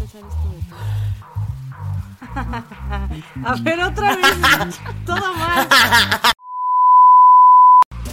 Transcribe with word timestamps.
empezar 0.00 0.22
esto 0.28 0.48
de 0.48 0.60
A 3.46 3.54
ver, 3.62 3.80
otra 3.82 4.16
vez. 4.16 4.26
Todo 5.04 5.34
mal. 5.34 5.68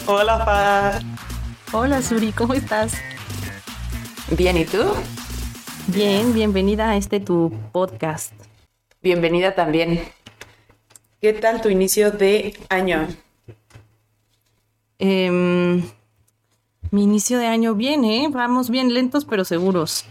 Hola, 0.08 0.38
Fa. 0.46 1.00
Hola, 1.72 2.02
Suri, 2.02 2.32
¿cómo 2.34 2.54
estás? 2.54 2.94
Bien, 4.38 4.58
¿y 4.58 4.66
tú? 4.66 4.84
Bien, 5.88 6.34
bienvenida 6.34 6.90
a 6.90 6.98
este 6.98 7.22
tu 7.22 7.54
podcast. 7.72 8.34
Bienvenida 9.02 9.56
también. 9.56 10.02
¿Qué 11.22 11.34
tal 11.34 11.62
tu 11.62 11.70
inicio 11.70 12.12
de 12.12 12.60
año? 12.70 13.08
Em, 15.00 15.84
mi 16.92 17.04
inicio 17.04 17.38
de 17.38 17.48
año 17.48 17.76
bien, 17.76 18.04
¿eh? 18.04 18.28
Vamos 18.32 18.70
bien 18.70 18.94
lentos 18.94 19.24
pero 19.26 19.46
seguros. 19.46 20.06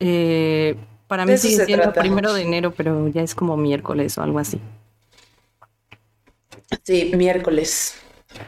Eh, 0.00 0.76
para 1.08 1.26
mí 1.26 1.36
sigue 1.38 1.64
siendo 1.64 1.84
trata. 1.84 2.00
primero 2.00 2.32
de 2.34 2.42
enero, 2.42 2.72
pero 2.72 3.08
ya 3.08 3.22
es 3.22 3.34
como 3.34 3.56
miércoles 3.56 4.16
o 4.18 4.22
algo 4.22 4.38
así. 4.38 4.60
Sí, 6.84 7.12
miércoles. 7.16 7.96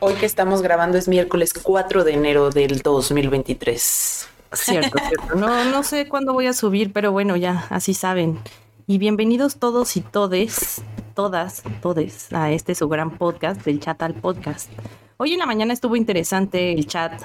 Hoy 0.00 0.14
que 0.14 0.27
estamos 0.27 0.60
grabando 0.62 0.98
es 0.98 1.09
miércoles 1.09 1.55
4 1.55 2.05
de 2.05 2.12
enero 2.12 2.50
del 2.50 2.80
2023. 2.80 4.28
Cierto, 4.52 4.98
cierto. 5.09 5.34
No, 5.36 5.64
no 5.64 5.83
sé 5.83 6.06
cuándo 6.06 6.34
voy 6.34 6.46
a 6.46 6.52
subir, 6.52 6.92
pero 6.92 7.12
bueno, 7.12 7.36
ya, 7.36 7.66
así 7.70 7.95
saben. 7.95 8.38
Y 8.86 8.98
bienvenidos 8.98 9.56
todos 9.56 9.97
y 9.97 10.02
todes, 10.02 10.83
todas, 11.14 11.62
todes, 11.80 12.33
a 12.33 12.50
este 12.50 12.74
su 12.74 12.89
gran 12.89 13.17
podcast, 13.17 13.64
del 13.64 13.80
chat 13.80 14.02
al 14.02 14.14
podcast. 14.14 14.70
Hoy 15.17 15.33
en 15.33 15.39
la 15.39 15.47
mañana 15.47 15.72
estuvo 15.72 15.97
interesante 15.97 16.72
el 16.72 16.86
chat. 16.86 17.22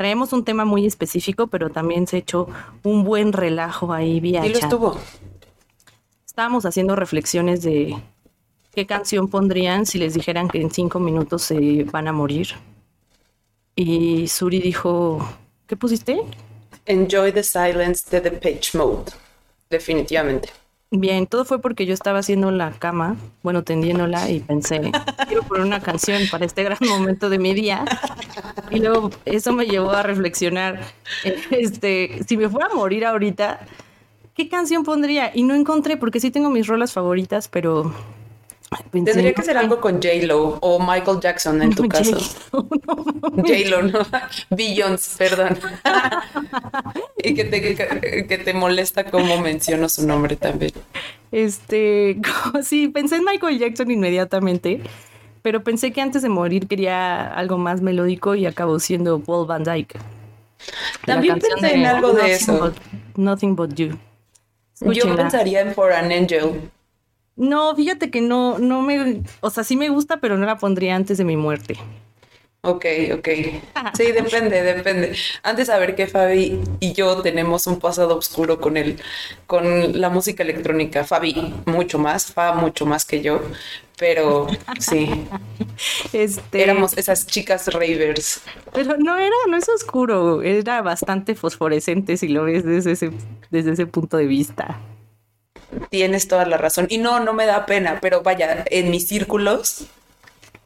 Traemos 0.00 0.32
un 0.32 0.46
tema 0.46 0.64
muy 0.64 0.86
específico, 0.86 1.48
pero 1.48 1.68
también 1.68 2.06
se 2.06 2.16
echó 2.16 2.48
un 2.84 3.04
buen 3.04 3.34
relajo 3.34 3.92
ahí 3.92 4.18
vía 4.18 4.46
Y 4.46 4.48
lo 4.48 4.58
estuvo. 4.58 4.98
Estábamos 6.24 6.64
haciendo 6.64 6.96
reflexiones 6.96 7.60
de 7.60 7.94
qué 8.74 8.86
canción 8.86 9.28
pondrían 9.28 9.84
si 9.84 9.98
les 9.98 10.14
dijeran 10.14 10.48
que 10.48 10.58
en 10.62 10.70
cinco 10.70 11.00
minutos 11.00 11.42
se 11.42 11.84
van 11.92 12.08
a 12.08 12.14
morir. 12.14 12.48
Y 13.76 14.26
Suri 14.28 14.60
dijo, 14.60 15.18
¿qué 15.66 15.76
pusiste? 15.76 16.22
Enjoy 16.86 17.30
the 17.30 17.42
silence 17.42 18.04
de 18.10 18.22
The 18.22 18.30
Page 18.30 18.78
Mode. 18.78 19.12
Definitivamente. 19.68 20.48
Bien, 20.92 21.26
todo 21.26 21.44
fue 21.44 21.60
porque 21.60 21.86
yo 21.86 21.94
estaba 21.94 22.18
haciendo 22.18 22.50
la 22.50 22.72
cama, 22.72 23.16
bueno, 23.42 23.62
tendiéndola 23.62 24.28
y 24.28 24.40
pensé, 24.40 24.90
quiero 25.28 25.42
poner 25.44 25.64
una 25.64 25.80
canción 25.80 26.22
para 26.30 26.46
este 26.46 26.64
gran 26.64 26.78
momento 26.88 27.28
de 27.28 27.38
mi 27.38 27.54
día. 27.54 27.84
Y 28.70 28.78
luego 28.78 29.10
eso 29.24 29.52
me 29.52 29.66
llevó 29.66 29.90
a 29.90 30.02
reflexionar, 30.02 30.80
este, 31.50 32.20
si 32.26 32.36
me 32.36 32.48
fuera 32.48 32.68
a 32.70 32.74
morir 32.74 33.04
ahorita, 33.04 33.60
¿qué 34.34 34.48
canción 34.48 34.84
pondría? 34.84 35.32
Y 35.34 35.42
no 35.42 35.54
encontré, 35.54 35.96
porque 35.96 36.20
sí 36.20 36.30
tengo 36.30 36.50
mis 36.50 36.66
rolas 36.66 36.92
favoritas, 36.92 37.48
pero 37.48 37.94
pensé, 38.90 39.12
Tendría 39.12 39.34
que 39.34 39.42
ser 39.42 39.56
algo 39.56 39.80
con 39.80 39.94
J-Lo 39.94 40.58
o 40.60 40.78
Michael 40.78 41.20
Jackson 41.20 41.62
en 41.62 41.74
tu 41.74 41.88
caso. 41.88 42.16
J-Lo, 42.52 43.82
no. 43.82 44.00
Beyoncé, 44.50 45.16
perdón. 45.18 45.58
y 47.22 47.34
que 47.34 47.44
te, 47.44 47.60
que, 47.60 48.26
que 48.26 48.38
te 48.38 48.54
molesta 48.54 49.04
cómo 49.04 49.40
menciono 49.40 49.88
su 49.88 50.06
nombre 50.06 50.36
también. 50.36 50.72
Este, 51.32 52.20
sí, 52.62 52.88
pensé 52.88 53.16
en 53.16 53.24
Michael 53.24 53.58
Jackson 53.58 53.90
inmediatamente, 53.90 54.82
pero 55.42 55.62
pensé 55.62 55.92
que 55.92 56.00
antes 56.00 56.22
de 56.22 56.28
morir 56.28 56.66
quería 56.68 57.32
algo 57.32 57.58
más 57.58 57.80
melódico 57.80 58.34
y 58.34 58.46
acabó 58.46 58.78
siendo 58.78 59.20
Paul 59.20 59.46
Van 59.46 59.64
Dyke. 59.64 59.98
También 61.06 61.38
pensé 61.38 61.74
en 61.74 61.86
algo 61.86 62.12
de 62.12 62.32
eso. 62.32 62.58
But- 62.58 62.76
Nothing 63.16 63.56
But 63.56 63.74
You. 63.74 63.96
Yo 64.92 65.14
pensaría 65.16 65.60
en 65.60 65.74
For 65.74 65.92
an 65.92 66.10
Angel. 66.12 66.70
No, 67.36 67.74
fíjate 67.74 68.10
que 68.10 68.20
no, 68.20 68.58
no 68.58 68.82
me, 68.82 69.22
o 69.40 69.50
sea, 69.50 69.64
sí 69.64 69.76
me 69.76 69.88
gusta, 69.88 70.18
pero 70.18 70.36
no 70.36 70.44
la 70.46 70.58
pondría 70.58 70.94
antes 70.96 71.16
de 71.18 71.24
mi 71.24 71.36
muerte. 71.36 71.76
Ok, 72.62 72.84
ok. 73.14 73.28
Sí, 73.94 74.12
depende, 74.12 74.62
depende. 74.62 75.16
Antes 75.42 75.66
de 75.66 75.72
saber 75.72 75.94
que 75.94 76.06
Fabi 76.06 76.60
y 76.78 76.92
yo 76.92 77.22
tenemos 77.22 77.66
un 77.66 77.78
pasado 77.80 78.18
oscuro 78.18 78.60
con 78.60 78.76
el, 78.76 79.00
con 79.46 79.98
la 79.98 80.10
música 80.10 80.42
electrónica. 80.42 81.04
Fabi 81.04 81.54
mucho 81.64 81.98
más, 81.98 82.32
Fa 82.32 82.52
mucho 82.52 82.84
más 82.84 83.06
que 83.06 83.22
yo, 83.22 83.40
pero 83.98 84.46
sí, 84.78 85.08
Este, 86.12 86.62
éramos 86.62 86.98
esas 86.98 87.26
chicas 87.26 87.66
ravers. 87.68 88.42
pero 88.74 88.96
no 88.98 89.16
era, 89.16 89.36
no 89.48 89.56
es 89.56 89.68
oscuro, 89.68 90.42
era 90.42 90.82
bastante 90.82 91.34
fosforescente 91.34 92.18
si 92.18 92.28
lo 92.28 92.44
ves 92.44 92.64
desde 92.64 92.92
ese, 92.92 93.10
desde 93.50 93.72
ese 93.72 93.86
punto 93.86 94.18
de 94.18 94.26
vista. 94.26 94.78
Tienes 95.88 96.28
toda 96.28 96.44
la 96.46 96.56
razón. 96.56 96.86
Y 96.90 96.98
no, 96.98 97.20
no 97.20 97.32
me 97.32 97.46
da 97.46 97.64
pena, 97.64 97.98
pero 98.02 98.22
vaya, 98.22 98.64
en 98.70 98.90
mis 98.90 99.08
círculos 99.08 99.86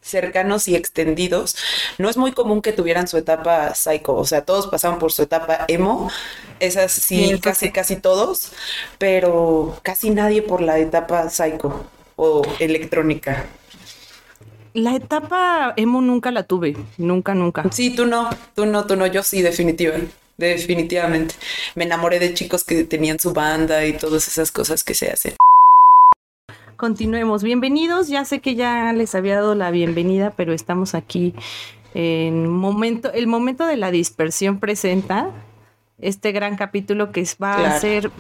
cercanos 0.04 0.68
y 0.68 0.76
extendidos, 0.76 1.56
no 1.98 2.10
es 2.10 2.16
muy 2.16 2.32
común 2.32 2.60
que 2.60 2.72
tuvieran 2.72 3.08
su 3.08 3.16
etapa 3.16 3.74
psycho, 3.74 4.14
o 4.14 4.26
sea, 4.26 4.44
todos 4.44 4.66
pasaban 4.66 4.98
por 4.98 5.10
su 5.10 5.22
etapa 5.22 5.64
emo, 5.66 6.10
esas 6.60 6.92
sí, 6.92 7.40
casi, 7.40 7.66
sí. 7.66 7.72
casi 7.72 7.96
todos, 7.96 8.52
pero 8.98 9.78
casi 9.82 10.10
nadie 10.10 10.42
por 10.42 10.60
la 10.60 10.78
etapa 10.78 11.28
psycho 11.30 11.86
o 12.16 12.42
electrónica. 12.58 13.46
La 14.74 14.94
etapa 14.94 15.72
emo 15.76 16.00
nunca 16.00 16.30
la 16.30 16.42
tuve, 16.42 16.76
nunca, 16.98 17.34
nunca. 17.34 17.64
Sí, 17.70 17.90
tú 17.90 18.06
no, 18.06 18.28
tú 18.54 18.66
no, 18.66 18.86
tú 18.86 18.96
no, 18.96 19.06
yo 19.06 19.22
sí, 19.22 19.40
definitivamente. 19.40 20.12
Definitivamente. 20.36 21.36
Me 21.76 21.84
enamoré 21.84 22.18
de 22.18 22.34
chicos 22.34 22.64
que 22.64 22.82
tenían 22.84 23.20
su 23.20 23.32
banda 23.32 23.86
y 23.86 23.92
todas 23.96 24.26
esas 24.26 24.50
cosas 24.50 24.82
que 24.82 24.94
se 24.94 25.10
hacen. 25.10 25.36
Continuemos. 26.76 27.42
Bienvenidos. 27.42 28.08
Ya 28.08 28.24
sé 28.24 28.40
que 28.40 28.54
ya 28.54 28.92
les 28.92 29.14
había 29.14 29.36
dado 29.36 29.54
la 29.54 29.70
bienvenida, 29.70 30.32
pero 30.36 30.52
estamos 30.52 30.94
aquí 30.94 31.34
en 31.94 32.48
momento, 32.48 33.12
el 33.12 33.26
momento 33.26 33.66
de 33.66 33.76
la 33.76 33.90
dispersión 33.90 34.58
presenta 34.58 35.30
este 36.00 36.32
gran 36.32 36.56
capítulo 36.56 37.12
que 37.12 37.24
va 37.42 37.54
a 37.66 37.78
ser 37.80 38.10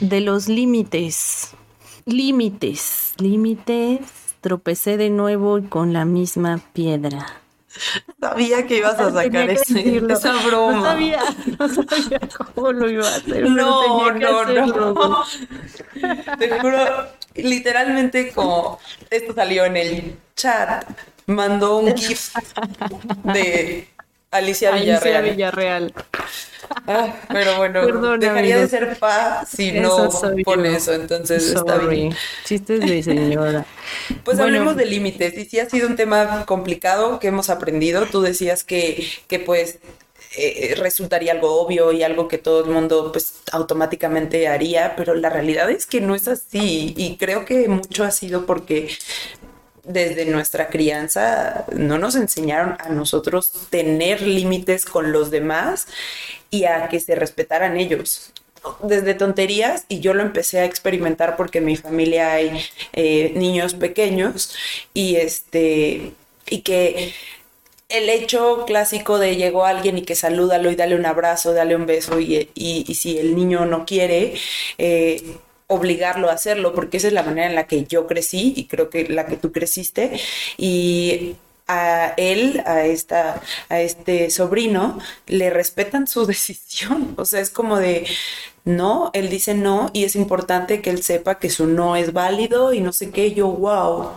de 0.00 0.20
los 0.20 0.48
límites. 0.48 1.52
Límites, 2.04 3.14
límites. 3.18 4.00
Tropecé 4.40 4.96
de 4.96 5.10
nuevo 5.10 5.60
con 5.68 5.92
la 5.92 6.04
misma 6.04 6.60
piedra. 6.72 7.26
Sabía 8.20 8.66
que 8.66 8.78
ibas 8.78 8.98
a 8.98 9.10
sacar 9.12 9.50
ese- 9.50 9.98
esa 10.08 10.34
broma. 10.46 10.76
No 10.76 10.82
sabía, 10.84 11.20
no 11.58 11.68
sabía 11.68 12.20
cómo 12.54 12.72
lo 12.72 12.88
iba 12.90 13.06
a 13.08 13.16
hacer. 13.16 13.48
No, 13.50 14.12
no, 14.12 14.38
hacerlo. 14.40 14.94
no. 14.94 15.24
Te 16.38 16.60
juro, 16.60 16.78
literalmente 17.38 18.32
como 18.32 18.78
esto 19.10 19.34
salió 19.34 19.64
en 19.64 19.76
el 19.76 20.16
chat, 20.34 20.84
mandó 21.26 21.78
un 21.78 21.96
GIF 21.96 22.34
de 23.24 23.88
Alicia 24.30 24.70
Alicia 24.74 24.74
Villarreal. 24.74 25.24
Villarreal. 25.24 25.94
Ah, 26.88 27.14
pero 27.28 27.56
bueno, 27.58 27.80
Perdón, 27.84 28.18
dejaría 28.20 28.56
amigos. 28.56 28.70
de 28.72 28.78
ser 28.78 28.96
fa 28.96 29.44
si 29.46 29.68
Eso 29.76 30.10
no 30.10 30.42
pone 30.44 30.70
yo. 30.72 30.76
eso, 30.76 30.92
entonces 30.94 31.46
está 31.48 31.76
Sorry. 31.80 31.96
bien. 31.96 32.16
Chistes 32.44 32.80
de 32.80 33.02
señora. 33.02 33.64
Pues 34.24 34.36
Bueno. 34.36 34.42
hablemos 34.42 34.76
de 34.76 34.86
límites. 34.86 35.34
Y 35.38 35.44
sí 35.44 35.60
ha 35.60 35.68
sido 35.70 35.86
un 35.88 35.96
tema 35.96 36.44
complicado 36.44 37.20
que 37.20 37.28
hemos 37.28 37.50
aprendido. 37.50 38.06
Tú 38.06 38.20
decías 38.22 38.64
que, 38.64 39.06
que 39.28 39.38
pues 39.38 39.78
eh, 40.36 40.74
resultaría 40.76 41.32
algo 41.32 41.60
obvio 41.60 41.92
y 41.92 42.02
algo 42.02 42.28
que 42.28 42.38
todo 42.38 42.64
el 42.64 42.70
mundo 42.70 43.10
pues 43.12 43.40
automáticamente 43.52 44.48
haría, 44.48 44.94
pero 44.96 45.14
la 45.14 45.30
realidad 45.30 45.70
es 45.70 45.86
que 45.86 46.00
no 46.00 46.14
es 46.14 46.28
así. 46.28 46.94
Y 46.96 47.16
creo 47.16 47.44
que 47.44 47.68
mucho 47.68 48.04
ha 48.04 48.10
sido 48.10 48.46
porque 48.46 48.90
desde 49.86 50.24
nuestra 50.26 50.68
crianza 50.68 51.64
no 51.72 51.98
nos 51.98 52.16
enseñaron 52.16 52.76
a 52.80 52.88
nosotros 52.88 53.52
tener 53.70 54.20
límites 54.22 54.84
con 54.84 55.12
los 55.12 55.30
demás 55.30 55.86
y 56.50 56.64
a 56.64 56.88
que 56.88 57.00
se 57.00 57.14
respetaran 57.14 57.76
ellos. 57.76 58.32
Desde 58.82 59.14
tonterías, 59.14 59.84
y 59.88 60.00
yo 60.00 60.12
lo 60.12 60.22
empecé 60.22 60.58
a 60.58 60.64
experimentar 60.64 61.36
porque 61.36 61.58
en 61.58 61.66
mi 61.66 61.76
familia 61.76 62.32
hay 62.32 62.64
eh, 62.92 63.32
niños 63.36 63.74
pequeños 63.74 64.56
y 64.92 65.16
este, 65.16 66.12
y 66.48 66.62
que 66.62 67.14
el 67.88 68.08
hecho 68.10 68.64
clásico 68.66 69.18
de 69.18 69.36
llegó 69.36 69.64
alguien 69.64 69.98
y 69.98 70.02
que 70.02 70.14
salúdalo 70.16 70.70
y 70.70 70.76
dale 70.76 70.96
un 70.96 71.06
abrazo, 71.06 71.52
dale 71.54 71.76
un 71.76 71.86
beso 71.86 72.18
y, 72.20 72.50
y- 72.54 72.94
si 72.94 73.18
el 73.18 73.36
niño 73.36 73.64
no 73.66 73.84
quiere, 73.86 74.34
eh, 74.78 75.36
obligarlo 75.68 76.30
a 76.30 76.34
hacerlo, 76.34 76.74
porque 76.74 76.96
esa 76.98 77.08
es 77.08 77.12
la 77.12 77.22
manera 77.24 77.48
en 77.48 77.54
la 77.56 77.66
que 77.66 77.84
yo 77.86 78.06
crecí 78.06 78.52
y 78.56 78.66
creo 78.66 78.88
que 78.90 79.08
la 79.08 79.26
que 79.26 79.36
tú 79.36 79.52
creciste 79.52 80.20
y 80.56 81.36
a 81.68 82.14
él, 82.16 82.62
a 82.66 82.84
esta, 82.86 83.42
a 83.68 83.80
este 83.80 84.30
sobrino, 84.30 84.98
le 85.26 85.50
respetan 85.50 86.06
su 86.06 86.24
decisión. 86.26 87.14
O 87.18 87.24
sea, 87.24 87.40
es 87.40 87.50
como 87.50 87.78
de 87.78 88.06
no, 88.64 89.10
él 89.14 89.28
dice 89.30 89.54
no, 89.54 89.90
y 89.92 90.04
es 90.04 90.16
importante 90.16 90.82
que 90.82 90.90
él 90.90 91.02
sepa 91.02 91.38
que 91.38 91.50
su 91.50 91.66
no 91.66 91.96
es 91.96 92.12
válido 92.12 92.72
y 92.72 92.80
no 92.80 92.92
sé 92.92 93.10
qué, 93.10 93.32
yo, 93.34 93.48
wow. 93.48 94.10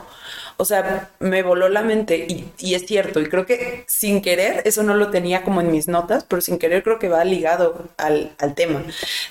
O 0.61 0.65
sea, 0.65 1.09
me 1.21 1.41
voló 1.41 1.69
la 1.69 1.83
mente 1.83 2.27
y, 2.59 2.73
es 2.73 2.85
cierto, 2.85 3.21
y 3.21 3.27
creo 3.27 3.45
que 3.45 3.85
sin 3.88 4.21
querer, 4.21 4.61
eso 4.65 4.83
no 4.83 4.94
lo 4.94 5.09
tenía 5.09 5.41
como 5.41 5.61
en 5.61 5.71
mis 5.71 5.88
notas, 5.88 6.25
pero 6.25 6.41
sin 6.41 6.59
querer 6.59 6.83
creo 6.83 7.00
que 7.00 7.07
va 7.07 7.23
ligado 7.23 7.88
al, 7.95 8.35
tema. 8.57 8.83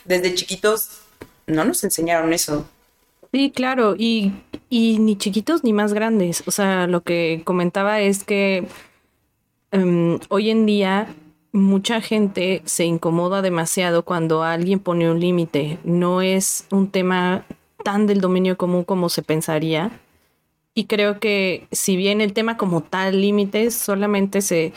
Desde 0.06 0.34
chiquitos 0.34 1.02
no 1.46 1.66
nos 1.66 1.84
enseñaron 1.84 2.32
eso. 2.32 2.66
Sí, 3.30 3.50
claro, 3.54 3.94
y, 3.94 4.32
y 4.70 4.98
ni 5.00 5.18
chiquitos 5.18 5.64
ni 5.64 5.74
más 5.74 5.92
grandes. 5.92 6.42
O 6.46 6.50
sea, 6.50 6.86
lo 6.86 7.02
que 7.02 7.42
comentaba 7.44 8.00
es 8.00 8.24
que 8.24 8.66
em, 9.70 10.18
hoy 10.30 10.48
en 10.48 10.64
día 10.64 11.14
mucha 11.52 12.00
gente 12.00 12.62
se 12.64 12.86
incomoda 12.86 13.42
demasiado 13.42 14.02
cuando 14.02 14.44
alguien 14.44 14.80
pone 14.80 15.10
un 15.10 15.20
límite. 15.20 15.78
No 15.84 16.22
es 16.22 16.66
un 16.70 16.90
tema 16.90 17.44
tan 17.84 18.06
del 18.06 18.22
dominio 18.22 18.56
común 18.56 18.82
como 18.82 19.10
se 19.10 19.22
pensaría. 19.22 19.90
Y 20.78 20.84
creo 20.84 21.18
que 21.18 21.66
si 21.72 21.96
bien 21.96 22.20
el 22.20 22.32
tema 22.32 22.56
como 22.56 22.84
tal, 22.84 23.20
límites, 23.20 23.74
solamente 23.74 24.40
se 24.42 24.72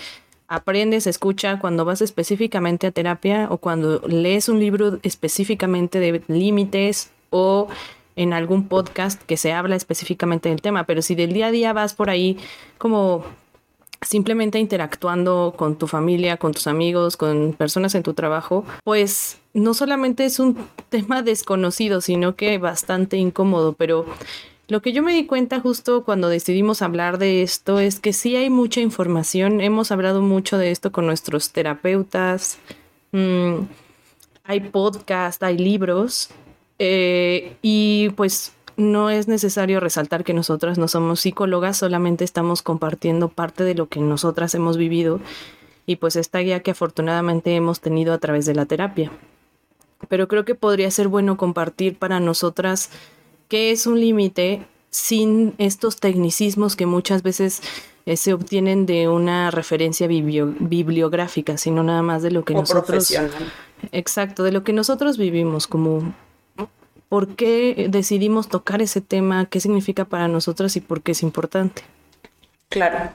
aprende, 0.48 1.00
se 1.00 1.12
escucha 1.12 1.60
cuando 1.60 1.86
vas 1.86 2.02
específicamente 2.02 2.88
a 2.88 2.92
terapia 2.92 3.48
o 3.52 3.60
cuando 3.60 4.00
lees 4.08 4.50
un 4.50 4.60
libro 4.60 4.98
específicamente 5.04 6.00
de 6.00 6.24
límites 6.28 7.12
o 7.30 7.68
en 8.16 8.34
algún 8.34 8.68
podcast 8.68 9.22
que 9.22 9.38
se 9.38 9.54
habla 9.54 9.76
específicamente 9.76 10.50
del 10.50 10.60
tema. 10.64 10.86
Pero 10.86 11.04
si 11.04 11.14
del 11.14 11.34
día 11.34 11.46
a 11.46 11.52
día 11.52 11.72
vas 11.72 11.94
por 11.94 12.10
ahí 12.10 12.40
como 12.80 13.24
simplemente 14.02 14.58
interactuando 14.58 15.54
con 15.56 15.76
tu 15.76 15.86
familia, 15.86 16.38
con 16.38 16.52
tus 16.52 16.66
amigos, 16.66 17.16
con 17.16 17.54
personas 17.54 17.94
en 17.94 18.02
tu 18.02 18.16
trabajo, 18.16 18.66
pues 18.84 19.38
no 19.54 19.76
solamente 19.76 20.26
es 20.26 20.40
un 20.40 20.58
tema 20.90 21.22
desconocido, 21.22 22.02
sino 22.02 22.36
que 22.36 22.58
bastante 22.58 23.18
incómodo, 23.18 23.74
pero 23.74 24.08
lo 24.72 24.82
que 24.82 24.94
yo 24.94 25.04
me 25.04 25.14
di 25.14 25.26
cuenta 25.26 25.60
justo 25.60 26.06
cuando 26.06 26.30
decidimos 26.30 26.82
hablar 26.82 27.18
de 27.18 27.42
esto 27.42 27.82
es 27.82 28.00
que 28.00 28.14
sí 28.14 28.38
hay 28.38 28.50
mucha 28.50 28.80
información, 28.80 29.60
hemos 29.60 29.92
hablado 29.92 30.22
mucho 30.22 30.58
de 30.58 30.72
esto 30.72 30.94
con 30.94 31.06
nuestros 31.06 31.52
terapeutas, 31.52 32.58
mm, 33.12 33.56
hay 34.46 34.62
podcast, 34.62 35.44
hay 35.44 35.58
libros, 35.58 36.30
eh, 36.80 37.58
y 37.62 38.12
pues 38.16 38.54
no 38.78 39.10
es 39.10 39.28
necesario 39.28 39.82
resaltar 39.82 40.24
que 40.24 40.34
nosotras 40.34 40.78
no 40.78 40.88
somos 40.88 41.20
psicólogas, 41.20 41.76
solamente 41.76 42.24
estamos 42.24 42.62
compartiendo 42.62 43.28
parte 43.28 43.66
de 43.66 43.76
lo 43.76 43.90
que 43.90 44.00
nosotras 44.00 44.56
hemos 44.56 44.78
vivido 44.78 45.20
y 45.86 45.98
pues 45.98 46.16
esta 46.16 46.40
guía 46.40 46.62
que 46.62 46.72
afortunadamente 46.72 47.54
hemos 47.58 47.82
tenido 47.82 48.14
a 48.14 48.20
través 48.20 48.46
de 48.46 48.56
la 48.56 48.66
terapia. 48.66 49.12
Pero 50.08 50.30
creo 50.30 50.46
que 50.46 50.56
podría 50.56 50.90
ser 50.92 51.10
bueno 51.10 51.36
compartir 51.36 51.98
para 51.98 52.22
nosotras 52.22 52.90
qué 53.52 53.72
es 53.72 53.86
un 53.86 54.00
límite 54.00 54.66
sin 54.92 55.56
estos 55.58 55.98
tecnicismos 55.98 56.78
que 56.78 56.86
muchas 56.86 57.22
veces 57.22 57.62
eh, 58.06 58.16
se 58.16 58.34
obtienen 58.34 58.86
de 58.86 59.10
una 59.10 59.52
referencia 59.52 60.08
bibliográfica, 60.08 61.58
sino 61.58 61.84
nada 61.84 62.02
más 62.02 62.24
de 62.24 62.32
lo 62.32 62.46
que 62.46 62.54
nosotros... 62.54 63.14
Exacto, 63.92 64.44
de 64.44 64.54
lo 64.54 64.64
que 64.64 64.72
nosotros 64.72 65.18
vivimos 65.18 65.68
como 65.68 66.14
por 67.10 67.36
qué 67.36 67.88
decidimos 67.90 68.48
tocar 68.48 68.82
ese 68.82 69.02
tema, 69.02 69.46
qué 69.48 69.60
significa 69.60 70.06
para 70.06 70.30
nosotros 70.30 70.78
y 70.78 70.80
por 70.80 71.02
qué 71.02 71.12
es 71.12 71.22
importante. 71.22 71.82
Claro. 72.70 73.12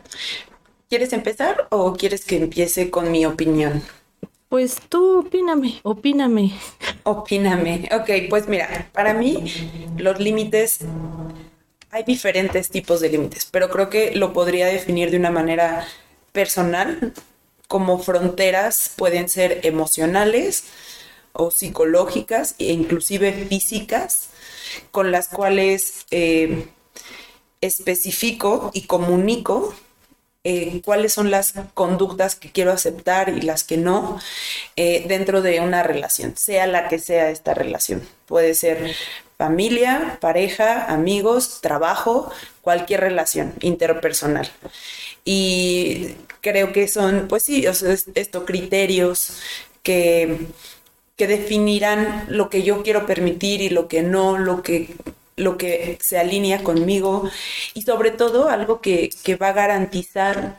¿Quieres 0.91 1.15
empezar 1.15 1.67
o 1.71 1.95
quieres 1.95 2.27
que 2.27 2.37
empiece 2.37 2.91
con 2.91 3.11
mi 3.11 3.25
opinión? 3.25 3.83
Pues 4.49 4.77
tú 4.89 5.21
opíname, 5.21 5.81
opíname. 5.83 6.53
Opíname. 7.03 7.89
Ok, 7.93 8.29
pues 8.31 8.49
mira, 8.49 8.89
para 8.93 9.13
mí 9.15 9.45
los 9.97 10.21
límites, 10.21 10.79
hay 11.91 12.05
diferentes 12.05 12.71
tipos 12.71 13.01
de 13.01 13.09
límites, 13.09 13.49
pero 13.51 13.71
creo 13.71 13.91
que 13.91 14.15
lo 14.15 14.33
podría 14.33 14.67
definir 14.67 15.11
de 15.11 15.17
una 15.19 15.31
manera 15.31 15.87
personal, 16.33 17.13
como 17.69 17.99
fronteras 17.99 18.93
pueden 18.97 19.29
ser 19.29 19.61
emocionales, 19.65 20.65
o 21.37 21.51
psicológicas 21.51 22.55
e 22.59 22.73
inclusive 22.73 23.33
físicas 23.33 24.31
con 24.91 25.11
las 25.11 25.29
cuales 25.29 26.07
eh, 26.11 26.69
especifico 27.61 28.71
y 28.73 28.83
comunico 28.83 29.75
cuáles 30.85 31.13
son 31.13 31.31
las 31.31 31.55
conductas 31.75 32.37
que 32.37 32.51
quiero 32.51 32.73
aceptar 32.73 33.29
y 33.31 33.41
las 33.43 33.65
que 33.65 33.77
no 33.77 34.21
eh, 34.77 35.05
dentro 35.09 35.43
de 35.43 35.61
una 35.61 35.83
relación, 35.83 36.37
sea 36.37 36.67
la 36.67 36.89
que 36.89 36.99
sea 36.99 37.31
esta 37.31 37.55
relación. 37.55 38.03
Puede 38.27 38.55
ser 38.55 38.95
familia, 39.39 40.19
pareja, 40.21 40.87
amigos, 40.87 41.61
trabajo, 41.61 42.31
cualquier 42.63 43.01
relación 43.01 43.55
interpersonal. 43.61 44.51
Y 45.25 46.15
creo 46.41 46.73
que 46.73 46.89
son, 46.89 47.27
pues 47.29 47.43
sí, 47.43 47.67
estos 47.67 48.45
criterios 48.45 49.41
que 49.83 50.47
que 51.17 51.27
definirán 51.27 52.27
lo 52.29 52.51
que 52.51 52.63
yo 52.63 52.83
quiero 52.83 53.07
permitir 53.07 53.63
y 53.63 53.71
lo 53.71 53.89
que 53.89 54.03
no, 54.03 54.37
lo 54.37 54.63
que, 54.63 54.95
lo 55.37 55.59
que 55.59 55.99
se 56.01 56.19
alinea 56.19 56.63
conmigo 56.63 57.29
y 57.75 57.83
sobre 57.83 58.11
todo 58.11 58.49
algo 58.49 58.81
que, 58.81 59.11
va 59.41 59.49
a 59.49 59.53
garantizar 59.53 60.59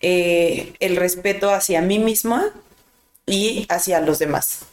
eh, 0.00 0.74
el 0.80 0.96
respeto 0.96 1.50
hacia 1.50 1.80
mí 1.80 1.98
misma 1.98 2.50
y 3.26 3.66
hacia 3.68 4.00
los 4.00 4.18
demás. 4.18 4.66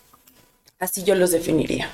Así 0.80 1.04
yo 1.04 1.16
los 1.16 1.32
definiría. 1.32 1.90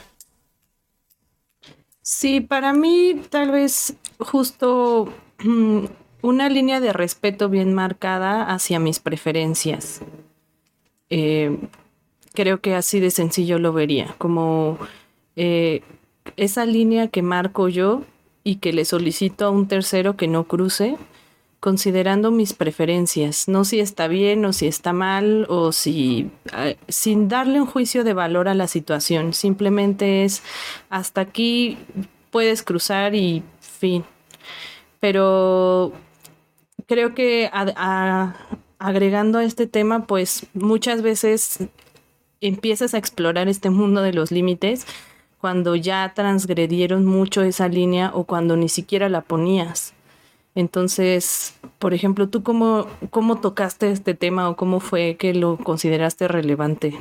Sí, 2.01 2.41
para 2.41 2.73
mí 2.73 3.21
tal 3.29 3.51
vez 3.51 3.93
justo 4.17 5.13
mm, 5.39 5.85
una 6.21 6.49
línea 6.49 6.79
de 6.79 6.93
respeto 6.93 7.49
bien 7.49 7.73
marcada 7.73 8.43
hacia 8.51 8.79
mis 8.79 8.99
preferencias. 8.99 10.01
Eh, 11.09 11.57
creo 12.33 12.61
que 12.61 12.75
así 12.75 12.99
de 12.99 13.11
sencillo 13.11 13.59
lo 13.59 13.73
vería, 13.73 14.15
como 14.17 14.77
eh, 15.35 15.81
esa 16.35 16.65
línea 16.65 17.07
que 17.07 17.21
marco 17.21 17.69
yo 17.69 18.03
y 18.43 18.55
que 18.57 18.73
le 18.73 18.85
solicito 18.85 19.45
a 19.45 19.49
un 19.49 19.67
tercero 19.67 20.17
que 20.17 20.27
no 20.27 20.45
cruce, 20.45 20.97
considerando 21.59 22.31
mis 22.31 22.53
preferencias, 22.53 23.47
no 23.47 23.65
si 23.65 23.79
está 23.79 24.07
bien 24.07 24.45
o 24.45 24.53
si 24.53 24.67
está 24.67 24.93
mal 24.93 25.45
o 25.49 25.71
si 25.71 26.29
sin 26.87 27.27
darle 27.27 27.59
un 27.59 27.67
juicio 27.67 28.03
de 28.03 28.13
valor 28.13 28.47
a 28.47 28.53
la 28.53 28.67
situación, 28.67 29.33
simplemente 29.33 30.23
es 30.23 30.43
hasta 30.89 31.21
aquí 31.21 31.77
puedes 32.31 32.63
cruzar 32.63 33.15
y 33.15 33.43
fin. 33.59 34.03
Pero 34.99 35.93
creo 36.85 37.15
que 37.15 37.49
agregando 38.79 39.39
a 39.39 39.43
este 39.43 39.67
tema, 39.67 40.05
pues 40.05 40.45
muchas 40.53 41.01
veces 41.01 41.67
empiezas 42.39 42.93
a 42.93 42.97
explorar 42.97 43.47
este 43.47 43.69
mundo 43.71 44.01
de 44.01 44.13
los 44.13 44.31
límites 44.31 44.85
cuando 45.47 45.77
ya 45.77 46.11
transgredieron 46.13 47.05
mucho 47.05 47.41
esa 47.41 47.69
línea 47.69 48.11
o 48.13 48.25
cuando 48.25 48.57
ni 48.57 48.67
siquiera 48.67 49.07
la 49.07 49.21
ponías. 49.21 49.93
Entonces, 50.55 51.55
por 51.79 51.93
ejemplo, 51.93 52.27
¿tú 52.27 52.43
cómo, 52.43 52.87
cómo 53.11 53.39
tocaste 53.39 53.89
este 53.91 54.13
tema 54.13 54.49
o 54.49 54.57
cómo 54.57 54.81
fue 54.81 55.15
que 55.15 55.33
lo 55.33 55.55
consideraste 55.55 56.27
relevante? 56.27 56.99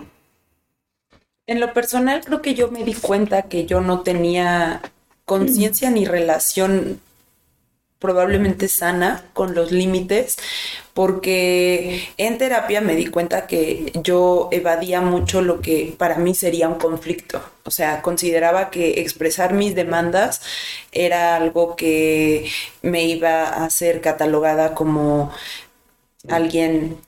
En 1.48 1.58
lo 1.58 1.72
personal, 1.72 2.24
creo 2.24 2.40
que 2.40 2.54
yo 2.54 2.70
me 2.70 2.84
di 2.84 2.94
cuenta 2.94 3.42
que 3.42 3.66
yo 3.66 3.80
no 3.80 4.02
tenía 4.02 4.80
conciencia 5.24 5.90
ni 5.90 6.04
relación 6.04 7.00
probablemente 7.98 8.68
sana 8.68 9.24
con 9.32 9.54
los 9.54 9.72
límites, 9.72 10.36
porque 10.92 12.08
en 12.16 12.38
terapia 12.38 12.80
me 12.80 12.96
di 12.96 13.06
cuenta 13.06 13.46
que 13.46 13.92
yo 14.02 14.48
evadía 14.52 15.00
mucho 15.00 15.42
lo 15.42 15.60
que 15.60 15.94
para 15.96 16.16
mí 16.16 16.34
sería 16.34 16.68
un 16.68 16.78
conflicto. 16.78 17.42
O 17.64 17.70
sea, 17.70 18.02
consideraba 18.02 18.70
que 18.70 19.00
expresar 19.00 19.54
mis 19.54 19.74
demandas 19.74 20.42
era 20.92 21.36
algo 21.36 21.76
que 21.76 22.50
me 22.82 23.04
iba 23.04 23.44
a 23.44 23.70
ser 23.70 24.00
catalogada 24.00 24.74
como 24.74 25.32
alguien 26.28 26.98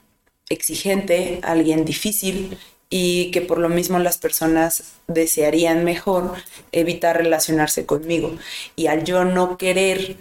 exigente, 0.49 1.41
alguien 1.43 1.85
difícil 1.85 2.59
y 2.91 3.31
que 3.31 3.43
por 3.43 3.59
lo 3.59 3.69
mismo 3.69 3.99
las 3.99 4.19
personas 4.19 4.95
desearían 5.07 5.85
mejor 5.85 6.35
evitar 6.73 7.19
relacionarse 7.19 7.85
conmigo. 7.85 8.33
Y 8.77 8.87
al 8.87 9.05
yo 9.05 9.25
no 9.25 9.59
querer 9.59 10.17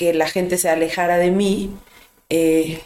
que 0.00 0.14
la 0.14 0.26
gente 0.26 0.56
se 0.56 0.70
alejara 0.70 1.18
de 1.18 1.30
mí, 1.30 1.70
eh, 2.30 2.80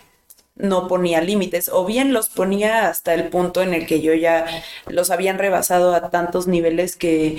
no 0.56 0.86
ponía 0.86 1.20
límites 1.20 1.68
o 1.68 1.84
bien 1.84 2.12
los 2.12 2.28
ponía 2.28 2.88
hasta 2.88 3.12
el 3.14 3.28
punto 3.28 3.60
en 3.62 3.74
el 3.74 3.86
que 3.86 4.00
yo 4.00 4.14
ya 4.14 4.46
los 4.86 5.10
habían 5.10 5.38
rebasado 5.38 5.94
a 5.94 6.10
tantos 6.10 6.46
niveles 6.46 6.94
que, 6.96 7.38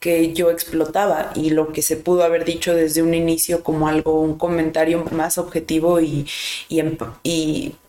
que 0.00 0.32
yo 0.32 0.50
explotaba 0.50 1.30
y 1.36 1.50
lo 1.50 1.72
que 1.72 1.80
se 1.80 1.96
pudo 1.96 2.24
haber 2.24 2.44
dicho 2.44 2.74
desde 2.74 3.02
un 3.02 3.14
inicio 3.14 3.62
como 3.62 3.86
algo, 3.88 4.20
un 4.20 4.36
comentario 4.36 5.04
más 5.12 5.38
objetivo 5.38 6.00
y, 6.00 6.26
y, 6.68 6.82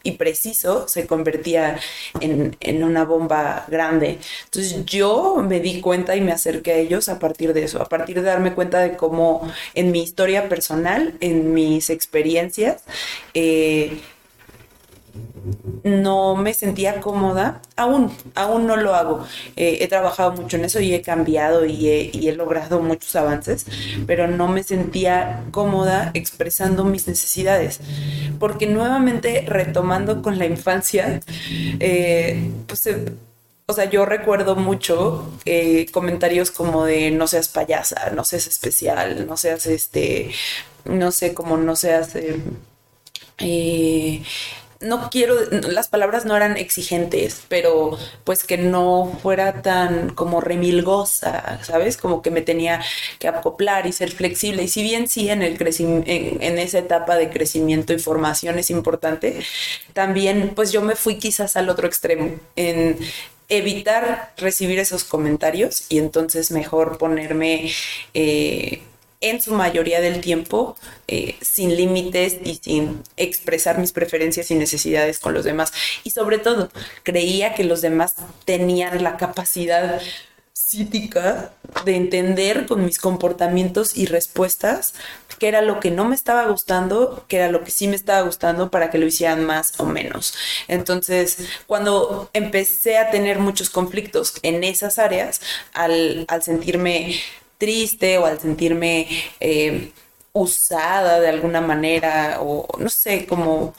y, 0.03 0.11
preciso 0.11 0.87
se 0.87 1.05
convertía 1.05 1.79
en, 2.21 2.55
en, 2.59 2.83
una 2.83 3.03
bomba 3.03 3.65
grande. 3.67 4.19
Entonces 4.45 4.85
yo 4.85 5.43
me 5.47 5.59
di 5.59 5.81
cuenta 5.81 6.15
y 6.15 6.21
me 6.21 6.31
acerqué 6.31 6.71
a 6.73 6.77
ellos 6.77 7.09
a 7.09 7.19
partir 7.19 7.53
de 7.53 7.63
eso, 7.63 7.81
a 7.81 7.89
partir 7.89 8.17
de 8.17 8.23
darme 8.23 8.53
cuenta 8.53 8.79
de 8.79 8.95
cómo 8.95 9.51
en 9.73 9.91
mi 9.91 10.01
historia 10.01 10.49
personal, 10.49 11.15
en 11.19 11.53
mis 11.53 11.89
experiencias, 11.89 12.83
eh, 13.33 13.99
no 15.83 16.35
me 16.35 16.53
sentía 16.53 16.99
cómoda, 16.99 17.61
aún, 17.75 18.11
aún 18.35 18.67
no 18.67 18.75
lo 18.75 18.95
hago. 18.95 19.25
Eh, 19.55 19.79
he 19.81 19.87
trabajado 19.87 20.33
mucho 20.33 20.57
en 20.57 20.65
eso 20.65 20.79
y 20.79 20.93
he 20.93 21.01
cambiado 21.01 21.65
y 21.65 21.87
he, 21.87 22.33
logrado 22.33 22.81
muchos 22.81 23.15
avances, 23.15 23.65
pero 24.05 24.27
no 24.27 24.47
me 24.47 24.63
sentía 24.63 25.43
cómoda 25.51 26.11
expresando 26.13 26.83
mis 26.83 27.07
necesidades, 27.07 27.79
porque 28.39 28.67
nuevamente 28.67 29.43
retomando 29.47 30.21
con 30.21 30.37
la 30.37 30.45
infancia, 30.45 31.21
eh, 31.79 32.51
pues... 32.67 32.87
Eh, 32.87 33.05
o 33.69 33.73
sea, 33.73 33.83
yo 33.89 34.05
recuerdo 34.05 34.55
mucho 34.55 35.29
comentarios 35.91 36.51
como 36.51 36.85
de 36.85 37.11
no 37.11 37.27
seas 37.27 37.49
payasa, 37.49 38.11
no 38.11 38.23
seas 38.23 38.47
especial, 38.47 39.27
no 39.27 39.35
seas 39.35 39.65
este, 39.65 40.31
no 40.85 41.11
sé, 41.11 41.33
como 41.33 41.57
no 41.57 41.75
seas 41.75 42.15
no 44.81 45.09
quiero, 45.09 45.35
las 45.51 45.87
palabras 45.87 46.25
no 46.25 46.35
eran 46.35 46.57
exigentes, 46.57 47.43
pero 47.47 47.97
pues 48.23 48.43
que 48.43 48.57
no 48.57 49.17
fuera 49.21 49.61
tan 49.61 50.09
como 50.11 50.41
remilgosa, 50.41 51.59
¿sabes? 51.63 51.97
Como 51.97 52.21
que 52.21 52.31
me 52.31 52.41
tenía 52.41 52.81
que 53.19 53.27
acoplar 53.27 53.87
y 53.87 53.93
ser 53.93 54.11
flexible. 54.11 54.63
Y 54.63 54.67
si 54.67 54.83
bien 54.83 55.07
sí 55.07 55.29
en, 55.29 55.41
el 55.41 55.57
en, 55.59 56.41
en 56.41 56.57
esa 56.59 56.79
etapa 56.79 57.15
de 57.15 57.29
crecimiento 57.29 57.93
y 57.93 57.99
formación 57.99 58.59
es 58.59 58.69
importante, 58.69 59.39
también 59.93 60.53
pues 60.55 60.71
yo 60.71 60.81
me 60.81 60.95
fui 60.95 61.17
quizás 61.17 61.55
al 61.57 61.69
otro 61.69 61.87
extremo, 61.87 62.31
en 62.55 62.97
evitar 63.49 64.33
recibir 64.37 64.79
esos 64.79 65.03
comentarios 65.03 65.85
y 65.89 65.99
entonces 65.99 66.51
mejor 66.51 66.97
ponerme... 66.97 67.71
Eh, 68.13 68.81
en 69.21 69.41
su 69.41 69.53
mayoría 69.53 70.01
del 70.01 70.21
tiempo 70.21 70.77
eh, 71.07 71.35
sin 71.41 71.75
límites 71.75 72.37
y 72.43 72.55
sin 72.55 73.03
expresar 73.17 73.79
mis 73.79 73.91
preferencias 73.91 74.51
y 74.51 74.55
necesidades 74.55 75.19
con 75.19 75.33
los 75.33 75.43
demás. 75.43 75.73
Y 76.03 76.11
sobre 76.11 76.37
todo, 76.37 76.69
creía 77.03 77.55
que 77.55 77.63
los 77.63 77.81
demás 77.81 78.15
tenían 78.45 79.03
la 79.03 79.17
capacidad 79.17 80.01
psíquica 80.67 81.51
de 81.85 81.95
entender 81.95 82.65
con 82.65 82.83
mis 82.83 82.99
comportamientos 82.99 83.95
y 83.95 84.05
respuestas 84.05 84.93
qué 85.39 85.47
era 85.47 85.61
lo 85.61 85.79
que 85.79 85.91
no 85.91 86.05
me 86.05 86.15
estaba 86.15 86.45
gustando, 86.47 87.23
qué 87.29 87.37
era 87.37 87.49
lo 87.49 87.63
que 87.63 87.71
sí 87.71 87.87
me 87.87 87.95
estaba 87.95 88.21
gustando 88.21 88.69
para 88.69 88.89
que 88.89 88.97
lo 88.97 89.05
hicieran 89.05 89.45
más 89.45 89.79
o 89.79 89.85
menos. 89.85 90.33
Entonces, 90.67 91.37
cuando 91.67 92.29
empecé 92.33 92.97
a 92.97 93.11
tener 93.11 93.39
muchos 93.39 93.69
conflictos 93.69 94.33
en 94.41 94.63
esas 94.63 94.97
áreas, 94.97 95.41
al, 95.73 96.25
al 96.27 96.43
sentirme 96.43 97.15
triste 97.57 98.17
o 98.17 98.25
al 98.25 98.39
sentirme 98.39 99.07
eh, 99.39 99.91
usada 100.33 101.19
de 101.19 101.29
alguna 101.29 101.61
manera 101.61 102.39
o 102.41 102.67
no 102.79 102.89
sé, 102.89 103.25
como 103.25 103.73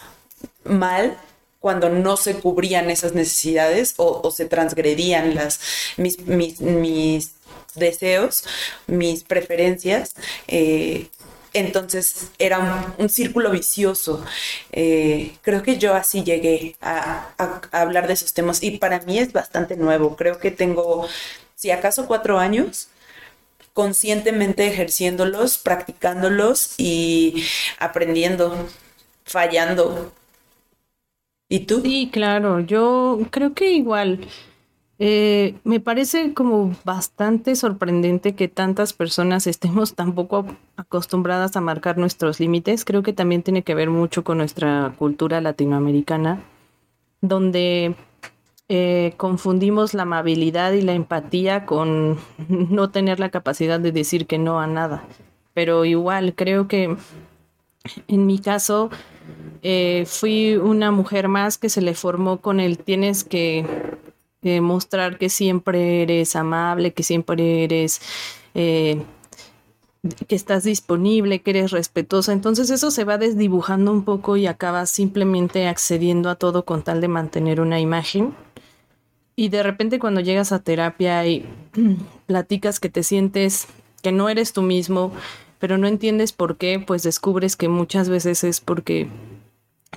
mal 0.64 1.18
cuando 1.60 1.88
no 1.88 2.16
se 2.16 2.34
cubrían 2.34 2.90
esas 2.90 3.14
necesidades 3.14 3.94
o, 3.96 4.30
se 4.30 4.46
transgredían 4.46 5.34
las, 5.34 5.60
mis, 5.96 6.20
mis, 6.20 7.32
deseos, 7.74 8.44
mis 8.86 9.24
preferencias. 9.24 10.14
Eh, 10.46 11.08
entonces 11.52 12.28
era 12.38 12.94
un, 12.98 13.08
círculo 13.08 13.50
vicioso. 13.50 14.24
Eh, 14.72 15.36
creo 15.42 15.62
que 15.62 15.78
yo 15.78 15.94
así 15.94 16.22
llegué 16.22 16.76
a, 16.80 17.28
hablar 17.72 18.06
de 18.06 18.14
esos 18.14 18.32
temas 18.34 18.62
y 18.62 18.72
para 18.78 19.00
mí 19.00 19.18
es 19.18 19.32
bastante 19.32 19.76
nuevo. 19.76 20.16
Creo 20.16 20.38
que 20.38 20.50
tengo, 20.50 21.08
si 21.54 21.70
acaso 21.70 22.06
cuatro 22.06 22.38
años, 22.38 22.88
conscientemente 23.78 24.66
ejerciéndolos, 24.66 25.58
practicándolos 25.58 26.74
y 26.78 27.44
aprendiendo, 27.78 28.52
fallando. 29.22 30.10
¿Y 31.48 31.60
tú? 31.60 31.82
Sí, 31.82 32.10
claro, 32.12 32.58
yo 32.58 33.20
creo 33.30 33.54
que 33.54 33.70
igual. 33.74 34.26
Eh, 34.98 35.54
me 35.62 35.78
parece 35.78 36.34
como 36.34 36.76
bastante 36.84 37.54
sorprendente 37.54 38.34
que 38.34 38.48
tantas 38.48 38.94
personas 38.94 39.46
estemos 39.46 39.94
tan 39.94 40.12
poco 40.12 40.44
acostumbradas 40.76 41.54
a 41.54 41.60
marcar 41.60 41.98
nuestros 41.98 42.40
límites. 42.40 42.84
Creo 42.84 43.04
que 43.04 43.12
también 43.12 43.44
tiene 43.44 43.62
que 43.62 43.76
ver 43.76 43.90
mucho 43.90 44.24
con 44.24 44.38
nuestra 44.38 44.92
cultura 44.98 45.40
latinoamericana, 45.40 46.42
donde 47.20 47.94
eh, 48.70 49.14
confundimos 49.16 49.94
la 49.94 50.02
amabilidad 50.02 50.72
y 50.72 50.82
la 50.82 50.92
empatía 50.92 51.64
con 51.64 52.18
no 52.48 52.90
tener 52.90 53.18
la 53.18 53.30
capacidad 53.30 53.80
de 53.80 53.92
decir 53.92 54.26
que 54.26 54.36
no 54.36 54.60
a 54.60 54.66
nada. 54.66 55.04
Pero 55.54 55.86
igual, 55.86 56.34
creo 56.34 56.68
que 56.68 56.94
en 58.08 58.26
mi 58.26 58.38
caso 58.38 58.90
eh, 59.62 60.04
fui 60.06 60.56
una 60.56 60.90
mujer 60.90 61.28
más 61.28 61.56
que 61.56 61.70
se 61.70 61.80
le 61.80 61.94
formó 61.94 62.40
con 62.42 62.60
el 62.60 62.78
tienes 62.78 63.24
que 63.24 63.64
eh, 64.42 64.60
mostrar 64.60 65.16
que 65.16 65.30
siempre 65.30 66.02
eres 66.02 66.36
amable, 66.36 66.92
que 66.92 67.02
siempre 67.02 67.64
eres... 67.64 68.02
que 68.52 70.36
estás 70.36 70.64
disponible, 70.64 71.40
que 71.40 71.50
eres 71.50 71.70
respetuosa. 71.70 72.32
Entonces 72.32 72.70
eso 72.70 72.90
se 72.90 73.04
va 73.04 73.18
desdibujando 73.18 73.92
un 73.92 74.04
poco 74.04 74.36
y 74.36 74.46
acabas 74.46 74.90
simplemente 74.90 75.66
accediendo 75.66 76.30
a 76.30 76.36
todo 76.36 76.64
con 76.64 76.82
tal 76.82 77.00
de 77.00 77.08
mantener 77.08 77.60
una 77.60 77.80
imagen 77.80 78.34
y 79.38 79.50
de 79.50 79.62
repente 79.62 80.00
cuando 80.00 80.20
llegas 80.20 80.50
a 80.50 80.58
terapia 80.58 81.24
y 81.24 81.46
platicas 82.26 82.80
que 82.80 82.88
te 82.88 83.04
sientes 83.04 83.68
que 84.02 84.10
no 84.10 84.28
eres 84.28 84.52
tú 84.52 84.62
mismo, 84.62 85.12
pero 85.60 85.78
no 85.78 85.86
entiendes 85.86 86.32
por 86.32 86.56
qué, 86.56 86.82
pues 86.84 87.04
descubres 87.04 87.54
que 87.54 87.68
muchas 87.68 88.08
veces 88.08 88.42
es 88.42 88.60
porque 88.60 89.06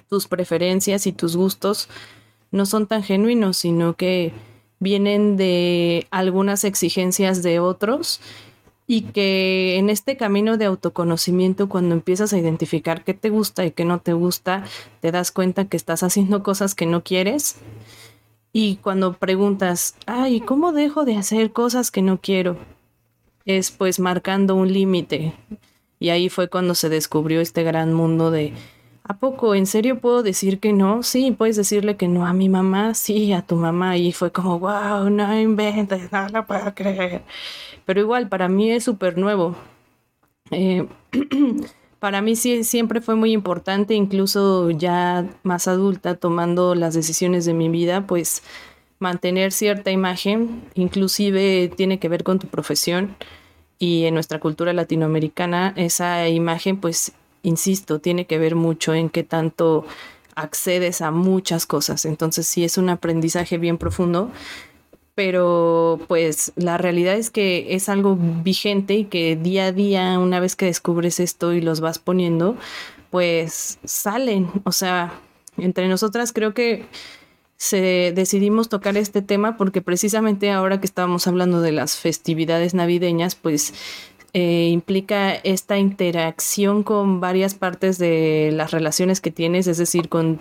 tus 0.10 0.28
preferencias 0.28 1.08
y 1.08 1.12
tus 1.12 1.36
gustos 1.36 1.90
no 2.52 2.68
son 2.68 2.86
tan 2.86 3.02
genuinos, 3.02 3.58
sino 3.58 3.96
que 3.96 4.32
vienen 4.78 5.38
de 5.38 6.06
algunas 6.12 6.64
exigencias 6.64 7.42
de 7.42 7.60
otros 7.60 8.22
y 8.86 9.02
que 9.02 9.78
en 9.80 9.90
este 9.90 10.18
camino 10.18 10.58
de 10.58 10.66
autoconocimiento, 10.66 11.68
cuando 11.68 11.96
empiezas 11.96 12.32
a 12.32 12.38
identificar 12.38 13.04
qué 13.04 13.16
te 13.16 13.32
gusta 13.32 13.66
y 13.66 13.72
qué 13.72 13.86
no 13.86 14.02
te 14.02 14.14
gusta, 14.14 14.66
te 15.00 15.12
das 15.12 15.32
cuenta 15.32 15.66
que 15.66 15.78
estás 15.78 16.04
haciendo 16.04 16.44
cosas 16.44 16.76
que 16.76 16.86
no 16.86 17.04
quieres 17.04 17.56
y 18.54 18.78
cuando 18.78 19.14
preguntas, 19.14 19.96
ay, 20.06 20.42
¿cómo 20.42 20.74
dejo 20.74 21.06
de 21.06 21.16
hacer 21.16 21.52
cosas 21.52 21.92
que 21.92 22.02
no 22.02 22.20
quiero? 22.20 22.58
Es 23.46 23.72
pues 23.72 24.00
marcando 24.00 24.56
un 24.56 24.72
límite. 24.72 25.34
Y 26.00 26.10
ahí 26.10 26.30
fue 26.30 26.50
cuando 26.50 26.76
se 26.76 26.90
descubrió 26.90 27.42
este 27.42 27.64
gran 27.64 27.94
mundo 27.94 28.30
de, 28.32 28.54
¿a 29.04 29.18
poco? 29.18 29.56
¿En 29.56 29.66
serio 29.68 30.00
puedo 30.00 30.24
decir 30.24 30.60
que 30.60 30.74
no? 30.74 31.04
Sí, 31.04 31.32
puedes 31.32 31.56
decirle 31.56 31.96
que 31.96 32.08
no 32.08 32.26
a 32.26 32.34
mi 32.34 32.50
mamá, 32.50 32.94
sí, 32.94 33.32
a 33.34 33.42
tu 33.42 33.56
mamá. 33.56 33.98
Y 33.98 34.12
fue 34.12 34.32
como, 34.32 34.60
wow, 34.60 35.10
no 35.10 35.40
inventes, 35.40 36.12
no 36.12 36.28
lo 36.30 36.46
puedo 36.46 36.74
creer. 36.76 37.22
Pero 37.86 38.02
igual, 38.02 38.28
para 38.30 38.50
mí 38.50 38.72
es 38.72 38.84
súper 38.84 39.18
nuevo. 39.18 39.56
Eh, 40.52 40.88
para 42.02 42.24
mí 42.24 42.36
sí 42.36 42.64
siempre 42.64 43.00
fue 43.00 43.14
muy 43.14 43.32
importante, 43.32 43.94
incluso 43.94 44.72
ya 44.72 45.30
más 45.44 45.68
adulta, 45.68 46.16
tomando 46.16 46.74
las 46.74 46.96
decisiones 46.96 47.46
de 47.46 47.54
mi 47.54 47.70
vida, 47.70 48.08
pues 48.08 48.42
mantener 48.98 49.52
cierta 49.52 49.92
imagen, 49.92 50.64
inclusive 50.74 51.72
tiene 51.78 52.00
que 52.00 52.10
ver 52.10 52.24
con 52.24 52.40
tu 52.40 52.48
profesión 52.48 53.16
y 53.78 54.06
en 54.06 54.16
nuestra 54.16 54.40
cultura 54.40 54.74
latinoamericana 54.74 55.74
esa 55.76 56.28
imagen, 56.28 56.78
pues, 56.78 57.12
insisto, 57.44 58.00
tiene 58.00 58.26
que 58.26 58.40
ver 58.40 58.56
mucho 58.56 58.96
en 58.96 59.12
qué 59.12 59.22
tanto 59.22 59.86
accedes 60.34 61.04
a 61.04 61.12
muchas 61.12 61.68
cosas. 61.68 62.06
Entonces 62.06 62.48
sí 62.48 62.64
es 62.64 62.80
un 62.80 62.90
aprendizaje 62.90 63.60
bien 63.60 63.78
profundo 63.78 64.32
pero 65.24 66.00
pues 66.08 66.52
la 66.56 66.80
realidad 66.80 67.14
es 67.14 67.30
que 67.30 67.76
es 67.76 67.90
algo 67.90 68.18
vigente 68.20 68.96
y 68.96 69.04
que 69.06 69.36
día 69.36 69.66
a 69.66 69.72
día, 69.72 70.18
una 70.18 70.40
vez 70.40 70.56
que 70.56 70.66
descubres 70.66 71.20
esto 71.20 71.54
y 71.54 71.62
los 71.62 71.80
vas 71.80 72.00
poniendo, 72.00 72.58
pues 73.12 73.78
salen. 73.84 74.50
O 74.64 74.72
sea, 74.72 75.14
entre 75.58 75.88
nosotras 75.88 76.34
creo 76.34 76.56
que 76.56 76.86
se 77.56 78.14
decidimos 78.16 78.68
tocar 78.68 78.98
este 78.98 79.22
tema 79.22 79.58
porque 79.58 79.84
precisamente 79.84 80.50
ahora 80.50 80.80
que 80.80 80.88
estábamos 80.88 81.28
hablando 81.28 81.62
de 81.62 81.72
las 81.72 81.98
festividades 81.98 82.74
navideñas, 82.74 83.36
pues 83.36 83.76
eh, 84.34 84.70
implica 84.72 85.36
esta 85.36 85.78
interacción 85.78 86.82
con 86.82 87.20
varias 87.20 87.54
partes 87.54 88.00
de 88.00 88.50
las 88.54 88.72
relaciones 88.72 89.22
que 89.22 89.30
tienes, 89.30 89.68
es 89.68 89.78
decir, 89.78 90.10
con 90.10 90.40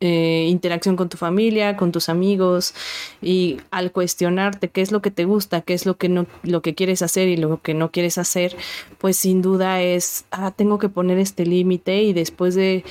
eh, 0.00 0.46
interacción 0.50 0.96
con 0.96 1.08
tu 1.08 1.16
familia, 1.16 1.76
con 1.76 1.92
tus 1.92 2.08
amigos 2.08 2.74
y 3.22 3.58
al 3.70 3.92
cuestionarte 3.92 4.68
qué 4.68 4.82
es 4.82 4.92
lo 4.92 5.00
que 5.00 5.10
te 5.10 5.24
gusta, 5.24 5.62
qué 5.62 5.72
es 5.72 5.86
lo 5.86 5.96
que 5.96 6.08
no, 6.08 6.26
lo 6.42 6.62
que 6.62 6.74
quieres 6.74 7.00
hacer 7.00 7.28
y 7.28 7.36
lo 7.36 7.62
que 7.62 7.74
no 7.74 7.90
quieres 7.90 8.18
hacer, 8.18 8.56
pues 8.98 9.16
sin 9.16 9.40
duda 9.40 9.80
es, 9.80 10.26
ah, 10.30 10.50
tengo 10.50 10.78
que 10.78 10.88
poner 10.88 11.18
este 11.18 11.46
límite 11.46 12.02
y 12.02 12.12
después 12.12 12.54
de 12.54 12.84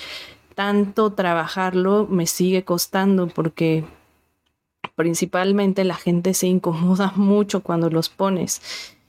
tanto 0.55 1.13
trabajarlo 1.13 2.07
me 2.09 2.25
sigue 2.25 2.63
costando 2.63 3.27
porque 3.27 3.83
principalmente 4.95 5.83
la 5.83 5.95
gente 5.95 6.33
se 6.33 6.47
incomoda 6.47 7.13
mucho 7.15 7.61
cuando 7.61 7.89
los 7.89 8.09
pones. 8.09 8.61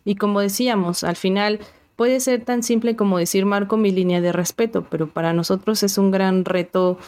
Y 0.05 0.17
como 0.17 0.41
decíamos, 0.41 1.05
al 1.05 1.17
final 1.17 1.61
puede 1.97 2.21
ser 2.21 2.45
tan 2.45 2.63
simple 2.63 2.97
como 2.97 3.19
decir 3.19 3.47
marco 3.47 3.77
mi 3.77 3.91
línea 3.91 4.21
de 4.21 4.33
respeto, 4.33 4.87
pero 4.91 5.09
para 5.09 5.33
nosotros 5.33 5.83
es 5.83 5.97
un 5.97 6.11
gran 6.11 6.45
reto 6.45 6.99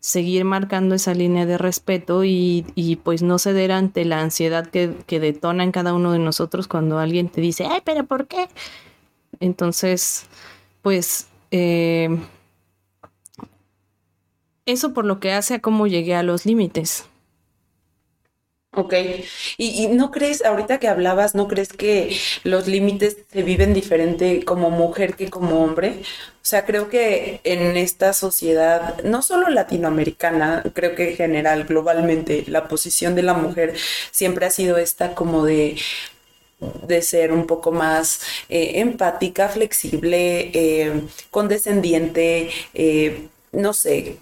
seguir 0.00 0.44
marcando 0.44 0.94
esa 0.94 1.14
línea 1.14 1.46
de 1.46 1.58
respeto 1.58 2.22
y, 2.24 3.00
pues 3.02 3.22
no 3.22 3.38
ceder 3.38 3.72
ante 3.72 4.04
la 4.04 4.20
ansiedad 4.20 4.66
que, 4.66 5.20
detona 5.20 5.64
en 5.64 5.72
cada 5.72 5.94
uno 5.94 6.12
de 6.12 6.18
nosotros 6.18 6.68
cuando 6.68 6.98
alguien 6.98 7.28
te 7.28 7.40
dice, 7.40 7.66
ay, 7.66 7.80
pero 7.84 8.04
¿por 8.04 8.26
qué? 8.26 8.48
Entonces, 9.40 10.26
pues 10.82 11.28
eh, 11.50 12.08
eso 14.66 14.92
por 14.92 15.04
lo 15.04 15.20
que 15.20 15.32
hace 15.32 15.54
a 15.54 15.60
cómo 15.60 15.86
llegué 15.86 16.14
a 16.14 16.22
los 16.22 16.46
límites. 16.46 17.06
Ok, 18.78 18.92
¿Y, 19.56 19.88
no 19.88 20.10
crees, 20.10 20.44
ahorita 20.44 20.78
que 20.78 20.88
hablabas, 20.88 21.34
no 21.34 21.48
crees 21.48 21.70
que 21.72 22.14
los 22.44 22.68
límites 22.68 23.16
se 23.32 23.42
viven 23.42 23.72
diferente 23.72 24.44
como 24.44 24.68
mujer 24.70 25.16
que 25.16 25.30
como 25.30 25.64
hombre? 25.64 26.02
O 26.02 26.48
sea, 26.48 26.66
creo 26.66 26.90
que 26.90 27.40
en 27.44 27.78
esta 27.78 28.12
sociedad, 28.12 29.02
no 29.02 29.22
solo 29.22 29.48
latinoamericana, 29.48 30.62
creo 30.74 30.94
que 30.94 31.10
en 31.10 31.16
general, 31.16 31.64
globalmente, 31.64 32.44
la 32.48 32.68
posición 32.68 33.14
de 33.14 33.22
la 33.22 33.32
mujer 33.32 33.74
siempre 34.10 34.44
ha 34.44 34.50
sido 34.50 34.76
esta 34.76 35.14
como 35.14 35.44
de 35.46 35.76
de 36.86 37.02
ser 37.02 37.32
un 37.32 37.46
poco 37.46 37.72
más 37.72 38.20
eh, 38.48 38.80
empática, 38.80 39.48
flexible, 39.48 40.50
eh, 40.54 41.02
condescendiente, 41.30 42.50
eh, 42.74 43.28
no 43.52 43.72
sé, 43.74 44.18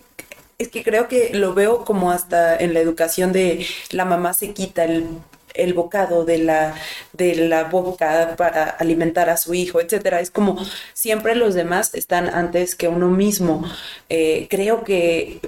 es 0.59 0.69
que 0.69 0.83
creo 0.83 1.09
que 1.09 1.35
lo 1.35 1.55
veo 1.55 1.85
como 1.85 2.11
hasta 2.11 2.57
en 2.57 2.75
la 2.75 2.81
educación 2.81 3.33
de 3.33 3.67
la 3.91 4.05
mamá 4.05 4.35
se 4.35 4.53
quita 4.53 4.85
el, 4.85 5.75
bocado 5.75 6.25
de 6.25 6.39
la, 6.39 6.75
de 7.13 7.35
la 7.37 7.65
boca 7.65 8.35
para 8.37 8.65
alimentar 8.65 9.31
a 9.31 9.37
su 9.37 9.55
hijo, 9.55 9.81
etcétera. 9.81 10.21
Es 10.21 10.31
como 10.31 10.57
siempre 10.93 11.35
los 11.35 11.55
demás 11.55 11.95
están 11.95 12.29
antes 12.29 12.75
que 12.75 12.89
uno 12.89 13.09
mismo. 13.09 13.65
Eh, 14.09 14.47
creo 14.51 14.85
que 14.85 15.41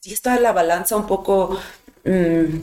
sí 0.00 0.12
está 0.12 0.38
la 0.40 0.52
balanza 0.52 0.96
un 0.96 1.06
poco 1.06 1.58
mm, 2.04 2.60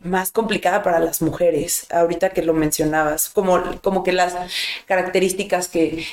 más 0.00 0.30
complicada 0.30 0.82
para 0.82 1.00
las 1.00 1.22
mujeres, 1.22 1.86
ahorita 1.90 2.30
que 2.30 2.42
lo 2.42 2.54
mencionabas, 2.54 3.28
como, 3.28 3.80
como 3.82 4.04
que 4.04 4.12
las 4.12 4.34
características 4.86 5.68
que 5.68 6.06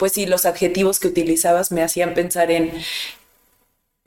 pues 0.00 0.12
sí, 0.12 0.24
los 0.24 0.46
adjetivos 0.46 0.98
que 0.98 1.08
utilizabas 1.08 1.70
me 1.72 1.82
hacían 1.82 2.14
pensar 2.14 2.50
en, 2.50 2.72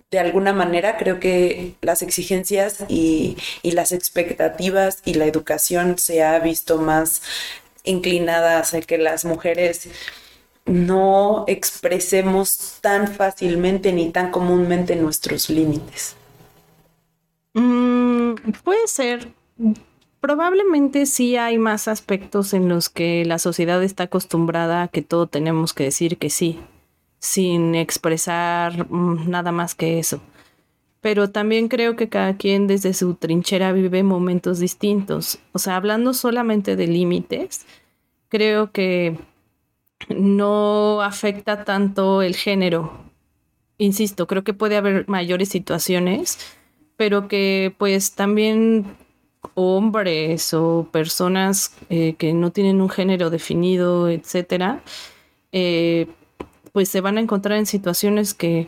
de 0.10 0.18
alguna 0.18 0.52
manera, 0.52 0.98
creo 0.98 1.20
que 1.20 1.76
las 1.82 2.02
exigencias 2.02 2.84
y, 2.90 3.38
las 3.62 3.92
expectativas 3.92 5.04
y 5.06 5.14
la 5.14 5.28
educación 5.28 6.00
se 6.00 6.24
ha 6.24 6.40
visto 6.40 6.80
más 6.80 7.22
inclinada 7.84 8.58
hacia 8.58 8.82
que 8.82 8.98
las 8.98 9.24
mujeres 9.24 9.88
no 10.66 11.46
expresemos 11.48 12.80
tan 12.82 13.08
fácilmente 13.08 13.94
ni 13.94 14.10
tan 14.10 14.32
comúnmente 14.32 14.96
nuestros 14.96 15.52
límites. 15.52 16.16
Mm, 17.54 18.34
puede 18.64 18.88
ser. 18.88 19.28
Probablemente 20.24 21.06
sí 21.06 21.36
hay 21.36 21.58
más 21.58 21.89
aspectos 21.89 22.53
en 22.53 22.70
los 22.70 22.88
que 22.88 23.25
la 23.25 23.39
sociedad 23.39 23.84
está 23.84 24.03
acostumbrada 24.03 24.84
a 24.84 24.88
que 24.88 25.01
todo 25.01 25.27
tenemos 25.27 25.74
que 25.74 25.84
decir 25.84 26.18
que 26.18 26.30
sí, 26.30 26.62
sin 27.20 27.75
expresar 27.75 28.89
mm, 28.89 29.30
nada 29.30 29.51
más 29.51 29.75
que 29.75 30.00
eso. 30.00 30.22
Pero 31.01 31.30
también 31.32 31.68
creo 31.68 31.98
que 31.98 32.08
cada 32.08 32.38
quien 32.38 32.68
desde 32.68 32.94
su 32.94 33.15
trinchera 33.15 33.74
vive 33.74 34.01
momentos 34.01 34.60
distintos. 34.60 35.39
O 35.51 35.60
sea, 35.60 35.75
hablando 35.75 36.13
solamente 36.13 36.77
de 36.77 36.88
límites, 36.88 37.65
creo 38.30 38.72
que 38.72 39.17
no 40.08 41.02
afecta 41.02 41.65
tanto 41.65 42.21
el 42.21 42.38
género. 42.38 42.93
Insisto, 43.78 44.26
creo 44.26 44.45
que 44.45 44.54
puede 44.54 44.78
haber 44.78 45.06
mayores 45.10 45.50
situaciones, 45.50 46.39
pero 46.95 47.28
que 47.28 47.76
pues 47.78 48.15
también 48.15 49.03
hombres 49.56 50.53
o 50.53 50.88
personas 50.91 51.73
eh, 51.89 52.15
que 52.17 52.34
no 52.34 52.51
tienen 52.51 52.82
un 52.82 52.89
género 52.89 53.29
definido, 53.29 54.10
etcétera, 54.10 54.82
eh, 55.51 56.08
pues 56.71 56.89
se 56.89 57.01
van 57.01 57.17
a 57.17 57.21
encontrar 57.21 57.58
en 57.58 57.65
situaciones 57.65 58.34
que 58.34 58.67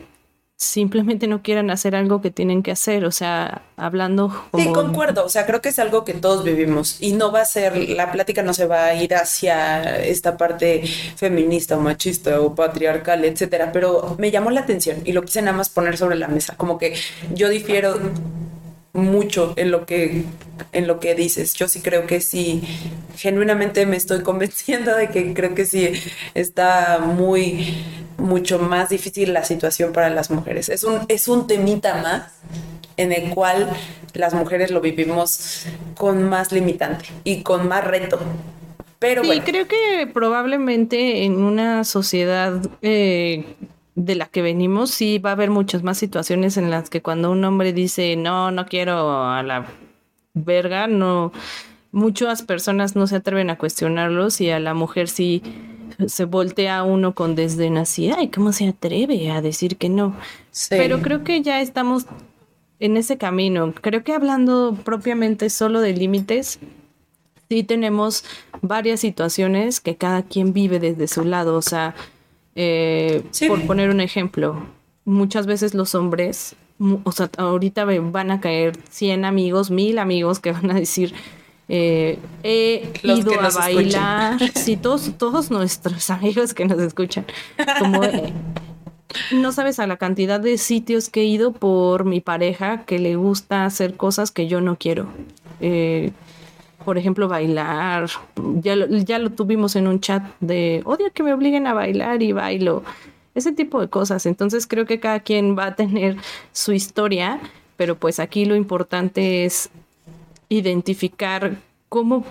simplemente 0.58 1.26
no 1.26 1.42
quieran 1.42 1.70
hacer 1.70 1.94
algo 1.94 2.22
que 2.22 2.30
tienen 2.30 2.62
que 2.62 2.70
hacer, 2.70 3.04
o 3.04 3.10
sea, 3.10 3.62
hablando 3.76 4.28
como... 4.50 4.64
Sí, 4.64 4.72
concuerdo, 4.72 5.26
o 5.26 5.28
sea, 5.28 5.44
creo 5.44 5.60
que 5.60 5.68
es 5.68 5.78
algo 5.78 6.04
que 6.04 6.14
todos 6.14 6.44
vivimos 6.44 6.96
y 7.02 7.12
no 7.12 7.30
va 7.30 7.42
a 7.42 7.44
ser, 7.44 7.76
la 7.90 8.10
plática 8.10 8.42
no 8.42 8.54
se 8.54 8.66
va 8.66 8.86
a 8.86 8.94
ir 8.94 9.14
hacia 9.14 9.98
esta 9.98 10.38
parte 10.38 10.82
feminista 11.16 11.76
o 11.76 11.80
machista 11.80 12.40
o 12.40 12.54
patriarcal, 12.54 13.26
etcétera, 13.26 13.70
pero 13.70 14.16
me 14.18 14.30
llamó 14.30 14.50
la 14.50 14.60
atención 14.60 15.02
y 15.04 15.12
lo 15.12 15.22
quise 15.22 15.42
nada 15.42 15.56
más 15.56 15.68
poner 15.68 15.98
sobre 15.98 16.16
la 16.16 16.28
mesa, 16.28 16.54
como 16.56 16.78
que 16.78 16.94
yo 17.34 17.50
difiero 17.50 17.98
mucho 18.96 19.54
en 19.56 19.70
lo 19.70 19.86
que 19.86 20.24
en 20.72 20.86
lo 20.86 21.00
que 21.00 21.14
dices. 21.14 21.54
Yo 21.54 21.68
sí 21.68 21.80
creo 21.80 22.06
que 22.06 22.20
sí, 22.20 22.62
genuinamente 23.16 23.86
me 23.86 23.96
estoy 23.96 24.22
convenciendo 24.24 24.94
de 24.94 25.08
que 25.08 25.34
creo 25.34 25.54
que 25.54 25.64
sí 25.64 25.90
está 26.34 26.98
muy 26.98 27.84
mucho 28.18 28.58
más 28.58 28.88
difícil 28.88 29.32
la 29.32 29.44
situación 29.44 29.92
para 29.92 30.10
las 30.10 30.30
mujeres. 30.30 30.68
Es 30.68 30.84
un 30.84 31.00
es 31.08 31.28
un 31.28 31.46
temita 31.46 32.02
más 32.02 32.32
en 32.96 33.12
el 33.12 33.30
cual 33.30 33.68
las 34.14 34.34
mujeres 34.34 34.70
lo 34.70 34.80
vivimos 34.80 35.66
con 35.96 36.22
más 36.28 36.52
limitante 36.52 37.06
y 37.24 37.42
con 37.42 37.68
más 37.68 37.84
reto. 37.84 38.18
Pero 38.98 39.22
sí, 39.24 39.40
creo 39.40 39.68
que 39.68 40.08
probablemente 40.12 41.24
en 41.24 41.42
una 41.42 41.84
sociedad 41.84 42.60
eh, 42.80 43.44
de 43.96 44.14
la 44.14 44.26
que 44.26 44.42
venimos, 44.42 44.90
sí 44.90 45.18
va 45.18 45.30
a 45.30 45.32
haber 45.32 45.50
muchas 45.50 45.82
más 45.82 45.98
situaciones 45.98 46.56
en 46.58 46.70
las 46.70 46.90
que 46.90 47.02
cuando 47.02 47.32
un 47.32 47.42
hombre 47.44 47.72
dice 47.72 48.14
no, 48.16 48.50
no 48.50 48.66
quiero 48.66 49.24
a 49.24 49.42
la 49.42 49.66
verga, 50.34 50.86
no, 50.86 51.32
muchas 51.92 52.42
personas 52.42 52.94
no 52.94 53.06
se 53.06 53.16
atreven 53.16 53.48
a 53.48 53.56
cuestionarlos 53.56 54.40
y 54.42 54.50
a 54.50 54.60
la 54.60 54.74
mujer 54.74 55.08
sí 55.08 55.42
se 56.06 56.26
voltea 56.26 56.82
uno 56.82 57.14
con 57.14 57.34
desdén 57.34 57.78
así, 57.78 58.10
ay, 58.10 58.28
¿cómo 58.28 58.52
se 58.52 58.68
atreve 58.68 59.30
a 59.30 59.40
decir 59.40 59.78
que 59.78 59.88
no? 59.88 60.14
Pero 60.68 61.00
creo 61.00 61.24
que 61.24 61.40
ya 61.40 61.62
estamos 61.62 62.04
en 62.80 62.98
ese 62.98 63.16
camino. 63.16 63.72
Creo 63.80 64.04
que 64.04 64.12
hablando 64.12 64.76
propiamente 64.84 65.48
solo 65.48 65.80
de 65.80 65.94
límites, 65.94 66.58
sí 67.48 67.62
tenemos 67.62 68.24
varias 68.60 69.00
situaciones 69.00 69.80
que 69.80 69.96
cada 69.96 70.22
quien 70.22 70.52
vive 70.52 70.80
desde 70.80 71.08
su 71.08 71.24
lado, 71.24 71.56
o 71.56 71.62
sea, 71.62 71.94
eh, 72.56 73.22
por 73.46 73.60
poner 73.66 73.90
un 73.90 74.00
ejemplo, 74.00 74.66
muchas 75.04 75.46
veces 75.46 75.74
los 75.74 75.94
hombres, 75.94 76.56
o 77.04 77.12
sea, 77.12 77.30
ahorita 77.36 77.84
van 77.84 78.30
a 78.30 78.40
caer 78.40 78.78
100 78.88 79.26
amigos, 79.26 79.70
1000 79.70 79.98
amigos 79.98 80.40
que 80.40 80.52
van 80.52 80.70
a 80.70 80.74
decir, 80.74 81.12
eh, 81.68 82.18
he 82.42 82.90
ido 83.02 83.38
a 83.38 83.50
bailar, 83.50 84.40
sí, 84.54 84.76
todos, 84.78 85.12
todos 85.18 85.50
nuestros 85.50 86.08
amigos 86.10 86.54
que 86.54 86.64
nos 86.64 86.78
escuchan, 86.78 87.26
como 87.78 88.02
eh, 88.04 88.32
no 89.32 89.52
sabes 89.52 89.78
a 89.78 89.86
la 89.86 89.98
cantidad 89.98 90.40
de 90.40 90.56
sitios 90.56 91.10
que 91.10 91.20
he 91.20 91.26
ido 91.26 91.52
por 91.52 92.06
mi 92.06 92.22
pareja 92.22 92.86
que 92.86 92.98
le 92.98 93.16
gusta 93.16 93.66
hacer 93.66 93.96
cosas 93.96 94.30
que 94.30 94.48
yo 94.48 94.62
no 94.62 94.76
quiero 94.78 95.08
por 96.86 96.98
ejemplo, 96.98 97.26
bailar. 97.26 98.08
Ya 98.60 98.76
lo, 98.76 98.86
ya 98.86 99.18
lo 99.18 99.30
tuvimos 99.30 99.74
en 99.74 99.88
un 99.88 99.98
chat 99.98 100.22
de 100.38 100.82
odio 100.84 101.12
que 101.12 101.24
me 101.24 101.34
obliguen 101.34 101.66
a 101.66 101.74
bailar 101.74 102.22
y 102.22 102.30
bailo. 102.30 102.84
Ese 103.34 103.50
tipo 103.50 103.80
de 103.80 103.88
cosas. 103.88 104.24
Entonces 104.24 104.68
creo 104.68 104.86
que 104.86 105.00
cada 105.00 105.18
quien 105.18 105.58
va 105.58 105.66
a 105.66 105.74
tener 105.74 106.16
su 106.52 106.72
historia, 106.72 107.40
pero 107.76 107.96
pues 107.96 108.20
aquí 108.20 108.44
lo 108.44 108.54
importante 108.54 109.44
es 109.44 109.68
identificar 110.48 111.56
cómo 111.88 112.24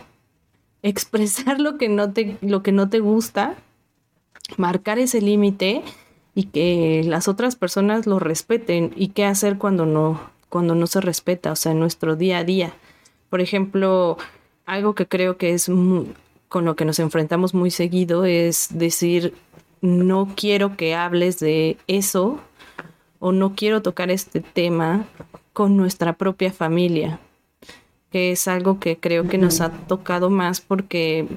expresar 0.83 1.59
lo 1.59 1.77
que 1.77 1.89
no 1.89 2.13
te, 2.13 2.37
lo 2.39 2.63
que 2.63 2.71
no 2.71 2.87
te 2.87 2.99
gusta, 2.99 3.55
marcar 4.55 4.99
ese 4.99 5.19
límite 5.19 5.83
y 6.33 6.45
que 6.45 7.03
las 7.05 7.27
otras 7.27 7.57
personas 7.57 8.07
lo 8.07 8.19
respeten 8.19 8.93
y 8.95 9.09
qué 9.09 9.25
hacer 9.25 9.57
cuando 9.57 9.85
no, 9.85 10.21
cuando 10.47 10.75
no 10.75 10.87
se 10.87 11.01
respeta, 11.01 11.51
o 11.51 11.57
sea, 11.57 11.73
en 11.73 11.79
nuestro 11.79 12.15
día 12.15 12.37
a 12.37 12.43
día. 12.45 12.73
Por 13.29 13.41
ejemplo, 13.41 14.17
algo 14.65 14.95
que 14.95 15.07
creo 15.07 15.37
que 15.37 15.53
es 15.53 15.69
con 16.49 16.65
lo 16.65 16.75
que 16.75 16.85
nos 16.85 16.99
enfrentamos 16.99 17.53
muy 17.53 17.71
seguido 17.71 18.25
es 18.25 18.69
decir, 18.71 19.33
no 19.81 20.29
quiero 20.35 20.77
que 20.77 20.95
hables 20.95 21.39
de 21.39 21.77
eso 21.87 22.39
o 23.19 23.31
no 23.31 23.55
quiero 23.55 23.81
tocar 23.81 24.09
este 24.11 24.41
tema 24.41 25.05
con 25.53 25.77
nuestra 25.77 26.13
propia 26.13 26.51
familia, 26.51 27.19
que 28.11 28.31
es 28.31 28.47
algo 28.47 28.79
que 28.79 28.97
creo 28.97 29.27
que 29.27 29.37
nos 29.37 29.61
ha 29.61 29.69
tocado 29.69 30.29
más 30.29 30.61
porque 30.61 31.27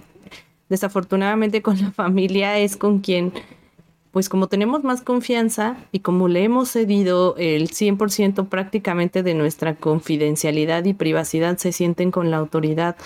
desafortunadamente 0.68 1.62
con 1.62 1.80
la 1.80 1.90
familia 1.92 2.58
es 2.58 2.76
con 2.76 2.98
quien, 2.98 3.32
pues 4.18 4.28
como 4.28 4.48
tenemos 4.48 4.82
más 4.82 5.00
confianza 5.02 5.76
y 5.92 6.00
como 6.00 6.26
le 6.26 6.42
hemos 6.42 6.70
cedido 6.70 7.36
el 7.38 7.68
100% 7.68 8.48
prácticamente 8.48 9.22
de 9.22 9.32
nuestra 9.34 9.76
confidencialidad 9.76 10.84
y 10.86 10.92
privacidad, 10.92 11.56
se 11.56 11.70
sienten 11.70 12.10
con 12.10 12.32
la 12.32 12.38
autoridad 12.38 12.96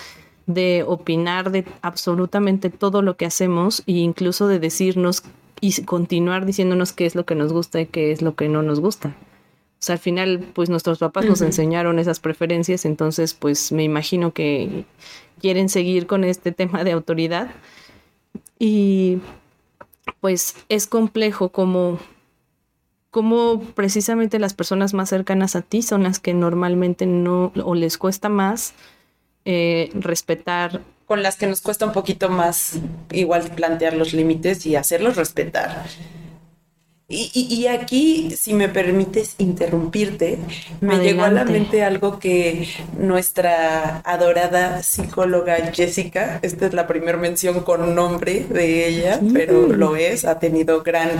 de 0.47 0.83
opinar 0.87 1.51
de 1.51 1.65
absolutamente 1.83 2.71
todo 2.71 3.03
lo 3.03 3.15
que 3.15 3.27
hacemos 3.27 3.83
e 3.85 3.91
incluso 3.91 4.47
de 4.47 4.57
decirnos 4.57 5.21
y 5.61 5.83
continuar 5.83 6.47
diciéndonos 6.47 6.93
qué 6.93 7.05
es 7.05 7.13
lo 7.13 7.27
que 7.27 7.35
nos 7.35 7.53
gusta 7.53 7.79
y 7.79 7.85
qué 7.85 8.11
es 8.11 8.23
lo 8.23 8.33
que 8.33 8.49
no 8.49 8.63
nos 8.63 8.79
gusta. 8.79 9.09
O 9.09 9.13
sea, 9.77 9.93
al 9.93 9.99
final, 9.99 10.43
pues 10.55 10.71
nuestros 10.71 10.97
papás 10.97 11.25
nos 11.25 11.43
enseñaron 11.43 11.99
esas 11.99 12.19
preferencias, 12.19 12.85
entonces, 12.85 13.35
pues 13.35 13.71
me 13.71 13.83
imagino 13.83 14.33
que 14.33 14.85
quieren 15.39 15.69
seguir 15.69 16.07
con 16.07 16.23
este 16.23 16.51
tema 16.51 16.83
de 16.83 16.91
autoridad. 16.93 17.51
Y 18.57 19.19
pues 20.19 20.55
es 20.69 20.87
complejo 20.87 21.49
como, 21.49 21.99
como 23.11 23.61
precisamente 23.61 24.39
las 24.39 24.53
personas 24.53 24.93
más 24.93 25.09
cercanas 25.09 25.55
a 25.55 25.61
ti 25.61 25.81
son 25.81 26.03
las 26.03 26.19
que 26.19 26.33
normalmente 26.33 27.05
no 27.05 27.51
o 27.63 27.75
les 27.75 27.97
cuesta 27.97 28.29
más 28.29 28.73
eh, 29.45 29.91
respetar. 29.93 30.81
Con 31.05 31.21
las 31.21 31.35
que 31.35 31.47
nos 31.47 31.61
cuesta 31.61 31.85
un 31.85 31.91
poquito 31.91 32.29
más 32.29 32.79
igual 33.11 33.43
plantear 33.51 33.93
los 33.93 34.13
límites 34.13 34.65
y 34.65 34.75
hacerlos 34.75 35.17
respetar. 35.17 35.85
Y, 37.15 37.67
aquí, 37.67 38.31
si 38.35 38.53
me 38.55 38.69
permites 38.69 39.35
interrumpirte, 39.37 40.39
me 40.81 40.97
llegó 40.97 41.23
a 41.23 41.29
la 41.29 41.45
mente 41.45 41.83
algo 41.83 42.17
que 42.17 42.67
nuestra 42.97 43.99
adorada 43.99 44.81
psicóloga 44.81 45.71
Jessica, 45.71 46.39
esta 46.41 46.65
es 46.65 46.73
la 46.73 46.87
primera 46.87 47.17
mención 47.17 47.61
con 47.61 47.93
nombre 47.93 48.45
de 48.49 48.87
ella, 48.87 49.19
pero 49.31 49.67
lo 49.67 49.95
es, 49.95 50.25
ha 50.25 50.39
tenido 50.39 50.81
gran, 50.81 51.11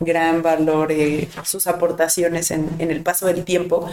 gran 0.00 0.42
valor 0.42 0.92
eh, 0.92 1.28
sus 1.44 1.66
aportaciones 1.66 2.50
en, 2.50 2.68
el 2.78 3.00
paso 3.02 3.26
del 3.26 3.44
tiempo. 3.44 3.88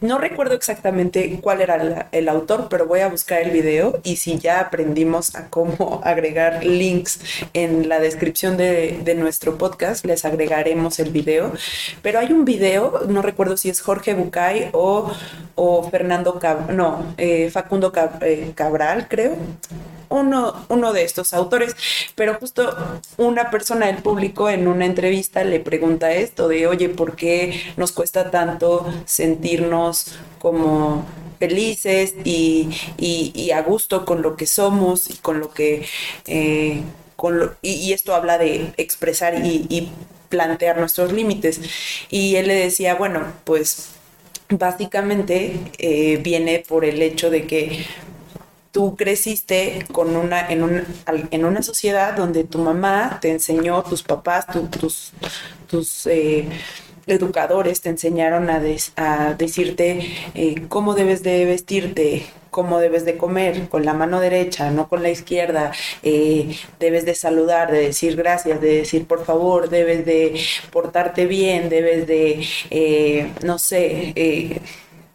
No 0.00 0.18
recuerdo 0.18 0.54
exactamente 0.54 1.38
cuál 1.40 1.60
era 1.60 2.08
el 2.10 2.28
autor, 2.28 2.66
pero 2.68 2.86
voy 2.86 3.00
a 3.00 3.08
buscar 3.08 3.42
el 3.42 3.50
video 3.52 4.00
y 4.02 4.16
si 4.16 4.38
ya 4.38 4.58
aprendimos 4.60 5.36
a 5.36 5.48
cómo 5.50 6.00
agregar 6.04 6.64
links 6.64 7.20
en 7.54 7.88
la 7.88 8.00
descripción 8.00 8.56
de, 8.56 9.00
de 9.04 9.14
nuestro 9.14 9.56
podcast, 9.56 10.04
les 10.04 10.24
agregaremos 10.24 10.95
el 11.00 11.10
video, 11.10 11.52
pero 12.02 12.18
hay 12.18 12.32
un 12.32 12.44
video, 12.44 13.02
no 13.08 13.22
recuerdo 13.22 13.56
si 13.56 13.68
es 13.68 13.80
Jorge 13.80 14.14
Bucay 14.14 14.70
o, 14.72 15.10
o 15.54 15.90
Fernando, 15.90 16.38
Cab 16.38 16.70
no, 16.72 17.14
eh, 17.18 17.50
Facundo 17.50 17.92
eh, 18.20 18.52
Cabral, 18.54 19.08
creo, 19.08 19.36
uno, 20.08 20.66
uno 20.68 20.92
de 20.92 21.04
estos 21.04 21.32
autores, 21.32 21.76
pero 22.14 22.34
justo 22.34 22.74
una 23.16 23.50
persona 23.50 23.86
del 23.86 23.98
público 23.98 24.48
en 24.48 24.68
una 24.68 24.86
entrevista 24.86 25.44
le 25.44 25.60
pregunta 25.60 26.12
esto 26.12 26.48
de, 26.48 26.66
oye, 26.66 26.88
¿por 26.88 27.16
qué 27.16 27.60
nos 27.76 27.92
cuesta 27.92 28.30
tanto 28.30 28.86
sentirnos 29.04 30.18
como 30.38 31.04
felices 31.38 32.14
y, 32.24 33.50
a 33.54 33.62
gusto 33.62 34.04
con 34.04 34.22
lo 34.22 34.36
que 34.36 34.46
somos 34.46 35.10
y 35.10 35.14
con 35.14 35.40
lo 35.40 35.50
que... 35.52 35.86
Eh, 36.26 36.82
con 37.16 37.56
y, 37.62 37.94
esto 37.94 38.14
habla 38.14 38.36
de 38.36 38.74
expresar 38.76 39.34
y 39.42 39.90
plantear 40.28 40.78
nuestros 40.78 41.12
límites. 41.12 41.60
Y 42.10 42.36
él 42.36 42.48
le 42.48 42.54
decía, 42.54 42.94
bueno, 42.94 43.32
pues 43.44 43.90
básicamente 44.48 45.58
eh, 45.78 46.18
viene 46.22 46.64
por 46.66 46.84
el 46.84 47.02
hecho 47.02 47.30
de 47.30 47.46
que 47.46 47.86
tú 48.70 48.94
creciste 48.94 49.86
con 49.90 50.14
una, 50.16 50.48
en, 50.50 50.84
en 51.30 51.44
una 51.44 51.62
sociedad 51.62 52.14
donde 52.14 52.44
tu 52.44 52.58
mamá 52.58 53.18
te 53.22 53.30
enseñó, 53.30 53.82
tus 53.82 54.02
papás, 54.02 54.46
tus, 54.78 55.12
tus 55.66 56.06
eh, 56.06 56.46
educadores 57.06 57.80
te 57.80 57.88
enseñaron 57.88 58.50
a, 58.50 59.34
decirte 59.34 60.00
eh, 60.34 60.66
cómo 60.68 60.94
debes 60.94 61.22
de 61.22 61.44
vestirte, 61.44 62.26
cómo 62.50 62.78
debes 62.78 63.04
de 63.04 63.16
comer, 63.16 63.68
con 63.68 63.84
la 63.84 63.94
mano 63.94 64.20
derecha, 64.20 64.70
no 64.70 64.88
con 64.88 65.02
la 65.02 65.10
izquierda, 65.10 65.72
eh, 66.02 66.56
debes 66.80 67.04
de 67.04 67.14
saludar, 67.14 67.70
de 67.70 67.78
decir 67.80 68.16
gracias, 68.16 68.60
de 68.60 68.78
decir 68.78 69.06
por 69.06 69.24
favor, 69.24 69.68
debes 69.68 70.04
de 70.04 70.40
portarte 70.72 71.26
bien, 71.26 71.68
debes 71.68 72.06
de, 72.06 72.44
eh, 72.70 73.30
no 73.44 73.58
sé, 73.58 74.62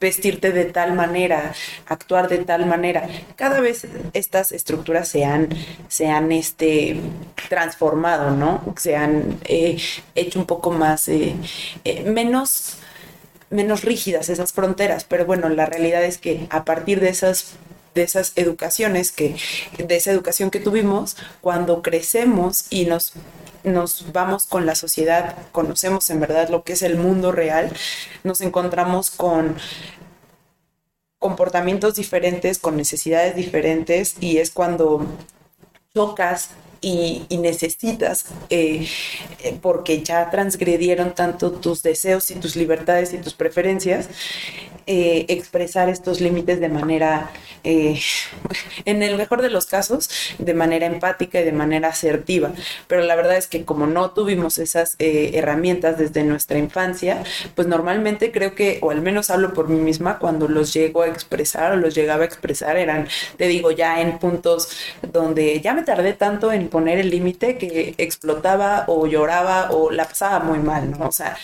vestirte 0.02 0.52
de 0.52 0.66
tal 0.66 0.94
manera, 0.94 1.54
actuar 1.86 2.28
de 2.28 2.40
tal 2.40 2.66
manera. 2.66 3.08
Cada 3.38 3.62
vez 3.62 3.88
estas 4.14 4.52
estructuras 4.52 5.08
se 5.08 5.24
han, 5.24 5.48
se 5.88 6.10
han 6.10 6.32
este, 6.32 7.00
transformado, 7.48 8.32
¿no? 8.32 8.74
Se 8.78 8.96
han 8.96 9.40
eh, 9.46 9.78
hecho 10.16 10.40
un 10.40 10.48
poco 10.48 10.72
más, 10.72 11.08
eh, 11.08 11.36
eh, 11.86 12.04
menos, 12.04 12.78
menos 13.52 13.84
rígidas 13.84 14.28
esas 14.30 14.52
fronteras, 14.52 15.06
pero 15.06 15.26
bueno, 15.26 15.48
la 15.50 15.68
realidad 15.68 16.04
es 16.04 16.18
que 16.18 16.48
a 16.50 16.66
partir 16.66 17.00
de 17.00 17.10
esas 17.10 17.54
de 17.94 18.04
esas 18.04 18.32
educaciones 18.38 19.12
que 19.12 19.36
de 19.78 19.98
esa 19.98 20.12
educación 20.12 20.50
que 20.50 20.62
tuvimos 20.62 21.18
cuando 21.42 21.82
crecemos 21.82 22.68
y 22.70 22.86
nos 22.86 23.12
nos 23.64 24.12
vamos 24.12 24.48
con 24.48 24.66
la 24.66 24.76
sociedad, 24.76 25.36
conocemos 25.52 26.10
en 26.10 26.20
verdad 26.20 26.50
lo 26.50 26.64
que 26.64 26.74
es 26.74 26.82
el 26.82 26.98
mundo 26.98 27.32
real, 27.32 27.72
nos 28.24 28.42
encontramos 28.42 29.12
con 29.12 29.56
comportamientos 31.20 31.96
diferentes, 31.96 32.58
con 32.58 32.78
necesidades 32.78 33.36
diferentes 33.36 34.16
y 34.20 34.38
es 34.38 34.50
cuando 34.50 35.06
chocas 35.94 36.50
y, 36.82 37.38
necesitas, 37.38 38.26
eh, 38.50 38.88
eh, 39.44 39.58
porque 39.62 40.02
ya 40.02 40.30
transgredieron 40.32 41.14
tanto 41.14 41.52
tus 41.52 41.84
deseos 41.84 42.32
y 42.32 42.36
tus 42.36 42.56
libertades 42.56 43.14
y 43.14 43.20
tus 43.20 43.36
preferencias, 43.36 44.10
eh, 44.88 45.26
expresar 45.30 45.90
estos 45.90 46.22
límites 46.22 46.60
de 46.60 46.70
manera, 46.70 47.30
eh, 47.64 48.00
en 48.86 49.04
el 49.04 49.16
mejor 49.16 49.44
de 49.44 49.52
los 49.52 49.68
casos, 49.68 50.10
de 50.40 50.56
manera 50.56 50.88
empática 50.88 51.40
y 51.40 51.44
de 51.44 51.52
manera 51.52 51.90
asertiva. 51.90 52.52
Pero 52.88 53.04
la 53.04 53.16
verdad 53.16 53.38
es 53.38 53.48
que 53.48 53.64
como 53.64 53.86
no 53.86 54.12
tuvimos 54.12 54.58
esas 54.58 54.96
herramientas 55.00 56.00
desde 56.00 56.24
nuestra 56.24 56.58
infancia, 56.58 57.24
pues 57.56 57.68
normalmente 57.68 58.32
creo 58.32 58.56
que, 58.56 58.80
o 58.82 58.90
al 58.90 59.02
menos 59.02 59.30
hablo 59.30 59.54
por 59.54 59.70
mí 59.70 59.80
misma, 59.80 60.18
cuando 60.18 60.48
los 60.48 60.74
llego 60.74 61.04
a 61.04 61.08
expresar 61.08 61.74
o 61.74 61.76
los 61.76 61.94
llegaba 61.94 62.24
a 62.24 62.26
expresar, 62.26 62.78
eran, 62.78 63.08
te 63.38 63.48
digo, 63.48 63.72
ya 63.72 64.02
en 64.02 64.18
puntos 64.18 64.70
donde 65.12 65.62
ya 65.62 65.74
me 65.74 65.84
tardé 65.84 66.14
tanto 66.14 66.52
en 66.52 66.71
poner 66.72 66.98
el 66.98 67.12
límite 67.12 67.58
que 67.58 67.94
explotaba 68.00 68.86
o 68.88 69.06
lloraba 69.06 69.70
o 69.72 69.92
la 69.92 70.06
pasaba 70.06 70.40
muy 70.40 70.60
mal, 70.60 70.90
¿no? 70.92 71.08
O 71.08 71.12
sea, 71.12 71.38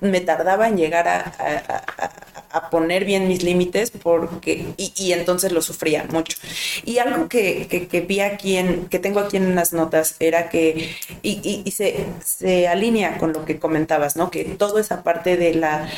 me 0.00 0.20
tardaba 0.20 0.68
en 0.68 0.76
llegar 0.76 1.06
a, 1.08 2.70
poner 2.70 3.04
bien 3.04 3.28
mis 3.28 3.42
límites 3.42 3.90
porque 3.90 4.66
y, 4.76 5.12
entonces 5.12 5.52
lo 5.52 5.62
sufría 5.62 6.04
mucho 6.10 6.36
y 6.84 6.98
algo 6.98 7.28
que, 7.28 8.04
vi 8.08 8.20
aquí 8.20 8.56
en 8.56 8.86
que 8.88 8.98
tengo 8.98 9.20
aquí 9.20 9.36
en 9.36 9.54
las 9.54 9.72
notas 9.72 10.16
era 10.18 10.48
que 10.48 10.90
y, 11.22 11.70
se, 11.70 12.06
se, 12.24 12.66
alinea 12.66 13.18
con 13.18 13.32
lo 13.32 13.44
que 13.44 13.58
comentabas 13.58 14.16
no 14.16 14.30
que 14.30 14.44
toda 14.44 14.80
esa 14.80 15.02
parte 15.02 15.36
de 15.36 15.54
la 15.54 15.88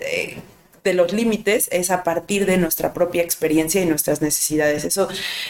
eh, 0.00 0.38
de 0.88 0.94
los 0.94 1.12
límites 1.12 1.68
es 1.70 1.90
a 1.90 2.02
partir 2.02 2.46
de 2.46 2.56
nuestra 2.56 2.94
propia 2.94 3.22
experiencia 3.22 3.82
y 3.82 3.86
nuestras 3.86 4.22
necesidades. 4.22 4.84
Eso 4.84 5.08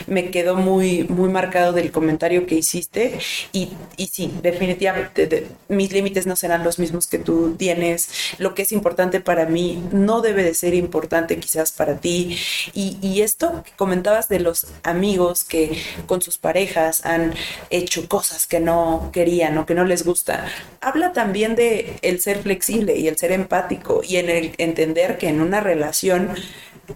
me 0.08 0.30
quedó 0.30 0.56
muy, 0.56 1.04
muy 1.04 1.28
marcado 1.28 1.72
del 1.72 1.92
comentario 1.92 2.44
que 2.44 2.56
hiciste 2.56 3.20
y, 3.52 3.70
y 3.96 4.08
sí, 4.08 4.32
definitivamente 4.42 5.46
mis 5.68 5.92
límites 5.92 6.26
no 6.26 6.34
serán 6.34 6.64
los 6.64 6.80
mismos 6.80 7.06
que 7.06 7.18
tú 7.18 7.54
tienes. 7.56 8.08
Lo 8.38 8.54
que 8.54 8.62
es 8.62 8.72
importante 8.72 9.20
para 9.20 9.46
mí 9.46 9.80
no 9.92 10.22
debe 10.22 10.42
de 10.42 10.54
ser 10.54 10.74
importante 10.74 11.38
quizás 11.38 11.70
para 11.70 12.00
ti. 12.00 12.36
Y, 12.74 12.98
y 13.00 13.22
esto 13.22 13.62
que 13.64 13.70
comentabas 13.76 14.28
de 14.28 14.40
los 14.40 14.66
amigos 14.82 15.44
que 15.44 15.80
con 16.06 16.20
sus 16.20 16.36
parejas 16.38 17.06
han 17.06 17.32
hecho 17.70 18.08
cosas 18.08 18.48
que 18.48 18.58
no 18.58 19.10
querían 19.12 19.56
o 19.58 19.66
que 19.66 19.74
no 19.74 19.84
les 19.84 20.04
gusta, 20.04 20.48
habla 20.80 21.12
también 21.12 21.54
de 21.54 21.96
el 22.02 22.20
ser 22.20 22.42
flexible 22.42 22.96
y 22.96 23.06
el 23.06 23.16
ser 23.16 23.30
empático 23.30 24.00
y 24.02 24.16
en 24.16 24.30
el 24.30 24.54
entender 24.58 25.18
que 25.18 25.27
en 25.28 25.40
una 25.40 25.60
relación, 25.60 26.34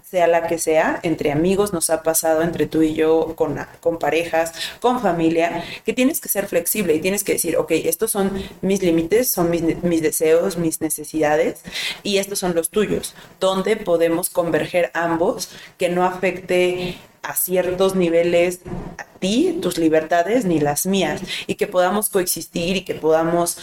sea 0.08 0.26
la 0.26 0.46
que 0.46 0.58
sea, 0.58 1.00
entre 1.02 1.32
amigos, 1.32 1.72
nos 1.72 1.90
ha 1.90 2.02
pasado 2.02 2.42
entre 2.42 2.66
tú 2.66 2.82
y 2.82 2.94
yo, 2.94 3.34
con, 3.36 3.58
con 3.80 3.98
parejas, 3.98 4.52
con 4.80 5.00
familia, 5.00 5.64
que 5.84 5.92
tienes 5.92 6.20
que 6.20 6.28
ser 6.28 6.46
flexible 6.46 6.94
y 6.94 7.00
tienes 7.00 7.24
que 7.24 7.34
decir, 7.34 7.56
ok, 7.56 7.72
estos 7.72 8.10
son 8.10 8.32
mis 8.62 8.82
límites, 8.82 9.30
son 9.30 9.50
mis, 9.50 9.62
mis 9.82 10.02
deseos, 10.02 10.56
mis 10.56 10.80
necesidades 10.80 11.60
y 12.02 12.18
estos 12.18 12.38
son 12.38 12.54
los 12.54 12.70
tuyos, 12.70 13.14
donde 13.40 13.76
podemos 13.76 14.30
converger 14.30 14.90
ambos, 14.94 15.50
que 15.78 15.88
no 15.88 16.04
afecte 16.04 16.96
a 17.22 17.34
ciertos 17.34 17.94
niveles 17.94 18.60
a 18.98 19.04
ti, 19.18 19.58
tus 19.62 19.78
libertades, 19.78 20.44
ni 20.44 20.58
las 20.58 20.86
mías, 20.86 21.20
y 21.46 21.54
que 21.54 21.66
podamos 21.66 22.08
coexistir 22.08 22.76
y 22.76 22.84
que 22.84 22.94
podamos 22.94 23.58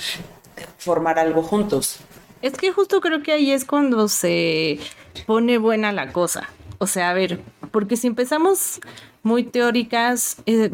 formar 0.77 1.19
algo 1.19 1.43
juntos. 1.43 1.99
Es 2.41 2.53
que 2.53 2.71
justo 2.71 3.01
creo 3.01 3.21
que 3.21 3.33
ahí 3.33 3.51
es 3.51 3.65
cuando 3.65 4.07
se 4.07 4.79
pone 5.25 5.57
buena 5.57 5.91
la 5.91 6.11
cosa. 6.11 6.49
O 6.77 6.87
sea, 6.87 7.09
a 7.09 7.13
ver, 7.13 7.41
porque 7.71 7.97
si 7.97 8.07
empezamos 8.07 8.79
muy 9.23 9.43
teóricas, 9.43 10.37
eh, 10.45 10.69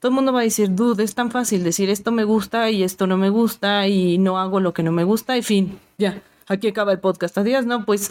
todo 0.00 0.10
el 0.10 0.14
mundo 0.14 0.32
va 0.32 0.40
a 0.40 0.44
decir, 0.44 0.74
dude, 0.74 1.04
es 1.04 1.14
tan 1.14 1.30
fácil 1.30 1.62
decir 1.64 1.90
esto 1.90 2.12
me 2.12 2.24
gusta 2.24 2.70
y 2.70 2.82
esto 2.82 3.06
no 3.06 3.16
me 3.16 3.28
gusta 3.30 3.86
y 3.88 4.16
no 4.18 4.38
hago 4.38 4.60
lo 4.60 4.72
que 4.72 4.82
no 4.82 4.92
me 4.92 5.04
gusta 5.04 5.36
y 5.36 5.42
fin, 5.42 5.78
ya, 5.98 6.22
aquí 6.46 6.68
acaba 6.68 6.92
el 6.92 7.00
podcast. 7.00 7.36
Adiós, 7.36 7.66
no, 7.66 7.84
pues 7.84 8.10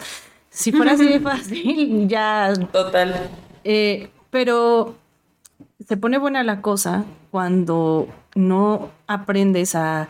si 0.50 0.70
fuera 0.70 0.92
así 0.92 1.08
de 1.08 1.20
fácil, 1.20 2.08
ya. 2.08 2.52
Total. 2.72 3.30
Eh, 3.64 4.10
pero 4.30 4.94
se 5.86 5.96
pone 5.96 6.18
buena 6.18 6.44
la 6.44 6.60
cosa 6.60 7.04
cuando 7.30 8.08
no 8.34 8.90
aprendes 9.06 9.74
a, 9.74 10.08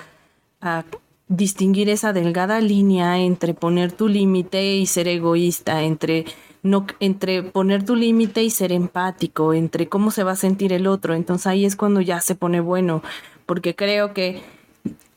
a 0.61 0.85
distinguir 1.29 1.89
esa 1.89 2.13
delgada 2.13 2.61
línea 2.61 3.19
entre 3.19 3.55
poner 3.55 3.93
tu 3.93 4.09
límite 4.09 4.77
y 4.77 4.87
ser 4.87 5.09
egoísta, 5.09 5.83
entre 5.83 6.25
no 6.63 6.87
entre 7.01 7.43
poner 7.43 7.85
tu 7.85 7.95
límite 7.95 8.43
y 8.43 8.51
ser 8.51 8.73
empático, 8.73 9.55
entre 9.55 9.89
cómo 9.89 10.11
se 10.11 10.25
va 10.25 10.33
a 10.33 10.37
sentir 10.37 10.73
el 10.73 10.87
otro. 10.87 11.15
Entonces 11.15 11.47
ahí 11.47 11.65
es 11.65 11.77
cuando 11.77 12.01
ya 12.01 12.21
se 12.21 12.35
pone 12.35 12.61
bueno, 12.61 13.03
porque 13.47 13.75
creo 13.75 14.13
que 14.13 14.43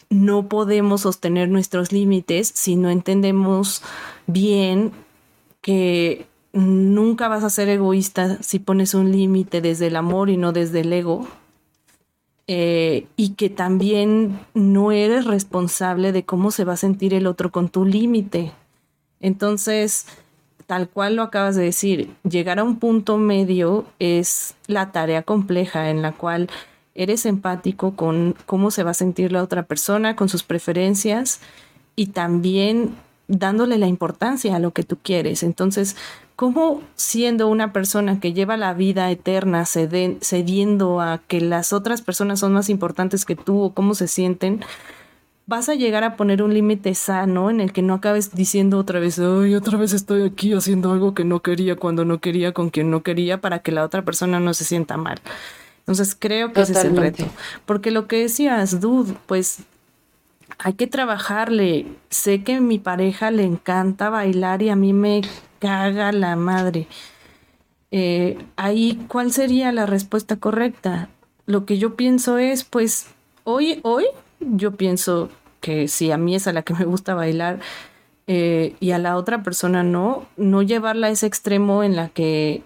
no 0.09 0.47
podemos 0.49 1.01
sostener 1.01 1.49
nuestros 1.49 1.91
límites 1.91 2.51
si 2.53 2.75
no 2.75 2.89
entendemos 2.89 3.81
bien 4.27 4.91
que 5.61 6.25
nunca 6.53 7.29
vas 7.29 7.43
a 7.43 7.49
ser 7.49 7.69
egoísta 7.69 8.37
si 8.41 8.59
pones 8.59 8.93
un 8.93 9.11
límite 9.11 9.61
desde 9.61 9.87
el 9.87 9.95
amor 9.95 10.29
y 10.29 10.37
no 10.37 10.51
desde 10.51 10.81
el 10.81 10.91
ego. 10.91 11.27
Eh, 12.53 13.07
y 13.15 13.35
que 13.35 13.49
también 13.49 14.37
no 14.53 14.91
eres 14.91 15.23
responsable 15.23 16.11
de 16.11 16.25
cómo 16.25 16.51
se 16.51 16.65
va 16.65 16.73
a 16.73 16.75
sentir 16.75 17.13
el 17.13 17.25
otro 17.25 17.49
con 17.49 17.69
tu 17.69 17.85
límite. 17.85 18.51
Entonces, 19.21 20.05
tal 20.67 20.89
cual 20.89 21.15
lo 21.15 21.23
acabas 21.23 21.55
de 21.55 21.63
decir, 21.63 22.13
llegar 22.29 22.59
a 22.59 22.65
un 22.65 22.77
punto 22.77 23.17
medio 23.17 23.85
es 23.99 24.55
la 24.67 24.91
tarea 24.91 25.23
compleja 25.23 25.91
en 25.91 26.01
la 26.01 26.11
cual 26.11 26.49
eres 26.93 27.25
empático 27.25 27.95
con 27.95 28.35
cómo 28.45 28.69
se 28.69 28.83
va 28.83 28.91
a 28.91 28.95
sentir 28.95 29.31
la 29.31 29.43
otra 29.43 29.63
persona, 29.63 30.17
con 30.17 30.27
sus 30.27 30.43
preferencias 30.43 31.39
y 31.95 32.07
también 32.07 32.95
dándole 33.29 33.77
la 33.77 33.87
importancia 33.87 34.57
a 34.57 34.59
lo 34.59 34.71
que 34.71 34.83
tú 34.83 34.97
quieres. 35.01 35.43
Entonces, 35.43 35.95
¿cómo 36.41 36.81
siendo 36.95 37.47
una 37.47 37.71
persona 37.71 38.19
que 38.19 38.33
lleva 38.33 38.57
la 38.57 38.73
vida 38.73 39.11
eterna 39.11 39.63
cediendo 39.65 40.99
a 40.99 41.19
que 41.27 41.39
las 41.39 41.71
otras 41.71 42.01
personas 42.01 42.39
son 42.39 42.53
más 42.53 42.67
importantes 42.67 43.25
que 43.25 43.35
tú 43.35 43.61
o 43.61 43.75
cómo 43.75 43.93
se 43.93 44.07
sienten? 44.07 44.61
vas 45.45 45.69
a 45.69 45.75
llegar 45.75 46.03
a 46.03 46.15
poner 46.15 46.41
un 46.41 46.51
límite 46.51 46.95
sano 46.95 47.51
en 47.51 47.61
el 47.61 47.71
que 47.71 47.83
no 47.83 47.93
acabes 47.93 48.33
diciendo 48.33 48.79
otra 48.79 48.99
vez, 48.99 49.19
ay, 49.19 49.53
otra 49.53 49.77
vez 49.77 49.93
estoy 49.93 50.23
aquí 50.23 50.53
haciendo 50.53 50.91
algo 50.91 51.13
que 51.13 51.25
no 51.25 51.41
quería 51.41 51.75
cuando 51.75 52.05
no 52.05 52.19
quería 52.19 52.53
con 52.53 52.71
quien 52.71 52.89
no 52.89 53.03
quería 53.03 53.39
para 53.39 53.59
que 53.59 53.71
la 53.71 53.83
otra 53.83 54.03
persona 54.03 54.39
no 54.39 54.55
se 54.55 54.63
sienta 54.63 54.97
mal. 54.97 55.19
Entonces 55.79 56.15
creo 56.17 56.53
que 56.53 56.61
ese 56.61 56.71
es 56.71 56.85
el 56.85 56.97
reto. 56.97 57.25
Porque 57.67 57.91
lo 57.91 58.07
que 58.07 58.17
decías, 58.17 58.81
dude, 58.81 59.13
pues 59.27 59.59
hay 60.57 60.73
que 60.73 60.87
trabajarle. 60.87 61.85
Sé 62.09 62.43
que 62.43 62.55
a 62.55 62.61
mi 62.61 62.79
pareja 62.79 63.29
le 63.29 63.43
encanta 63.43 64.09
bailar 64.09 64.63
y 64.63 64.69
a 64.69 64.75
mí 64.75 64.91
me 64.93 65.21
caga 65.61 66.11
la 66.11 66.35
madre. 66.35 66.87
Eh, 67.91 68.37
ahí, 68.57 68.99
¿cuál 69.07 69.31
sería 69.31 69.71
la 69.71 69.85
respuesta 69.85 70.35
correcta? 70.37 71.07
Lo 71.45 71.65
que 71.65 71.77
yo 71.77 71.95
pienso 71.95 72.37
es, 72.37 72.63
pues, 72.63 73.07
hoy, 73.43 73.79
hoy 73.83 74.05
yo 74.39 74.71
pienso 74.71 75.29
que 75.61 75.87
si 75.87 76.11
a 76.11 76.17
mí 76.17 76.35
es 76.35 76.47
a 76.47 76.53
la 76.53 76.63
que 76.63 76.73
me 76.73 76.85
gusta 76.85 77.13
bailar 77.13 77.59
eh, 78.27 78.75
y 78.79 78.91
a 78.91 78.97
la 78.97 79.15
otra 79.17 79.43
persona 79.43 79.83
no, 79.83 80.25
no 80.35 80.63
llevarla 80.63 81.07
a 81.07 81.09
ese 81.11 81.27
extremo 81.27 81.83
en 81.83 81.95
la 81.95 82.09
que 82.09 82.63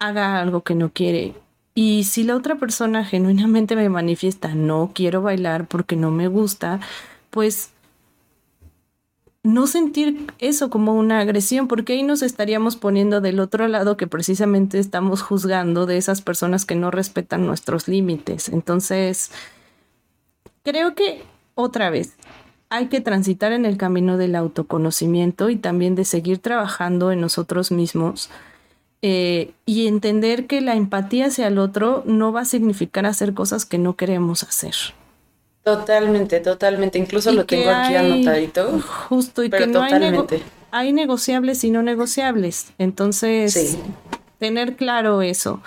haga 0.00 0.40
algo 0.40 0.62
que 0.62 0.74
no 0.74 0.90
quiere. 0.90 1.34
Y 1.74 2.04
si 2.04 2.24
la 2.24 2.34
otra 2.34 2.56
persona 2.56 3.04
genuinamente 3.04 3.76
me 3.76 3.88
manifiesta 3.88 4.54
no 4.54 4.90
quiero 4.92 5.22
bailar 5.22 5.68
porque 5.68 5.94
no 5.94 6.10
me 6.10 6.26
gusta, 6.26 6.80
pues 7.30 7.70
no 9.42 9.66
sentir 9.66 10.26
eso 10.38 10.68
como 10.68 10.94
una 10.94 11.20
agresión, 11.20 11.68
porque 11.68 11.94
ahí 11.94 12.02
nos 12.02 12.22
estaríamos 12.22 12.76
poniendo 12.76 13.20
del 13.20 13.40
otro 13.40 13.68
lado 13.68 13.96
que 13.96 14.06
precisamente 14.06 14.78
estamos 14.78 15.22
juzgando 15.22 15.86
de 15.86 15.96
esas 15.96 16.22
personas 16.22 16.64
que 16.66 16.74
no 16.74 16.90
respetan 16.90 17.46
nuestros 17.46 17.88
límites. 17.88 18.48
Entonces, 18.48 19.30
Creo 20.68 20.94
que 20.94 21.22
otra 21.54 21.88
vez 21.88 22.14
hay 22.68 22.88
que 22.88 23.00
transitar 23.00 23.52
en 23.52 23.64
el 23.64 23.78
camino 23.78 24.18
del 24.18 24.36
autoconocimiento 24.36 25.48
y 25.48 25.56
también 25.56 25.94
de 25.94 26.04
seguir 26.04 26.40
trabajando 26.40 27.10
en 27.10 27.22
nosotros 27.22 27.72
mismos 27.72 28.28
eh, 29.00 29.52
y 29.64 29.86
entender 29.86 30.46
que 30.46 30.60
la 30.60 30.74
empatía 30.74 31.28
hacia 31.28 31.46
el 31.46 31.56
otro 31.56 32.02
no 32.04 32.32
va 32.32 32.42
a 32.42 32.44
significar 32.44 33.06
hacer 33.06 33.32
cosas 33.32 33.64
que 33.64 33.78
no 33.78 33.96
queremos 33.96 34.42
hacer. 34.42 34.74
Totalmente, 35.76 36.40
totalmente. 36.40 36.98
Incluso 36.98 37.32
lo 37.32 37.44
tengo 37.44 37.70
aquí 37.70 37.94
anotadito. 37.94 38.80
Justo, 39.08 39.44
y 39.44 39.50
que 39.50 39.66
no 39.66 39.82
hay, 39.82 39.92
hay, 40.70 40.92
negociables 40.92 41.64
y 41.64 41.70
no 41.70 41.82
negociables. 41.82 42.72
Entonces, 42.78 43.78
tener 44.38 44.76
claro 44.76 45.22
eso. 45.22 45.62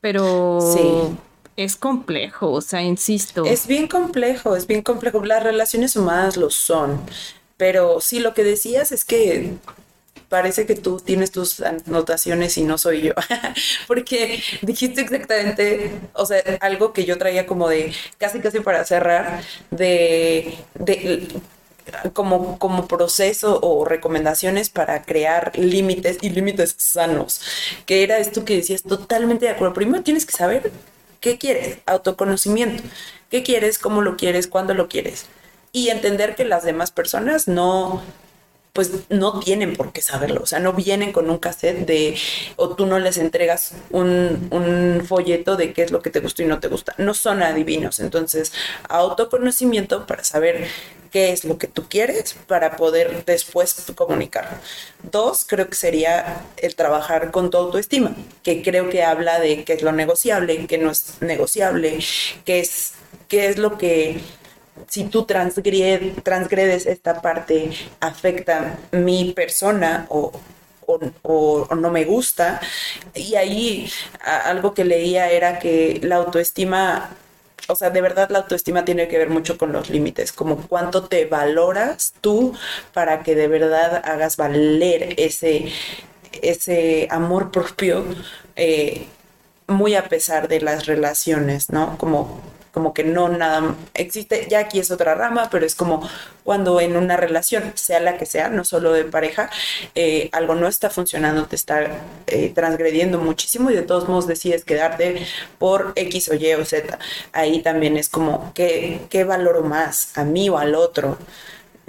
Pero 0.00 0.60
sí 0.60 1.16
es 1.56 1.76
complejo, 1.76 2.50
o 2.50 2.60
sea, 2.60 2.82
insisto. 2.82 3.44
Es 3.44 3.66
bien 3.66 3.88
complejo, 3.88 4.56
es 4.56 4.66
bien 4.66 4.82
complejo. 4.82 5.24
Las 5.24 5.42
relaciones 5.42 5.96
humanas 5.96 6.36
lo 6.36 6.50
son. 6.50 7.00
Pero 7.56 8.00
sí, 8.00 8.20
lo 8.20 8.34
que 8.34 8.44
decías 8.44 8.92
es 8.92 9.04
que 9.04 9.54
parece 10.32 10.64
que 10.64 10.74
tú 10.76 10.98
tienes 10.98 11.30
tus 11.30 11.60
anotaciones 11.60 12.56
y 12.56 12.64
no 12.64 12.78
soy 12.78 13.02
yo. 13.02 13.12
Porque 13.86 14.42
dijiste 14.62 15.02
exactamente, 15.02 15.90
o 16.14 16.24
sea, 16.24 16.42
algo 16.62 16.94
que 16.94 17.04
yo 17.04 17.18
traía 17.18 17.46
como 17.46 17.68
de 17.68 17.92
casi 18.16 18.40
casi 18.40 18.60
para 18.60 18.82
cerrar, 18.86 19.42
de, 19.70 20.54
de 20.72 21.28
como, 22.14 22.58
como 22.58 22.88
proceso 22.88 23.60
o 23.60 23.84
recomendaciones 23.84 24.70
para 24.70 25.02
crear 25.02 25.52
límites 25.58 26.16
y 26.22 26.30
límites 26.30 26.76
sanos, 26.78 27.42
que 27.84 28.02
era 28.02 28.16
esto 28.16 28.46
que 28.46 28.56
decías 28.56 28.82
totalmente 28.84 29.44
de 29.44 29.50
acuerdo. 29.52 29.74
Primero 29.74 30.02
tienes 30.02 30.24
que 30.24 30.32
saber 30.32 30.72
¿Qué 31.20 31.38
quieres? 31.38 31.78
Autoconocimiento. 31.86 32.82
¿Qué 33.30 33.44
quieres? 33.44 33.78
¿Cómo 33.78 34.02
lo 34.02 34.16
quieres? 34.16 34.48
¿Cuándo 34.48 34.74
lo 34.74 34.88
quieres? 34.88 35.26
Y 35.70 35.90
entender 35.90 36.34
que 36.34 36.44
las 36.44 36.64
demás 36.64 36.90
personas 36.90 37.46
no, 37.46 38.02
pues 38.72 38.90
no 39.10 39.38
tienen 39.40 39.76
por 39.76 39.92
qué 39.92 40.00
saberlo, 40.00 40.40
o 40.42 40.46
sea, 40.46 40.58
no 40.58 40.72
vienen 40.72 41.12
con 41.12 41.28
un 41.28 41.38
cassette 41.38 41.86
de, 41.86 42.16
o 42.56 42.74
tú 42.74 42.86
no 42.86 42.98
les 42.98 43.18
entregas 43.18 43.74
un, 43.90 44.48
un, 44.50 45.04
folleto 45.06 45.56
de 45.56 45.74
qué 45.74 45.82
es 45.82 45.90
lo 45.90 46.00
que 46.00 46.08
te 46.08 46.20
gusta 46.20 46.42
y 46.42 46.46
no 46.46 46.58
te 46.58 46.68
gusta, 46.68 46.94
no 46.96 47.12
son 47.12 47.42
adivinos, 47.42 48.00
entonces 48.00 48.52
autoconocimiento 48.88 50.06
para 50.06 50.24
saber 50.24 50.66
qué 51.10 51.32
es 51.32 51.44
lo 51.44 51.58
que 51.58 51.66
tú 51.66 51.86
quieres 51.88 52.34
para 52.46 52.76
poder 52.76 53.24
después 53.26 53.92
comunicarlo. 53.94 54.56
Dos, 55.02 55.44
creo 55.46 55.68
que 55.68 55.76
sería 55.76 56.42
el 56.56 56.74
trabajar 56.74 57.30
con 57.30 57.50
tu 57.50 57.58
autoestima, 57.58 58.16
que 58.42 58.62
creo 58.62 58.88
que 58.88 59.02
habla 59.04 59.38
de 59.38 59.64
qué 59.64 59.74
es 59.74 59.82
lo 59.82 59.92
negociable, 59.92 60.66
qué 60.66 60.78
no 60.78 60.90
es 60.90 61.20
negociable, 61.20 61.98
qué 62.46 62.60
es, 62.60 62.92
qué 63.28 63.48
es 63.48 63.58
lo 63.58 63.76
que 63.76 64.20
si 64.88 65.04
tú 65.04 65.24
transgredes 65.24 66.86
esta 66.86 67.20
parte, 67.20 67.70
afecta 68.00 68.78
mi 68.92 69.32
persona 69.32 70.06
o, 70.08 70.32
o, 70.86 71.68
no 71.74 71.90
me 71.90 72.04
gusta. 72.04 72.60
Y 73.14 73.34
ahí 73.34 73.90
algo 74.44 74.74
que 74.74 74.84
leía 74.84 75.30
era 75.30 75.58
que 75.58 76.00
la 76.02 76.16
autoestima 76.16 77.16
o 77.68 77.76
sea, 77.76 77.90
de 77.90 78.00
verdad 78.00 78.28
la 78.30 78.40
autoestima 78.40 78.84
tiene 78.84 79.08
que 79.08 79.18
ver 79.18 79.30
mucho 79.30 79.56
con 79.56 79.72
los 79.72 79.88
límites, 79.88 80.32
como 80.32 80.66
cuánto 80.66 81.04
te 81.04 81.26
valoras 81.26 82.12
tú 82.20 82.54
para 82.92 83.22
que 83.22 83.34
de 83.34 83.48
verdad 83.48 84.02
hagas 84.04 84.36
valer 84.36 85.14
ese, 85.16 85.72
ese 86.42 87.06
amor 87.10 87.50
propio, 87.52 88.04
eh, 88.56 89.06
muy 89.68 89.94
a 89.94 90.08
pesar 90.08 90.48
de 90.48 90.60
las 90.60 90.86
relaciones, 90.86 91.70
¿no? 91.70 91.96
Como 91.98 92.40
como 92.72 92.94
que 92.94 93.04
no 93.04 93.28
nada 93.28 93.74
existe, 93.94 94.46
ya 94.50 94.60
aquí 94.60 94.78
es 94.78 94.90
otra 94.90 95.14
rama, 95.14 95.48
pero 95.50 95.66
es 95.66 95.74
como 95.74 96.08
cuando 96.42 96.80
en 96.80 96.96
una 96.96 97.16
relación, 97.16 97.72
sea 97.74 98.00
la 98.00 98.16
que 98.16 98.26
sea, 98.26 98.48
no 98.48 98.64
solo 98.64 98.92
de 98.92 99.04
pareja, 99.04 99.50
eh, 99.94 100.28
algo 100.32 100.54
no 100.54 100.66
está 100.66 100.90
funcionando, 100.90 101.46
te 101.46 101.56
está 101.56 102.00
eh, 102.26 102.50
transgrediendo 102.54 103.18
muchísimo 103.18 103.70
y 103.70 103.74
de 103.74 103.82
todos 103.82 104.08
modos 104.08 104.26
decides 104.26 104.64
quedarte 104.64 105.26
por 105.58 105.92
X 105.96 106.30
o 106.30 106.34
Y 106.34 106.52
o 106.54 106.64
Z. 106.64 106.98
Ahí 107.32 107.62
también 107.62 107.96
es 107.96 108.08
como, 108.08 108.52
¿qué, 108.54 109.02
qué 109.10 109.24
valoro 109.24 109.62
más? 109.62 110.16
¿A 110.16 110.24
mí 110.24 110.48
o 110.48 110.58
al 110.58 110.74
otro? 110.74 111.18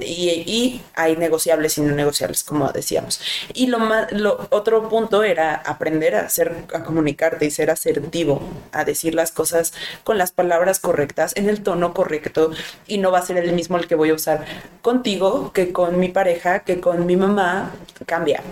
Y, 0.05 0.81
hay 0.95 1.15
negociables 1.15 1.77
y 1.77 1.81
no 1.81 1.95
negociables, 1.95 2.43
como 2.43 2.71
decíamos. 2.71 3.19
Y 3.53 3.67
lo, 3.67 3.79
más, 3.79 4.11
lo 4.11 4.47
otro 4.51 4.89
punto 4.89 5.23
era 5.23 5.55
aprender 5.55 6.15
a, 6.15 6.29
ser, 6.29 6.65
a 6.73 6.83
comunicarte 6.83 7.45
y 7.45 7.51
ser 7.51 7.69
asertivo, 7.69 8.41
a 8.71 8.85
decir 8.85 9.15
las 9.15 9.31
cosas 9.31 9.73
con 10.03 10.17
las 10.17 10.31
palabras 10.31 10.79
correctas, 10.79 11.33
en 11.35 11.49
el 11.49 11.63
tono 11.63 11.93
correcto, 11.93 12.51
y 12.87 12.97
no 12.97 13.11
va 13.11 13.19
a 13.19 13.25
ser 13.25 13.37
el 13.37 13.53
mismo 13.53 13.77
el 13.77 13.87
que 13.87 13.95
voy 13.95 14.09
a 14.09 14.15
usar 14.15 14.45
contigo 14.81 15.51
que 15.53 15.71
con 15.71 15.99
mi 15.99 16.09
pareja, 16.09 16.59
que 16.59 16.79
con 16.79 17.05
mi 17.05 17.15
mamá, 17.15 17.71
cambia. 18.05 18.43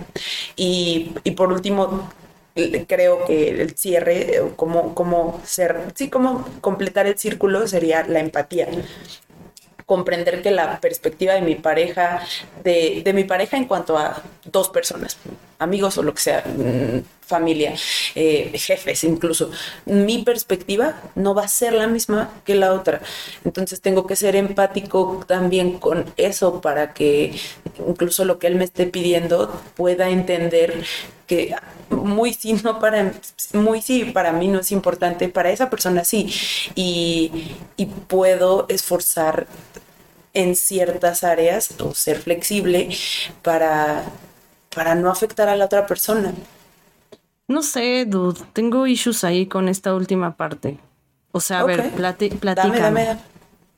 Y, 0.56 1.12
y 1.24 1.32
por 1.32 1.52
último, 1.52 2.10
creo 2.86 3.24
que 3.24 3.48
el 3.48 3.76
cierre, 3.76 4.42
como, 4.56 4.94
como 4.94 5.40
ser, 5.44 5.92
sí, 5.94 6.10
como 6.10 6.46
completar 6.60 7.06
el 7.06 7.18
círculo 7.18 7.66
sería 7.66 8.06
la 8.06 8.20
empatía 8.20 8.68
comprender 9.86 10.42
que 10.42 10.50
la 10.50 10.80
perspectiva 10.80 11.34
de 11.34 11.42
mi 11.42 11.54
pareja, 11.54 12.22
de, 12.62 13.10
mi 13.14 13.24
pareja 13.24 13.56
en 13.56 13.66
cuanto 13.66 13.98
a 13.98 14.22
dos 14.44 14.68
personas, 14.68 15.18
amigos 15.58 15.98
o 15.98 16.02
lo 16.02 16.14
que 16.14 16.20
sea, 16.20 16.44
mm, 16.46 17.21
familia, 17.34 17.74
eh, 18.14 18.52
jefes 18.54 19.04
incluso, 19.04 19.50
mi 19.86 20.22
perspectiva 20.22 20.86
no 21.14 21.34
va 21.34 21.44
a 21.44 21.48
ser 21.48 21.72
la 21.72 21.86
misma 21.86 22.30
que 22.44 22.54
la 22.54 22.72
otra. 22.72 23.00
Entonces 23.44 23.80
tengo 23.80 24.06
que 24.06 24.16
ser 24.16 24.34
empático 24.36 25.24
también 25.26 25.78
con 25.78 26.04
eso 26.16 26.60
para 26.60 26.92
que 26.92 27.34
incluso 27.92 28.24
lo 28.24 28.38
que 28.38 28.48
él 28.48 28.56
me 28.56 28.64
esté 28.64 28.86
pidiendo 28.86 29.48
pueda 29.76 30.10
entender 30.10 30.84
que 31.26 31.54
muy 31.90 32.34
sí, 32.34 32.54
no 32.64 32.78
para, 32.78 33.12
muy 33.54 33.80
sí, 33.82 34.04
para 34.06 34.32
mí 34.32 34.48
no 34.48 34.60
es 34.60 34.72
importante, 34.72 35.28
para 35.28 35.50
esa 35.50 35.70
persona 35.70 36.04
sí. 36.04 36.32
Y, 36.74 37.54
y 37.76 37.86
puedo 37.86 38.66
esforzar 38.68 39.46
en 40.34 40.56
ciertas 40.56 41.24
áreas 41.24 41.70
o 41.80 41.94
ser 41.94 42.18
flexible 42.18 42.90
para, 43.42 44.04
para 44.74 44.94
no 44.94 45.10
afectar 45.10 45.48
a 45.48 45.56
la 45.56 45.66
otra 45.66 45.86
persona. 45.86 46.32
No 47.48 47.62
sé, 47.62 48.04
dude, 48.06 48.40
tengo 48.52 48.86
issues 48.86 49.24
ahí 49.24 49.46
con 49.46 49.68
esta 49.68 49.94
última 49.94 50.36
parte. 50.36 50.78
O 51.32 51.40
sea, 51.40 51.60
a 51.60 51.64
ver, 51.64 51.90
plati 51.92 52.30
platícame. 52.30 53.18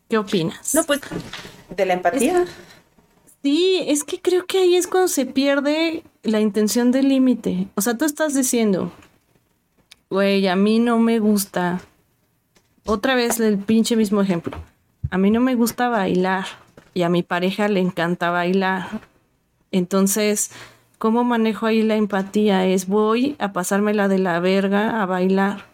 ¿Qué 0.09 0.18
opinas? 0.18 0.74
No, 0.74 0.85
pues, 0.85 1.00
de 1.74 1.87
la 1.87 1.94
empatía. 1.94 2.44
sí, 3.42 3.85
es 3.87 4.05
que 4.05 4.20
creo 4.20 4.46
que 4.46 4.59
ahí 4.59 4.77
es 4.77 4.87
cuando 4.87 5.09
se 5.09 5.27
pierde 5.27 6.05
la 6.22 6.40
intención 6.40 6.92
del 6.92 7.09
límite. 7.09 7.68
O 7.74 7.81
sea, 7.81 7.96
tú 7.96 8.05
estás 8.05 8.35
diciendo, 8.35 8.92
güey, 10.11 10.46
a 10.46 10.57
mí 10.57 10.79
no 10.79 10.98
me 10.98 11.18
gusta. 11.18 11.81
Otra 12.85 13.14
vez 13.14 13.40
el 13.40 13.59
pinche 13.59 13.96
mismo 13.96 14.20
ejemplo 14.20 14.59
a 15.14 15.18
mí 15.18 15.31
no 15.31 15.40
me 15.40 15.55
gusta 15.55 15.88
bailar 15.88 16.44
y 16.92 17.03
a 17.03 17.09
mi 17.09 17.22
pareja 17.22 17.68
le 17.68 17.79
encanta 17.79 18.31
bailar. 18.31 19.00
Entonces, 19.70 20.50
¿cómo 21.04 21.22
manejo 21.22 21.66
ahí 21.66 21.82
la 21.82 21.96
empatía? 21.96 22.66
Es 22.66 22.88
voy 22.88 23.36
a 23.38 23.52
pasármela 23.52 24.08
de 24.08 24.18
la 24.18 24.40
verga 24.40 25.02
a 25.02 25.04
bailar. 25.04 25.66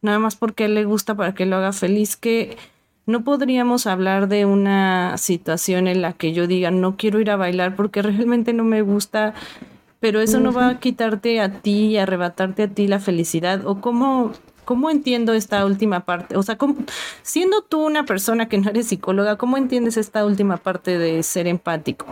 Nada 0.00 0.18
más 0.18 0.36
porque 0.36 0.62
a 0.62 0.66
él 0.68 0.74
le 0.74 0.86
gusta 0.86 1.14
para 1.14 1.34
que 1.34 1.44
lo 1.44 1.56
haga 1.56 1.74
feliz. 1.74 2.16
Que 2.16 2.56
no 3.04 3.24
podríamos 3.24 3.86
hablar 3.86 4.26
de 4.26 4.46
una 4.46 5.18
situación 5.18 5.86
en 5.86 6.00
la 6.00 6.14
que 6.14 6.32
yo 6.32 6.46
diga 6.46 6.70
no 6.70 6.96
quiero 6.96 7.20
ir 7.20 7.30
a 7.30 7.36
bailar 7.36 7.76
porque 7.76 8.00
realmente 8.00 8.54
no 8.54 8.64
me 8.64 8.80
gusta, 8.80 9.34
pero 10.00 10.22
eso 10.22 10.40
no 10.40 10.50
va 10.50 10.68
a 10.68 10.80
quitarte 10.80 11.42
a 11.42 11.60
ti 11.60 11.88
y 11.88 11.98
arrebatarte 11.98 12.62
a 12.62 12.68
ti 12.68 12.88
la 12.88 13.00
felicidad. 13.00 13.66
O 13.66 13.82
cómo 13.82 14.32
¿Cómo 14.64 14.88
entiendo 14.88 15.34
esta 15.34 15.66
última 15.66 16.06
parte? 16.06 16.38
O 16.38 16.42
sea, 16.42 16.56
siendo 17.22 17.60
tú 17.60 17.84
una 17.84 18.06
persona 18.06 18.48
que 18.48 18.56
no 18.56 18.70
eres 18.70 18.86
psicóloga, 18.86 19.36
¿cómo 19.36 19.58
entiendes 19.58 19.98
esta 19.98 20.24
última 20.24 20.56
parte 20.56 20.96
de 20.96 21.22
ser 21.22 21.48
empático? 21.48 22.06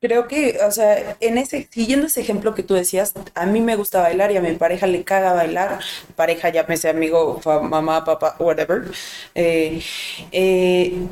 Creo 0.00 0.28
que, 0.28 0.58
o 0.62 0.70
sea, 0.70 1.16
en 1.20 1.38
ese, 1.38 1.68
siguiendo 1.72 2.06
ese 2.06 2.20
ejemplo 2.20 2.54
que 2.54 2.62
tú 2.62 2.74
decías, 2.74 3.14
a 3.34 3.46
mí 3.46 3.60
me 3.62 3.76
gusta 3.76 4.02
bailar 4.02 4.30
y 4.30 4.36
a 4.36 4.42
mi 4.42 4.52
pareja 4.54 4.86
le 4.86 5.04
caga 5.04 5.32
bailar, 5.32 5.80
pareja, 6.14 6.50
llámese 6.50 6.90
amigo, 6.90 7.40
mamá, 7.62 8.04
papá, 8.04 8.36
whatever. 8.38 8.90
Eh, 9.34 9.82
eh, 10.32 11.08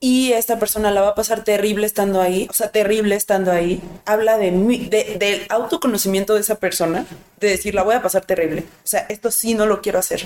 y 0.00 0.32
esta 0.32 0.58
persona 0.58 0.90
la 0.92 1.02
va 1.02 1.08
a 1.10 1.14
pasar 1.14 1.44
terrible 1.44 1.86
estando 1.86 2.20
ahí, 2.20 2.46
o 2.50 2.52
sea, 2.52 2.70
terrible 2.70 3.16
estando 3.16 3.52
ahí, 3.52 3.82
habla 4.06 4.38
de, 4.38 4.50
de 4.50 5.16
del 5.18 5.46
autoconocimiento 5.48 6.34
de 6.34 6.40
esa 6.40 6.56
persona, 6.56 7.06
de 7.40 7.48
decir, 7.48 7.74
la 7.74 7.82
voy 7.82 7.94
a 7.96 8.02
pasar 8.02 8.24
terrible, 8.24 8.62
o 8.84 8.86
sea, 8.86 9.00
esto 9.08 9.30
sí 9.30 9.54
no 9.54 9.66
lo 9.66 9.80
quiero 9.82 9.98
hacer. 9.98 10.24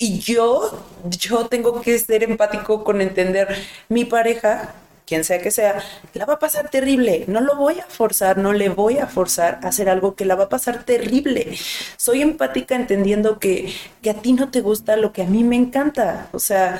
Y 0.00 0.20
yo, 0.20 0.84
yo 1.04 1.48
tengo 1.48 1.80
que 1.82 1.98
ser 1.98 2.22
empático 2.22 2.84
con 2.84 3.00
entender 3.00 3.48
mi 3.88 4.04
pareja, 4.04 4.74
quien 5.08 5.24
sea 5.24 5.40
que 5.40 5.50
sea, 5.50 5.82
la 6.12 6.26
va 6.26 6.34
a 6.34 6.38
pasar 6.38 6.68
terrible. 6.68 7.24
No 7.28 7.40
lo 7.40 7.56
voy 7.56 7.80
a 7.80 7.86
forzar, 7.86 8.36
no 8.36 8.52
le 8.52 8.68
voy 8.68 8.98
a 8.98 9.06
forzar 9.06 9.58
a 9.62 9.68
hacer 9.68 9.88
algo 9.88 10.14
que 10.14 10.26
la 10.26 10.34
va 10.34 10.44
a 10.44 10.48
pasar 10.50 10.84
terrible. 10.84 11.56
Soy 11.96 12.20
empática 12.20 12.76
entendiendo 12.76 13.38
que, 13.38 13.72
que 14.02 14.10
a 14.10 14.14
ti 14.14 14.34
no 14.34 14.50
te 14.50 14.60
gusta 14.60 14.96
lo 14.96 15.12
que 15.12 15.22
a 15.22 15.26
mí 15.26 15.44
me 15.44 15.56
encanta. 15.56 16.28
O 16.32 16.38
sea, 16.38 16.78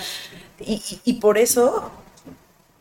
y, 0.61 1.15
por 1.15 1.39
eso 1.39 1.91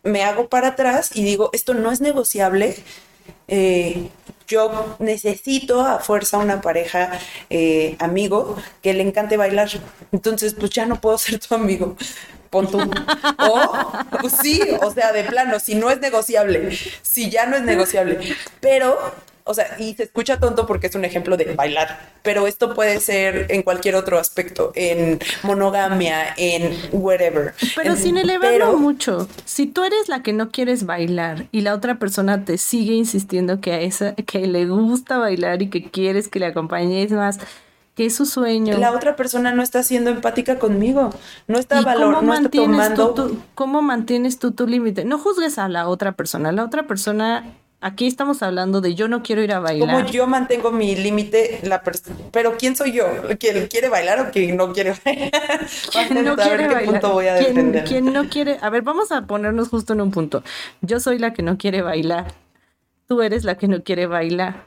me 0.04 0.24
hago 0.24 0.50
para 0.50 0.70
atrás 0.70 1.12
y 1.16 1.24
digo, 1.24 1.50
esto 1.54 1.74
no 1.74 1.92
es 1.92 2.02
negociable. 2.02 2.76
Eh, 3.48 4.10
yo 4.48 4.98
necesito 5.00 5.82
a 5.82 6.00
fuerza 6.00 6.38
una 6.38 6.62
pareja 6.62 7.12
eh, 7.50 7.96
amigo 8.00 8.58
que 8.82 8.94
le 8.94 9.04
encante 9.04 9.38
bailar. 9.38 9.70
Entonces, 10.12 10.54
pues 10.54 10.72
ya 10.72 10.86
no 10.86 11.00
puedo 11.00 11.18
ser 11.18 11.40
tu 11.40 11.56
amigo. 11.56 11.96
Pon 12.50 12.70
tú. 12.70 12.80
O, 13.40 13.92
pues 14.22 14.34
sí, 14.42 14.62
o 14.82 14.92
sea, 14.92 15.12
de 15.12 15.24
plano, 15.24 15.60
si 15.60 15.76
no 15.76 15.90
es 15.92 16.00
negociable, 16.00 16.78
si 17.02 17.30
ya 17.30 17.46
no 17.46 17.56
es 17.56 17.64
negociable. 17.64 18.20
Pero 18.60 18.98
o 19.48 19.54
sea, 19.54 19.78
y 19.80 19.94
se 19.94 20.04
escucha 20.04 20.40
tonto 20.40 20.68
porque 20.68 20.88
es 20.88 20.96
un 20.96 21.06
ejemplo 21.06 21.38
de 21.38 21.56
bailar, 21.56 22.00
pero 22.22 22.48
esto 22.48 22.74
puede 22.74 23.00
ser 23.00 23.46
en 23.50 23.64
cualquier 23.64 23.96
otro 23.96 24.20
aspecto, 24.20 24.74
en 24.76 25.20
monogamia, 25.44 26.34
en 26.36 26.78
whatever. 26.92 27.54
Pero 27.76 27.96
sin 27.96 28.18
elevarlo 28.18 28.78
mucho, 28.78 29.28
si 29.46 29.66
tú 29.66 29.84
eres 29.84 30.10
la 30.10 30.22
que 30.22 30.34
no 30.34 30.52
quieres 30.52 30.86
bailar 30.86 31.48
y 31.52 31.62
la 31.62 31.74
otra 31.74 31.98
persona 31.98 32.44
te 32.44 32.58
sigue 32.58 32.94
insistiendo 32.94 33.62
que 33.62 33.72
a 33.72 33.80
esa, 33.80 34.14
que 34.16 34.46
le 34.48 34.66
gusta 34.66 35.18
bailar 35.18 35.62
y 35.62 35.70
que 35.70 35.90
quieres 35.90 36.28
que 36.28 36.40
le 36.40 36.48
acompañes 36.48 37.12
más, 37.12 37.40
que 37.98 38.06
es 38.06 38.16
su 38.16 38.28
sueño. 38.28 38.78
La 38.78 38.92
otra 38.92 39.16
persona 39.16 39.52
no 39.52 39.64
está 39.64 39.82
siendo 39.82 40.12
empática 40.12 40.60
conmigo, 40.60 41.10
no 41.48 41.58
está 41.58 41.82
valor, 41.82 42.22
no 42.22 42.32
está 42.32 42.48
tomando. 42.48 43.36
¿Cómo 43.56 43.82
mantienes 43.82 44.38
tú 44.38 44.52
tu 44.52 44.68
límite? 44.68 45.04
No 45.04 45.18
juzgues 45.18 45.58
a 45.58 45.68
la 45.68 45.90
otra 45.90 46.12
persona, 46.12 46.52
la 46.52 46.64
otra 46.64 46.84
persona 46.86 47.44
Aquí 47.80 48.08
estamos 48.08 48.42
hablando 48.42 48.82
de 48.82 48.96
yo 48.96 49.08
no 49.08 49.22
quiero 49.22 49.44
ir 49.44 49.54
a 49.54 49.60
bailar. 49.60 49.96
Como 49.96 50.10
yo 50.10 50.26
mantengo 50.26 50.72
mi 50.72 50.96
límite, 50.96 51.60
la 51.62 51.84
pero 52.32 52.58
¿quién 52.58 52.76
soy 52.76 52.92
yo? 52.92 53.06
¿Quién 53.40 53.68
quiere 53.68 53.88
bailar 53.88 54.20
o 54.20 54.32
quién 54.32 54.58
no 54.58 54.74
quiere 54.74 54.96
bailar? 55.06 55.32
¿Quién 55.92 56.26
no 56.26 56.36
quiere 56.36 56.68
bailar? 56.68 57.02
Voy 57.04 57.28
a 57.28 57.38
¿Quién, 57.38 57.84
¿Quién 57.86 58.14
no 58.14 58.30
quiere? 58.30 58.58
A 58.62 58.72
ver, 58.72 58.82
vamos 58.82 59.12
a 59.12 59.28
ponernos 59.28 59.70
justo 59.70 59.94
en 59.94 60.02
un 60.02 60.10
punto. 60.10 60.44
Yo 60.82 61.00
soy 61.00 61.20
la 61.20 61.34
que 61.34 61.44
no 61.44 61.60
quiere 61.60 61.84
bailar 61.84 62.34
tú 63.08 63.22
eres 63.22 63.46
la 63.46 63.58
que 63.58 63.67
no 63.67 63.84
quiere 63.84 64.06
bailar, 64.06 64.65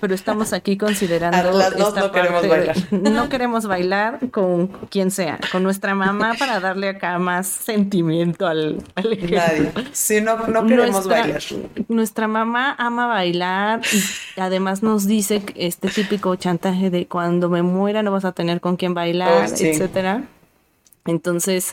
pero 0.00 0.14
estamos 0.14 0.52
aquí 0.52 0.76
considerando. 0.76 1.52
Las 1.58 1.76
dos 1.76 1.94
no 1.94 2.12
queremos 2.12 2.46
bailar. 2.46 2.76
No 2.90 3.28
queremos 3.28 3.66
bailar 3.66 4.30
con 4.30 4.68
quien 4.90 5.10
sea, 5.10 5.40
con 5.50 5.62
nuestra 5.62 5.94
mamá 5.94 6.34
para 6.38 6.60
darle 6.60 6.90
acá 6.90 7.18
más 7.18 7.46
sentimiento 7.46 8.46
al, 8.46 8.82
al 8.94 9.30
Nadie. 9.30 9.72
Sí, 9.92 10.20
no, 10.20 10.46
no 10.46 10.66
queremos 10.66 11.06
bailar. 11.06 11.42
Nuestra 11.88 12.28
mamá 12.28 12.74
ama 12.78 13.06
bailar 13.06 13.80
y 14.36 14.40
además 14.40 14.82
nos 14.82 15.06
dice 15.06 15.42
este 15.54 15.88
típico 15.88 16.36
chantaje 16.36 16.90
de 16.90 17.06
cuando 17.06 17.48
me 17.48 17.62
muera 17.62 18.02
no 18.02 18.12
vas 18.12 18.26
a 18.26 18.32
tener 18.32 18.60
con 18.60 18.76
quién 18.76 18.92
bailar, 18.92 19.48
oh, 19.48 19.54
etcétera. 19.54 20.24
Entonces, 21.06 21.72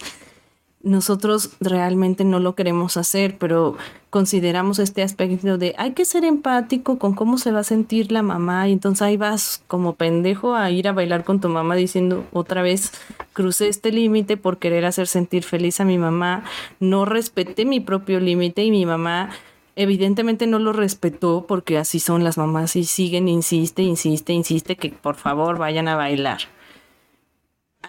nosotros 0.86 1.50
realmente 1.60 2.24
no 2.24 2.40
lo 2.40 2.54
queremos 2.54 2.96
hacer, 2.96 3.38
pero 3.40 3.76
consideramos 4.12 4.78
este 4.78 5.02
aspecto 5.02 5.58
de 5.58 5.74
hay 5.78 5.92
que 5.94 6.06
ser 6.06 6.24
empático 6.24 7.00
con 7.00 7.16
cómo 7.16 7.40
se 7.40 7.52
va 7.52 7.62
a 7.62 7.64
sentir 7.64 8.12
la 8.12 8.22
mamá 8.22 8.70
y 8.70 8.74
entonces 8.74 9.02
ahí 9.02 9.18
vas 9.18 9.64
como 9.68 9.96
pendejo 9.96 10.56
a 10.56 10.70
ir 10.70 10.88
a 10.88 10.94
bailar 10.94 11.24
con 11.24 11.42
tu 11.42 11.50
mamá 11.50 11.76
diciendo 11.76 12.24
otra 12.32 12.62
vez 12.62 12.94
crucé 13.34 13.68
este 13.68 13.92
límite 13.92 14.38
por 14.38 14.60
querer 14.60 14.86
hacer 14.86 15.08
sentir 15.08 15.44
feliz 15.44 15.80
a 15.80 15.86
mi 15.86 15.98
mamá, 15.98 16.44
no 16.80 17.04
respeté 17.04 17.66
mi 17.66 17.80
propio 17.80 18.20
límite 18.20 18.64
y 18.64 18.70
mi 18.70 18.86
mamá 18.86 19.32
evidentemente 19.76 20.46
no 20.46 20.60
lo 20.60 20.72
respetó 20.72 21.46
porque 21.48 21.80
así 21.80 22.00
son 22.00 22.24
las 22.24 22.38
mamás 22.38 22.76
y 22.76 22.86
siguen, 22.86 23.28
insiste, 23.28 23.82
insiste, 23.82 24.34
insiste 24.34 24.76
que 24.76 24.90
por 24.90 25.16
favor 25.16 25.58
vayan 25.58 25.88
a 25.88 25.96
bailar 25.96 26.55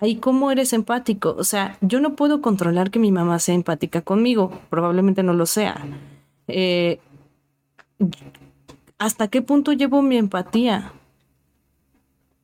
ahí 0.01 0.17
cómo 0.17 0.51
eres 0.51 0.73
empático. 0.73 1.35
O 1.39 1.45
sea, 1.45 1.79
yo 1.81 2.01
no 2.01 2.17
puedo 2.17 2.43
controlar 2.43 2.91
que 2.91 2.99
mi 2.99 3.13
mamá 3.13 3.39
sea 3.39 3.55
empática 3.55 4.03
conmigo, 4.03 4.61
probablemente 4.71 5.23
no 5.23 5.33
lo 5.33 5.47
sea. 5.47 5.85
Eh, 6.49 6.99
¿Hasta 8.99 9.29
qué 9.29 9.43
punto 9.43 9.73
llevo 9.73 10.03
mi 10.03 10.17
empatía? 10.17 10.93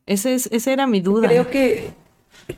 Ese 0.06 0.34
es, 0.34 0.48
esa 0.52 0.72
era 0.72 0.86
mi 0.86 1.00
duda. 1.00 1.28
Creo 1.28 1.50
que, 1.50 1.90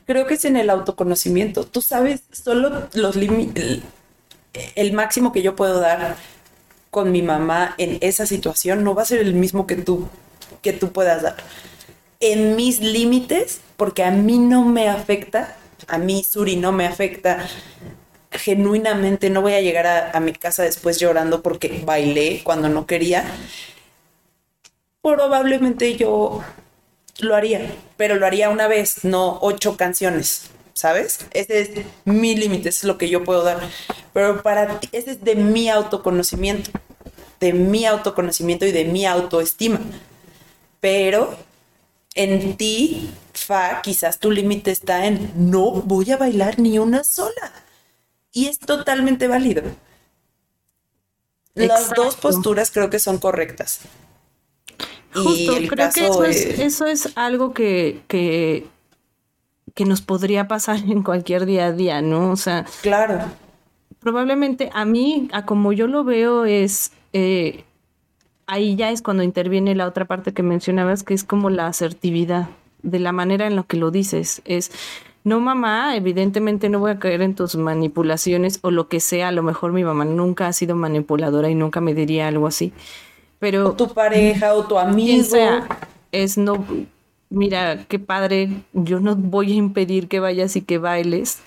creo 0.05 0.25
que 0.25 0.33
es 0.33 0.45
en 0.45 0.57
el 0.57 0.69
autoconocimiento. 0.69 1.65
Tú 1.65 1.81
sabes 1.81 2.23
solo 2.31 2.89
los 2.93 3.15
límites 3.15 3.81
el 4.75 4.93
máximo 4.93 5.31
que 5.31 5.41
yo 5.41 5.55
puedo 5.55 5.79
dar 5.79 6.15
con 6.89 7.11
mi 7.11 7.21
mamá 7.21 7.75
en 7.77 7.97
esa 8.01 8.25
situación 8.25 8.83
no 8.83 8.95
va 8.95 9.01
a 9.01 9.05
ser 9.05 9.19
el 9.19 9.33
mismo 9.33 9.67
que 9.67 9.75
tú, 9.75 10.07
que 10.61 10.73
tú 10.73 10.91
puedas 10.91 11.21
dar. 11.21 11.35
En 12.19 12.55
mis 12.55 12.79
límites, 12.79 13.61
porque 13.77 14.03
a 14.03 14.11
mí 14.11 14.37
no 14.37 14.63
me 14.63 14.87
afecta, 14.87 15.57
a 15.87 15.97
mí 15.97 16.23
Suri 16.23 16.55
no 16.55 16.71
me 16.71 16.85
afecta 16.87 17.45
genuinamente, 18.37 19.29
no 19.29 19.41
voy 19.41 19.53
a 19.53 19.61
llegar 19.61 20.11
a, 20.13 20.19
mi 20.19 20.33
casa 20.33 20.63
después 20.63 20.99
llorando 20.99 21.41
porque 21.41 21.81
bailé 21.85 22.41
cuando 22.43 22.69
no 22.69 22.85
quería. 22.85 23.25
Probablemente 25.01 25.95
yo 25.95 26.41
lo 27.19 27.35
haría, 27.35 27.71
pero 27.97 28.15
lo 28.15 28.25
haría 28.25 28.49
una 28.49 28.67
vez, 28.67 29.03
no 29.03 29.37
ocho 29.41 29.77
canciones, 29.77 30.49
¿sabes? 30.73 31.19
Ese 31.31 31.61
es 31.61 31.69
mi 32.05 32.35
límite, 32.35 32.69
es 32.69 32.83
lo 32.83 32.97
que 32.97 33.09
yo 33.09 33.23
puedo 33.23 33.43
dar. 33.43 33.59
Pero 34.13 34.41
para 34.41 34.79
ti, 34.79 34.89
ese 34.91 35.11
es 35.11 35.23
de 35.23 35.35
mi 35.35 35.69
autoconocimiento, 35.69 36.71
de 37.39 37.53
mi 37.53 37.85
autoconocimiento 37.85 38.65
y 38.65 38.71
de 38.71 38.85
mi 38.85 39.05
autoestima. 39.05 39.79
Pero 40.79 41.37
en 42.15 42.55
ti, 42.55 43.11
Fa, 43.33 43.81
quizás 43.81 44.19
tu 44.19 44.31
límite 44.31 44.71
está 44.71 45.05
en 45.05 45.31
no 45.35 45.71
voy 45.71 46.11
a 46.11 46.17
bailar 46.17 46.57
ni 46.57 46.79
una 46.79 47.03
sola. 47.03 47.51
Y 48.31 48.47
es 48.47 48.59
totalmente 48.59 49.27
válido. 49.27 49.63
Las 51.53 51.93
dos 51.93 52.15
posturas 52.15 52.71
creo 52.71 52.89
que 52.89 52.99
son 52.99 53.17
correctas. 53.17 53.81
Justo, 55.13 55.53
creo 55.69 55.89
que 55.91 56.05
eso 56.07 56.25
es, 56.25 56.45
eso 56.59 56.85
es 56.85 57.13
algo 57.15 57.53
que, 57.53 58.01
que, 58.07 58.67
que, 59.73 59.85
nos 59.85 60.01
podría 60.01 60.49
pasar 60.49 60.77
en 60.79 61.03
cualquier 61.03 61.45
día 61.45 61.67
a 61.67 61.71
día, 61.71 62.01
¿no? 62.01 62.31
O 62.31 62.35
sea, 62.35 62.65
claro. 62.81 63.19
Probablemente 63.99 64.69
a 64.73 64.83
mí, 64.83 65.29
a 65.31 65.45
como 65.45 65.71
yo 65.71 65.87
lo 65.87 66.03
veo, 66.03 66.43
es 66.43 66.91
eh, 67.13 67.63
ahí 68.47 68.75
ya 68.75 68.91
es 68.91 69.01
cuando 69.01 69.23
interviene 69.23 69.75
la 69.75 69.87
otra 69.87 70.05
parte 70.05 70.33
que 70.33 70.43
mencionabas, 70.43 71.03
que 71.03 71.13
es 71.13 71.23
como 71.23 71.49
la 71.49 71.67
asertividad 71.67 72.49
de 72.83 72.99
la 72.99 73.11
manera 73.11 73.47
en 73.47 73.55
la 73.55 73.63
que 73.63 73.77
lo 73.77 73.91
dices. 73.91 74.41
Es 74.45 74.71
no 75.23 75.39
mamá, 75.39 75.95
evidentemente 75.95 76.69
no 76.69 76.79
voy 76.79 76.91
a 76.91 76.99
caer 76.99 77.21
en 77.23 77.33
tus 77.33 77.55
manipulaciones 77.55 78.59
o 78.61 78.69
lo 78.69 78.87
que 78.87 78.99
sea, 78.99 79.29
a 79.29 79.31
lo 79.31 79.41
mejor 79.41 79.71
mi 79.73 79.83
mamá 79.83 80.05
nunca 80.05 80.47
ha 80.47 80.53
sido 80.53 80.75
manipuladora 80.75 81.49
y 81.49 81.55
nunca 81.55 81.81
me 81.81 81.95
diría 81.95 82.27
algo 82.27 82.45
así. 82.45 82.73
Pero 83.39 83.69
o 83.69 83.73
tu 83.73 83.91
pareja 83.93 84.53
o 84.53 84.65
tu 84.65 84.77
amigo 84.77 85.23
sea, 85.23 85.67
es 86.11 86.37
no 86.37 86.63
mira, 87.29 87.85
qué 87.87 87.99
padre, 87.99 88.49
yo 88.73 88.99
no 88.99 89.15
voy 89.15 89.51
a 89.51 89.55
impedir 89.55 90.07
que 90.07 90.19
vayas 90.19 90.55
y 90.55 90.61
que 90.61 90.77
bailes, 90.77 91.39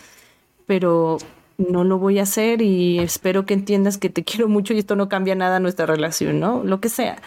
pero 0.67 1.19
no 1.59 1.85
lo 1.85 1.99
voy 1.99 2.21
a 2.21 2.23
hacer 2.23 2.63
y 2.63 3.01
espero 3.01 3.45
que 3.45 3.55
entiendas 3.55 3.99
que 3.99 4.09
te 4.09 4.25
quiero 4.25 4.49
mucho 4.49 4.73
y 4.73 4.79
esto 4.79 4.97
no 4.97 5.09
cambia 5.09 5.35
nada 5.35 5.61
nuestra 5.61 5.87
relación, 5.87 6.41
¿no? 6.41 6.65
Lo 6.65 6.81
que 6.81 6.89
sea. 6.89 7.21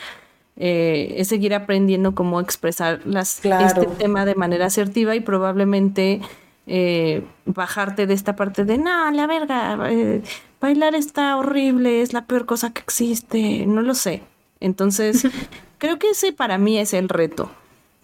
Eh, 0.58 1.16
es 1.18 1.30
seguir 1.30 1.54
aprendiendo 1.54 2.14
cómo 2.14 2.40
expresar 2.42 3.02
las, 3.06 3.44
este 3.44 3.88
tema 3.98 4.26
de 4.26 4.36
manera 4.36 4.66
asertiva 4.66 5.16
y 5.16 5.22
probablemente 5.22 6.22
eh, 6.68 7.24
bajarte 7.46 8.06
de 8.06 8.14
esta 8.14 8.36
parte 8.36 8.66
de, 8.66 8.78
no, 8.78 9.10
la 9.12 9.28
verga, 9.28 9.90
eh, 9.90 10.22
bailar 10.60 10.94
está 10.94 11.38
horrible, 11.38 12.02
es 12.02 12.14
la 12.14 12.26
peor 12.26 12.46
cosa 12.46 12.74
que 12.74 12.82
existe, 12.82 13.66
no 13.66 13.82
lo 13.82 13.96
sé. 13.96 14.24
Entonces, 14.60 15.28
creo 15.78 15.98
que 15.98 16.12
ese 16.12 16.34
para 16.34 16.58
mí 16.58 16.78
es 16.78 16.94
el 16.94 17.10
reto. 17.10 17.50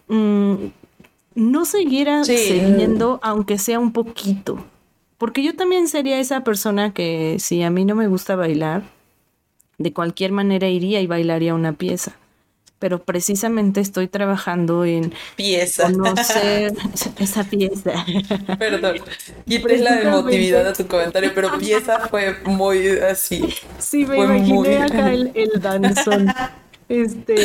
Mm, 0.07 0.67
no 1.35 1.65
seguir 1.65 2.07
cediendo, 2.23 3.19
aunque 3.21 3.59
sea 3.59 3.77
un 3.77 3.91
poquito. 3.91 4.57
Porque 5.17 5.43
yo 5.43 5.55
también 5.55 5.87
sería 5.87 6.19
esa 6.19 6.43
persona 6.43 6.93
que 6.93 7.37
si 7.39 7.63
a 7.63 7.69
mí 7.69 7.85
no 7.85 7.95
me 7.95 8.07
gusta 8.07 8.35
bailar, 8.35 8.83
de 9.77 9.93
cualquier 9.93 10.31
manera 10.31 10.67
iría 10.67 11.01
y 11.01 11.07
bailaría 11.07 11.53
una 11.53 11.73
pieza 11.73 12.17
pero 12.79 13.03
precisamente 13.03 13.81
estoy 13.81 14.07
trabajando 14.07 14.85
en 14.85 15.13
pieza. 15.35 15.91
conocer 15.91 16.73
esa 17.19 17.43
pieza. 17.43 18.05
Perdón, 18.59 18.97
quité 19.47 19.77
la 19.79 20.01
emotividad 20.01 20.67
a 20.67 20.73
tu 20.73 20.85
comentario, 20.87 21.31
pero 21.33 21.57
pieza 21.57 22.07
fue 22.07 22.37
muy 22.45 22.87
así. 22.99 23.53
Sí, 23.79 24.05
me 24.05 24.17
imaginé 24.17 24.83
acá 24.83 25.11
el, 25.11 25.31
el 25.33 25.61
danzón. 25.61 26.27
Este. 26.89 27.35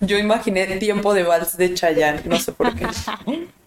Yo 0.00 0.18
imaginé 0.18 0.66
tiempo 0.76 1.14
de 1.14 1.22
vals 1.22 1.56
de 1.56 1.72
Chayanne, 1.72 2.22
no 2.26 2.38
sé 2.38 2.52
por 2.52 2.74
qué. 2.74 2.86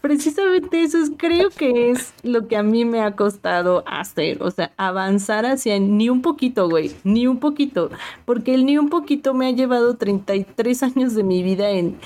Precisamente 0.02 0.84
eso 0.84 1.00
es, 1.00 1.12
creo 1.18 1.50
que 1.50 1.90
es 1.90 2.14
lo 2.22 2.48
que 2.48 2.58
a 2.58 2.62
mí 2.62 2.86
me 2.86 3.02
ha 3.02 3.16
costado 3.16 3.84
hacer, 3.88 4.44
o 4.44 4.52
sea, 4.52 4.72
avanzar 4.78 5.48
hacia 5.48 5.80
ni 5.80 6.10
un 6.10 6.22
poquito, 6.22 6.70
güey, 6.70 6.92
ni 7.04 7.26
un 7.26 7.40
poquito, 7.40 7.90
porque 8.24 8.54
el 8.54 8.68
ni 8.68 8.78
un 8.78 8.90
poquito 8.90 9.34
me 9.34 9.48
ha 9.48 9.52
llevado 9.52 9.96
33 9.96 10.84
años 10.84 11.16
de 11.16 11.24
mi 11.24 11.42
vida 11.42 11.72
en 11.72 11.98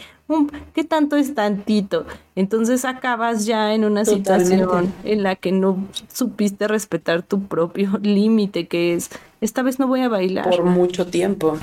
¿qué 0.73 0.83
tanto 0.83 1.15
es 1.15 1.33
tantito? 1.33 2.05
Entonces 2.35 2.85
acabas 2.85 3.45
ya 3.45 3.73
en 3.73 3.83
una 3.83 4.05
situación 4.05 4.93
en 5.03 5.23
la 5.23 5.35
que 5.35 5.51
no 5.51 5.85
supiste 6.13 6.67
respetar 6.67 7.23
tu 7.23 7.41
propio 7.43 7.99
límite, 8.01 8.67
que 8.67 8.93
es, 8.93 9.09
esta 9.41 9.61
vez 9.61 9.79
no 9.79 9.87
voy 9.87 10.01
a 10.01 10.09
bailar. 10.09 10.49
Por 10.49 10.63
mucho 10.63 11.07
tiempo. 11.07 11.57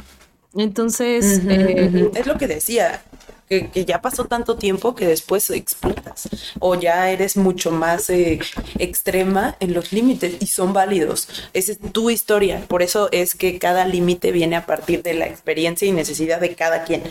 Entonces, 0.57 1.43
eh, 1.49 2.11
es 2.15 2.27
lo 2.27 2.39
que 2.39 2.47
decía, 2.47 3.03
que, 3.49 3.85
ya 3.85 4.01
pasó 4.01 4.25
tanto 4.25 4.57
tiempo 4.57 4.95
que 4.95 5.07
después 5.07 5.51
explotas 5.51 6.29
o 6.59 6.75
ya 6.75 7.11
eres 7.11 7.37
mucho 7.37 7.71
más 7.71 8.11
eh, 8.11 8.41
extrema 8.79 9.57
en 9.61 9.73
los 9.73 9.93
límites 9.93 10.37
y 10.41 10.47
son 10.47 10.73
válidos. 10.73 11.29
Esa 11.53 11.73
es 11.73 11.79
tu 11.93 12.11
historia, 12.11 12.65
por 12.69 12.83
eso 12.83 13.09
es 13.13 13.35
que 13.35 13.59
cada 13.59 13.87
límite 13.87 14.33
viene 14.33 14.57
a 14.57 14.67
partir 14.67 15.03
de 15.03 15.15
la 15.15 15.27
experiencia 15.27 15.87
y 15.87 15.93
necesidad 15.93 16.41
de 16.41 16.55
cada 16.55 16.85
quien. 16.85 17.03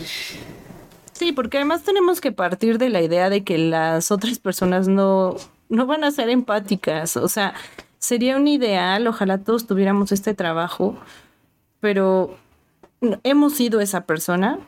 Sí, 1.12 1.32
porque 1.32 1.56
además 1.56 1.82
tenemos 1.82 2.20
que 2.20 2.32
partir 2.32 2.76
de 2.78 2.90
la 2.90 3.00
idea 3.00 3.30
de 3.30 3.42
que 3.42 3.56
las 3.56 4.10
otras 4.10 4.38
personas 4.38 4.88
no, 4.88 5.36
no 5.70 5.86
van 5.86 6.04
a 6.04 6.10
ser 6.10 6.28
empáticas, 6.28 7.16
o 7.16 7.28
sea, 7.28 7.54
sería 7.98 8.36
un 8.36 8.46
ideal, 8.46 9.06
ojalá 9.06 9.38
todos 9.38 9.66
tuviéramos 9.66 10.12
este 10.12 10.34
trabajo, 10.34 10.98
pero 11.80 12.36
hemos 13.22 13.54
sido 13.54 13.80
esa 13.80 14.06
persona 14.06 14.58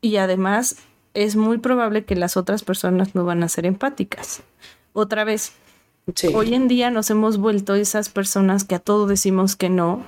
y 0.00 0.16
además 0.16 0.76
es 1.14 1.36
muy 1.36 1.58
probable 1.58 2.04
que 2.04 2.16
las 2.16 2.36
otras 2.36 2.64
personas 2.64 3.14
no 3.14 3.24
van 3.24 3.42
a 3.42 3.48
ser 3.48 3.66
empáticas. 3.66 4.42
Otra 4.92 5.24
vez, 5.24 5.52
hoy 6.34 6.54
en 6.54 6.68
día 6.68 6.90
nos 6.90 7.10
hemos 7.10 7.38
vuelto 7.38 7.74
esas 7.74 8.08
personas 8.08 8.64
que 8.64 8.74
a 8.74 8.80
todo 8.80 9.06
decimos 9.06 9.56
que 9.56 9.70
no 9.70 10.04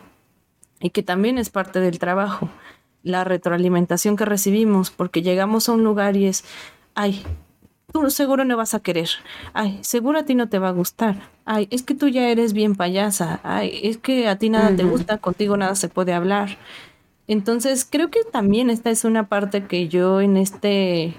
y 0.80 0.90
que 0.90 1.02
también 1.02 1.38
es 1.38 1.50
parte 1.50 1.80
del 1.80 1.98
trabajo, 1.98 2.50
la 3.02 3.24
retroalimentación 3.24 4.16
que 4.16 4.24
recibimos, 4.24 4.90
porque 4.90 5.22
llegamos 5.22 5.68
a 5.68 5.72
un 5.72 5.84
lugar 5.84 6.16
y 6.16 6.26
es, 6.26 6.44
ay, 6.94 7.24
tú 7.92 8.10
seguro 8.10 8.44
no 8.44 8.56
vas 8.56 8.74
a 8.74 8.80
querer, 8.80 9.08
ay, 9.54 9.78
seguro 9.82 10.18
a 10.18 10.24
ti 10.24 10.34
no 10.34 10.48
te 10.48 10.58
va 10.58 10.68
a 10.68 10.72
gustar, 10.72 11.30
ay, 11.44 11.68
es 11.70 11.82
que 11.82 11.94
tú 11.94 12.08
ya 12.08 12.28
eres 12.28 12.52
bien 12.52 12.74
payasa, 12.74 13.40
ay, 13.42 13.80
es 13.84 13.96
que 13.96 14.28
a 14.28 14.36
ti 14.36 14.50
nada 14.50 14.74
te 14.76 14.84
gusta, 14.84 15.18
contigo 15.18 15.56
nada 15.56 15.76
se 15.76 15.88
puede 15.88 16.12
hablar. 16.12 16.58
Entonces, 17.28 17.86
creo 17.88 18.10
que 18.10 18.20
también 18.24 18.70
esta 18.70 18.90
es 18.90 19.04
una 19.04 19.28
parte 19.28 19.64
que 19.64 19.88
yo 19.88 20.20
en 20.20 20.36
este, 20.36 21.14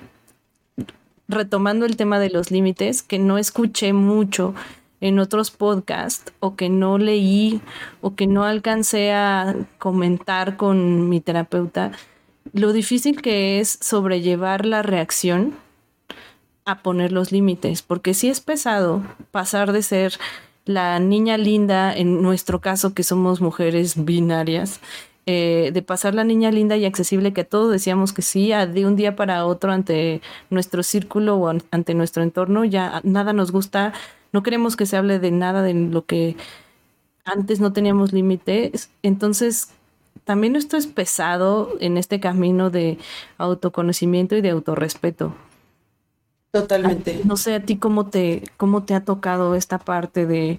retomando 1.27 1.85
el 1.85 1.97
tema 1.97 2.19
de 2.19 2.29
los 2.29 2.51
límites, 2.51 3.03
que 3.03 3.19
no 3.19 3.37
escuché 3.37 3.93
mucho 3.93 4.53
en 5.01 5.19
otros 5.19 5.51
podcasts 5.51 6.33
o 6.39 6.55
que 6.55 6.69
no 6.69 6.97
leí 6.97 7.61
o 8.01 8.15
que 8.15 8.25
no 8.25 8.45
alcancé 8.45 9.11
a 9.11 9.55
comentar 9.77 10.57
con 10.57 11.09
mi 11.09 11.19
terapeuta, 11.21 11.91
lo 12.53 12.73
difícil 12.73 13.21
que 13.21 13.59
es 13.59 13.77
sobrellevar 13.81 14.65
la 14.65 14.81
reacción 14.81 15.55
a 16.65 16.81
poner 16.81 17.11
los 17.11 17.31
límites, 17.31 17.81
porque 17.81 18.13
si 18.13 18.29
es 18.29 18.41
pesado 18.41 19.03
pasar 19.31 19.71
de 19.71 19.81
ser 19.83 20.13
la 20.65 20.99
niña 20.99 21.37
linda, 21.37 21.95
en 21.95 22.21
nuestro 22.21 22.59
caso 22.59 22.93
que 22.93 23.03
somos 23.03 23.39
mujeres 23.39 24.03
binarias, 24.03 24.81
eh, 25.29 25.71
de 25.73 25.81
pasar 25.81 26.15
la 26.15 26.23
niña 26.23 26.51
linda 26.51 26.77
y 26.77 26.85
accesible 26.85 27.33
que 27.33 27.43
todos 27.43 27.69
decíamos 27.69 28.13
que 28.13 28.21
sí, 28.21 28.51
de 28.51 28.85
un 28.85 28.95
día 28.95 29.17
para 29.17 29.45
otro 29.45 29.73
ante 29.73 30.21
nuestro 30.49 30.83
círculo 30.83 31.35
o 31.35 31.49
ante 31.49 31.93
nuestro 31.93 32.23
entorno, 32.23 32.63
ya 32.63 33.01
nada 33.03 33.33
nos 33.33 33.51
gusta, 33.51 33.91
no 34.31 34.41
queremos 34.41 34.77
que 34.77 34.85
se 34.85 34.95
hable 34.95 35.19
de 35.19 35.31
nada 35.31 35.63
de 35.63 35.73
lo 35.73 36.05
que 36.05 36.37
antes 37.25 37.59
no 37.59 37.73
teníamos 37.73 38.13
límites. 38.13 38.89
Entonces, 39.03 39.71
también 40.23 40.55
esto 40.55 40.77
es 40.77 40.87
pesado 40.87 41.75
en 41.81 41.97
este 41.97 42.21
camino 42.21 42.69
de 42.69 42.97
autoconocimiento 43.37 44.37
y 44.37 44.41
de 44.41 44.51
autorrespeto. 44.51 45.35
Totalmente. 46.51 47.19
No 47.25 47.35
sé 47.35 47.55
a 47.55 47.65
ti 47.65 47.75
cómo 47.75 48.07
te, 48.07 48.43
cómo 48.55 48.83
te 48.83 48.93
ha 48.93 49.03
tocado 49.03 49.55
esta 49.55 49.77
parte 49.77 50.25
de 50.25 50.57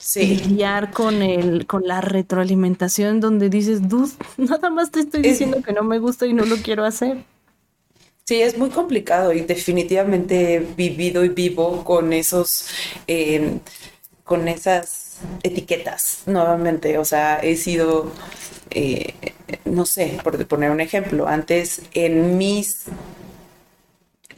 sí. 0.00 0.26
lidiar 0.26 0.90
con 0.90 1.22
el, 1.22 1.66
con 1.66 1.86
la 1.86 2.00
retroalimentación 2.00 3.20
donde 3.20 3.48
dices, 3.48 3.88
dude, 3.88 4.10
nada 4.36 4.70
más 4.70 4.90
te 4.90 5.00
estoy 5.00 5.22
diciendo 5.22 5.62
que 5.62 5.72
no 5.72 5.84
me 5.84 5.98
gusta 5.98 6.26
y 6.26 6.32
no 6.32 6.44
lo 6.44 6.56
quiero 6.56 6.84
hacer. 6.84 7.18
Sí, 8.24 8.40
es 8.42 8.56
muy 8.56 8.70
complicado 8.70 9.32
y 9.32 9.40
definitivamente 9.40 10.54
he 10.54 10.60
vivido 10.60 11.24
y 11.24 11.30
vivo 11.30 11.84
con 11.84 12.12
esos, 12.12 12.68
em, 13.06 13.58
con 14.24 14.46
esas 14.48 15.18
etiquetas 15.42 16.22
nuevamente. 16.26 16.96
O 16.98 17.04
sea, 17.04 17.40
he 17.40 17.56
sido, 17.56 18.12
eh, 18.70 19.14
no 19.64 19.84
sé, 19.84 20.18
por 20.22 20.46
poner 20.46 20.70
un 20.70 20.80
ejemplo, 20.80 21.26
antes 21.26 21.82
en 21.92 22.38
mis 22.38 22.84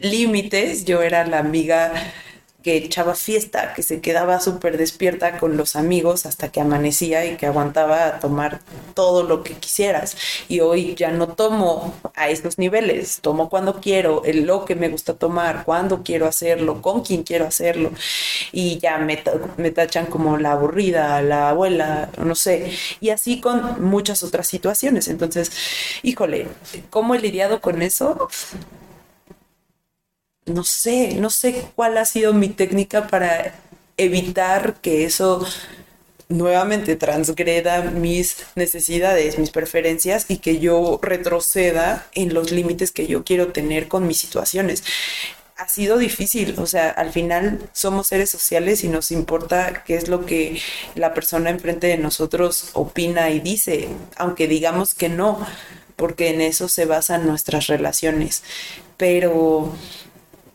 límites 0.00 0.84
yo 0.84 1.02
era 1.02 1.26
la 1.26 1.38
amiga 1.38 1.92
que 2.62 2.76
echaba 2.76 3.14
fiesta, 3.14 3.74
que 3.74 3.82
se 3.82 4.00
quedaba 4.00 4.40
súper 4.40 4.78
despierta 4.78 5.38
con 5.38 5.56
los 5.56 5.76
amigos 5.76 6.26
hasta 6.26 6.50
que 6.50 6.60
amanecía 6.60 7.24
y 7.26 7.36
que 7.36 7.46
aguantaba 7.46 8.06
a 8.06 8.20
tomar 8.20 8.60
todo 8.94 9.22
lo 9.22 9.42
que 9.42 9.54
quisieras. 9.54 10.16
Y 10.48 10.60
hoy 10.60 10.94
ya 10.94 11.10
no 11.10 11.28
tomo 11.28 11.94
a 12.14 12.28
esos 12.28 12.58
niveles, 12.58 13.20
tomo 13.20 13.48
cuando 13.48 13.80
quiero, 13.80 14.24
el 14.24 14.42
lo 14.42 14.64
que 14.64 14.74
me 14.74 14.88
gusta 14.88 15.14
tomar, 15.14 15.64
cuando 15.64 16.02
quiero 16.02 16.26
hacerlo, 16.26 16.82
con 16.82 17.02
quién 17.02 17.22
quiero 17.22 17.46
hacerlo. 17.46 17.90
Y 18.52 18.78
ya 18.78 18.98
me, 18.98 19.22
me 19.56 19.70
tachan 19.70 20.06
como 20.06 20.36
la 20.38 20.52
aburrida, 20.52 21.22
la 21.22 21.50
abuela, 21.50 22.10
no 22.18 22.34
sé. 22.34 22.72
Y 23.00 23.10
así 23.10 23.40
con 23.40 23.82
muchas 23.84 24.22
otras 24.22 24.46
situaciones. 24.46 25.08
Entonces, 25.08 25.52
híjole, 26.02 26.48
¿cómo 26.90 27.14
he 27.14 27.20
lidiado 27.20 27.60
con 27.60 27.82
eso? 27.82 28.28
No 30.46 30.64
sé, 30.64 31.14
no 31.14 31.30
sé 31.30 31.64
cuál 31.74 31.98
ha 31.98 32.04
sido 32.04 32.32
mi 32.34 32.48
técnica 32.48 33.06
para 33.08 33.54
evitar 33.96 34.80
que 34.80 35.04
eso 35.04 35.46
nuevamente 36.28 36.96
transgreda 36.96 37.82
mis 37.82 38.46
necesidades, 38.56 39.38
mis 39.38 39.50
preferencias 39.50 40.26
y 40.28 40.38
que 40.38 40.58
yo 40.58 40.98
retroceda 41.02 42.06
en 42.14 42.34
los 42.34 42.50
límites 42.50 42.90
que 42.90 43.06
yo 43.06 43.24
quiero 43.24 43.52
tener 43.52 43.88
con 43.88 44.06
mis 44.06 44.18
situaciones. 44.18 44.82
Ha 45.56 45.68
sido 45.68 45.98
difícil, 45.98 46.56
o 46.58 46.66
sea, 46.66 46.90
al 46.90 47.12
final 47.12 47.60
somos 47.72 48.08
seres 48.08 48.30
sociales 48.30 48.82
y 48.82 48.88
nos 48.88 49.12
importa 49.12 49.84
qué 49.84 49.94
es 49.94 50.08
lo 50.08 50.26
que 50.26 50.60
la 50.96 51.14
persona 51.14 51.50
enfrente 51.50 51.86
de 51.86 51.98
nosotros 51.98 52.70
opina 52.72 53.30
y 53.30 53.38
dice, 53.38 53.88
aunque 54.16 54.48
digamos 54.48 54.94
que 54.94 55.08
no, 55.08 55.46
porque 55.94 56.30
en 56.30 56.40
eso 56.40 56.68
se 56.68 56.84
basan 56.84 57.26
nuestras 57.26 57.68
relaciones. 57.68 58.42
Pero 58.96 59.72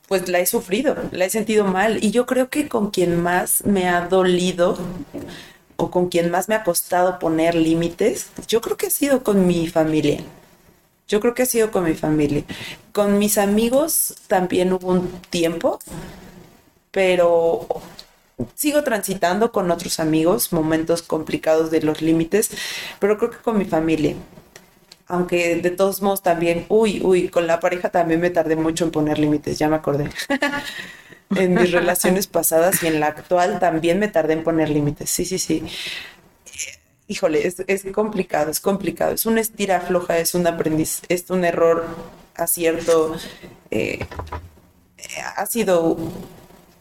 pues 0.08 0.30
la 0.30 0.40
he 0.40 0.46
sufrido, 0.46 0.96
la 1.12 1.26
he 1.26 1.30
sentido 1.30 1.66
mal. 1.66 2.04
Y 2.04 2.12
yo 2.12 2.26
creo 2.26 2.50
que 2.50 2.68
con 2.68 2.92
quien 2.92 3.22
más 3.22 3.66
me 3.66 3.88
ha 3.90 4.08
dolido 4.08 4.78
o 5.76 5.92
con 5.92 6.10
quien 6.10 6.32
más 6.32 6.50
me 6.50 6.56
ha 6.56 6.64
costado 6.64 7.20
poner 7.20 7.56
límites, 7.56 8.30
yo 8.48 8.62
creo 8.62 8.78
que 8.78 8.88
ha 8.88 8.90
sido 8.92 9.24
con 9.24 9.46
mi 9.46 9.68
familia. 9.68 10.22
Yo 11.08 11.20
creo 11.20 11.34
que 11.34 11.44
ha 11.44 11.46
sido 11.46 11.72
con 11.72 11.86
mi 11.86 11.94
familia. 11.94 12.44
Con 12.92 13.20
mis 13.20 13.38
amigos 13.38 14.16
también 14.28 14.74
hubo 14.74 14.88
un 14.90 15.10
tiempo, 15.30 15.80
pero 16.92 17.68
sigo 18.56 18.84
transitando 18.84 19.52
con 19.52 19.72
otros 19.72 20.00
amigos 20.00 20.52
momentos 20.54 21.02
complicados 21.02 21.72
de 21.72 21.82
los 21.82 22.02
límites, 22.02 22.50
pero 23.00 23.18
creo 23.18 23.32
que 23.32 23.38
con 23.38 23.58
mi 23.58 23.66
familia 23.66 24.16
aunque 25.08 25.56
de 25.56 25.72
todos 25.72 26.02
modos 26.02 26.22
también, 26.22 26.66
uy, 26.70 27.02
uy, 27.04 27.30
con 27.30 27.48
la 27.48 27.60
pareja 27.60 27.90
también 27.90 28.20
me 28.20 28.30
tardé 28.30 28.56
mucho 28.56 28.86
en 28.86 28.92
poner 28.92 29.20
límites, 29.20 29.58
ya 29.58 29.70
me 29.70 29.78
acordé. 29.78 30.10
en 31.36 31.54
mis 31.54 31.72
relaciones 31.72 32.28
pasadas 32.28 32.84
y 32.84 32.88
en 32.88 33.00
la 33.00 33.08
actual 33.08 33.60
también 33.60 34.00
me 34.00 34.08
tardé 34.08 34.34
en 34.34 34.44
poner 34.44 34.70
límites, 34.70 35.10
sí, 35.10 35.26
sí, 35.26 35.40
sí. 35.40 35.64
Híjole, 37.10 37.48
es, 37.48 37.86
complicado, 37.94 38.52
es 38.52 38.60
complicado, 38.60 39.14
es 39.14 39.26
una 39.26 39.40
estira 39.40 39.80
floja, 39.80 40.18
es 40.18 40.36
un 40.36 40.46
aprendiz, 40.46 41.02
es 41.08 41.30
un 41.30 41.46
error, 41.46 41.86
acierto, 42.36 43.16
eh, 43.72 44.06
ha 45.38 45.46
sido 45.46 45.98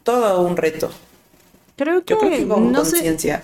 todo 0.03 0.41
un 0.43 0.57
reto. 0.57 0.91
Creo 1.77 2.05
que, 2.05 2.45
no 2.45 2.85
sé, 2.85 3.41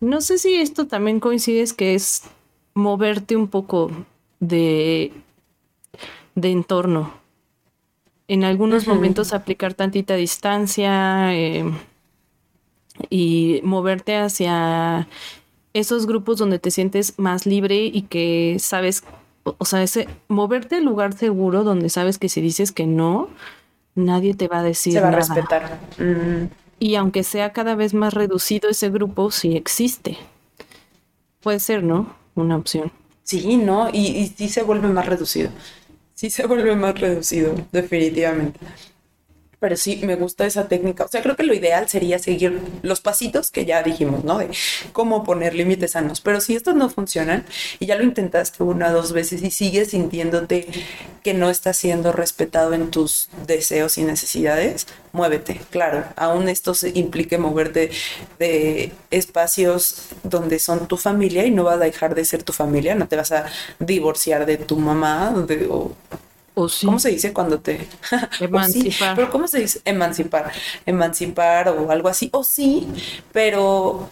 no 0.00 0.20
sé 0.20 0.38
si 0.38 0.56
esto 0.56 0.88
también 0.88 1.20
coincides 1.20 1.72
que 1.72 1.94
es 1.94 2.22
moverte 2.74 3.36
un 3.36 3.48
poco 3.48 3.90
de, 4.40 5.12
de 6.34 6.50
entorno. 6.50 7.14
En 8.28 8.44
algunos 8.44 8.86
momentos 8.86 9.32
aplicar 9.32 9.74
tantita 9.74 10.14
distancia 10.14 11.34
eh, 11.34 11.64
y 13.08 13.60
moverte 13.62 14.16
hacia 14.16 15.06
esos 15.74 16.06
grupos 16.06 16.38
donde 16.38 16.58
te 16.58 16.70
sientes 16.70 17.18
más 17.18 17.46
libre 17.46 17.84
y 17.84 18.02
que 18.02 18.56
sabes, 18.58 19.04
o 19.44 19.64
sea, 19.64 19.82
ese, 19.82 20.08
moverte 20.28 20.76
al 20.76 20.84
lugar 20.84 21.12
seguro 21.12 21.62
donde 21.64 21.88
sabes 21.88 22.18
que 22.18 22.28
si 22.28 22.40
dices 22.40 22.72
que 22.72 22.86
no, 22.86 23.28
nadie 23.94 24.34
te 24.34 24.48
va 24.48 24.60
a 24.60 24.62
decir. 24.62 24.94
Se 24.94 25.00
va 25.00 25.08
a 25.08 25.12
respetar. 25.12 25.78
Y 26.78 26.94
aunque 26.96 27.22
sea 27.22 27.52
cada 27.52 27.74
vez 27.74 27.94
más 27.94 28.12
reducido 28.14 28.68
ese 28.68 28.90
grupo, 28.90 29.30
sí 29.30 29.56
existe. 29.56 30.18
Puede 31.40 31.60
ser, 31.60 31.82
¿no? 31.82 32.14
Una 32.34 32.56
opción. 32.56 32.92
Sí, 33.26 33.56
¿no? 33.58 33.90
Y, 33.92 34.06
y 34.18 34.28
sí 34.28 34.48
se 34.48 34.62
vuelve 34.62 34.88
más 34.88 35.06
reducido. 35.06 35.50
Sí 36.14 36.30
se 36.30 36.46
vuelve 36.46 36.76
más 36.76 37.00
reducido, 37.00 37.54
definitivamente 37.72 38.60
pero 39.58 39.76
sí 39.76 40.00
me 40.04 40.16
gusta 40.16 40.46
esa 40.46 40.68
técnica. 40.68 41.04
O 41.04 41.08
sea, 41.08 41.22
creo 41.22 41.36
que 41.36 41.42
lo 41.42 41.54
ideal 41.54 41.88
sería 41.88 42.18
seguir 42.18 42.60
los 42.82 43.00
pasitos 43.00 43.50
que 43.50 43.64
ya 43.64 43.82
dijimos, 43.82 44.24
¿no? 44.24 44.38
De 44.38 44.50
cómo 44.92 45.24
poner 45.24 45.54
límites 45.54 45.92
sanos. 45.92 46.20
Pero 46.20 46.40
si 46.40 46.56
estos 46.56 46.74
no 46.74 46.90
funcionan 46.90 47.44
y 47.78 47.86
ya 47.86 47.96
lo 47.96 48.04
intentaste 48.04 48.62
una 48.62 48.90
o 48.90 48.92
dos 48.92 49.12
veces 49.12 49.42
y 49.42 49.50
sigues 49.50 49.90
sintiéndote 49.90 50.66
que 51.22 51.34
no 51.34 51.50
estás 51.50 51.76
siendo 51.76 52.12
respetado 52.12 52.74
en 52.74 52.90
tus 52.90 53.28
deseos 53.46 53.98
y 53.98 54.04
necesidades, 54.04 54.86
muévete. 55.12 55.60
Claro, 55.70 56.04
aún 56.16 56.48
esto 56.48 56.72
implique 56.94 57.38
moverte 57.38 57.90
de 58.38 58.92
espacios 59.10 60.10
donde 60.22 60.58
son 60.58 60.86
tu 60.86 60.96
familia 60.96 61.46
y 61.46 61.50
no 61.50 61.64
va 61.64 61.74
a 61.74 61.78
dejar 61.78 62.14
de 62.14 62.24
ser 62.24 62.42
tu 62.42 62.52
familia, 62.52 62.94
no 62.94 63.08
te 63.08 63.16
vas 63.16 63.32
a 63.32 63.46
divorciar 63.78 64.46
de 64.46 64.58
tu 64.58 64.76
mamá 64.76 65.34
de, 65.48 65.66
o 65.68 65.92
¿Cómo 66.56 66.98
se 66.98 67.10
dice 67.10 67.34
cuando 67.34 67.60
te... 67.60 67.86
Emancipar. 68.40 69.14
pero 69.14 69.30
¿cómo 69.30 69.46
se 69.46 69.60
dice? 69.60 69.80
Emancipar. 69.84 70.52
Emancipar 70.86 71.68
o 71.68 71.90
algo 71.90 72.08
así. 72.08 72.30
O 72.32 72.44
sí, 72.44 72.88
pero 73.32 74.08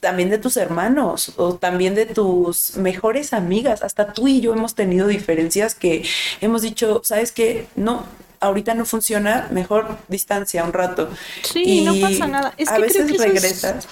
también 0.00 0.30
de 0.30 0.38
tus 0.38 0.56
hermanos 0.56 1.32
o 1.36 1.54
también 1.54 1.96
de 1.96 2.06
tus 2.06 2.76
mejores 2.76 3.32
amigas. 3.32 3.82
Hasta 3.82 4.12
tú 4.12 4.28
y 4.28 4.40
yo 4.40 4.52
hemos 4.52 4.76
tenido 4.76 5.08
diferencias 5.08 5.74
que 5.74 6.04
hemos 6.40 6.62
dicho, 6.62 7.00
¿sabes 7.04 7.32
qué? 7.32 7.66
No, 7.74 8.06
ahorita 8.38 8.74
no 8.74 8.84
funciona, 8.84 9.48
mejor 9.50 9.98
distancia 10.06 10.62
un 10.62 10.72
rato. 10.72 11.10
Sí, 11.42 11.82
no 11.84 11.94
pasa 12.00 12.28
nada. 12.28 12.54
Es 12.58 12.68
a 12.68 12.78
veces 12.78 13.10
regresas. 13.18 13.88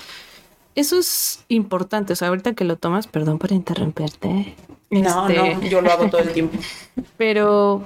Eso 0.76 0.96
es 1.00 1.40
importante, 1.48 2.12
o 2.12 2.16
sea, 2.16 2.28
ahorita 2.28 2.54
que 2.54 2.64
lo 2.64 2.76
tomas, 2.76 3.08
perdón 3.08 3.40
por 3.40 3.50
interrumpirte. 3.50 4.54
No, 4.90 5.28
este, 5.28 5.54
no, 5.54 5.62
yo 5.62 5.80
lo 5.80 5.90
hago 5.90 6.10
todo 6.10 6.20
el 6.20 6.32
tiempo. 6.32 6.58
Pero 7.16 7.82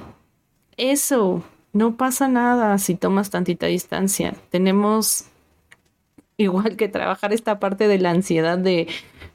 eso, 0.77 1.43
no 1.73 1.97
pasa 1.97 2.29
nada 2.29 2.79
si 2.79 2.95
tomas 2.95 3.31
tantita 3.31 3.67
distancia. 3.67 4.35
Tenemos 4.51 5.27
igual 6.37 6.77
que 6.77 6.89
trabajar 6.89 7.33
esta 7.33 7.61
parte 7.61 7.87
de 7.87 7.99
la 7.99 8.11
ansiedad 8.11 8.59
de 8.59 8.89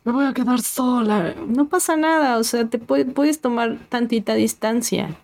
me 0.04 0.12
voy 0.12 0.26
a 0.26 0.34
quedar 0.34 0.62
sola. 0.62 1.36
No 1.48 1.70
pasa 1.70 1.96
nada, 1.96 2.38
o 2.38 2.44
sea, 2.44 2.66
te 2.66 2.80
puedes 2.80 3.42
tomar 3.42 3.78
tantita 3.90 4.34
distancia. 4.34 5.16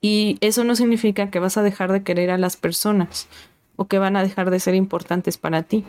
Y 0.00 0.38
eso 0.40 0.64
no 0.64 0.76
significa 0.76 1.30
que 1.30 1.40
vas 1.40 1.58
a 1.58 1.62
dejar 1.62 1.92
de 1.92 2.02
querer 2.02 2.30
a 2.30 2.38
las 2.38 2.56
personas 2.56 3.28
o 3.76 3.86
que 3.86 3.98
van 3.98 4.16
a 4.16 4.22
dejar 4.22 4.50
de 4.50 4.60
ser 4.60 4.74
importantes 4.74 5.36
para 5.36 5.62
ti 5.62 5.84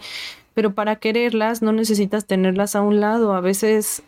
pero 0.53 0.74
para 0.74 0.97
quererlas 0.97 1.62
no 1.62 1.72
necesitas 1.72 2.26
tenerlas 2.26 2.76
a 2.76 2.82
un 2.82 2.99
lado. 2.99 3.34
A 3.34 3.41
veces 3.41 4.03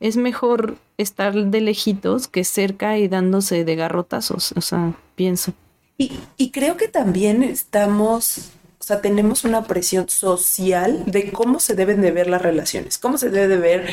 es 0.00 0.16
mejor 0.16 0.76
estar 0.96 1.34
de 1.34 1.60
lejitos 1.60 2.28
que 2.28 2.44
cerca 2.44 2.98
y 2.98 3.08
dándose 3.08 3.64
de 3.64 3.76
garrotazos, 3.76 4.52
o 4.52 4.60
sea, 4.60 4.94
pienso. 5.14 5.52
Y, 5.96 6.12
y 6.36 6.50
creo 6.50 6.76
que 6.76 6.88
también 6.88 7.42
estamos 7.42 8.50
o 8.80 8.84
sea, 8.84 9.00
tenemos 9.00 9.44
una 9.44 9.64
presión 9.64 10.08
social 10.08 11.02
de 11.06 11.32
cómo 11.32 11.58
se 11.58 11.74
deben 11.74 12.00
de 12.00 12.12
ver 12.12 12.28
las 12.28 12.40
relaciones, 12.40 12.96
cómo 12.96 13.18
se 13.18 13.28
debe 13.28 13.48
de 13.48 13.56
ver 13.56 13.90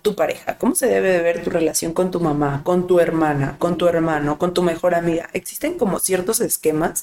tu 0.00 0.14
pareja, 0.14 0.56
cómo 0.58 0.76
se 0.76 0.86
debe 0.86 1.10
de 1.10 1.20
ver 1.20 1.42
tu 1.42 1.50
relación 1.50 1.92
con 1.92 2.12
tu 2.12 2.20
mamá, 2.20 2.62
con 2.62 2.86
tu 2.86 3.00
hermana, 3.00 3.56
con 3.58 3.76
tu 3.76 3.88
hermano, 3.88 4.38
con 4.38 4.54
tu 4.54 4.62
mejor 4.62 4.94
amiga. 4.94 5.28
Existen 5.32 5.76
como 5.76 5.98
ciertos 5.98 6.40
esquemas, 6.40 7.02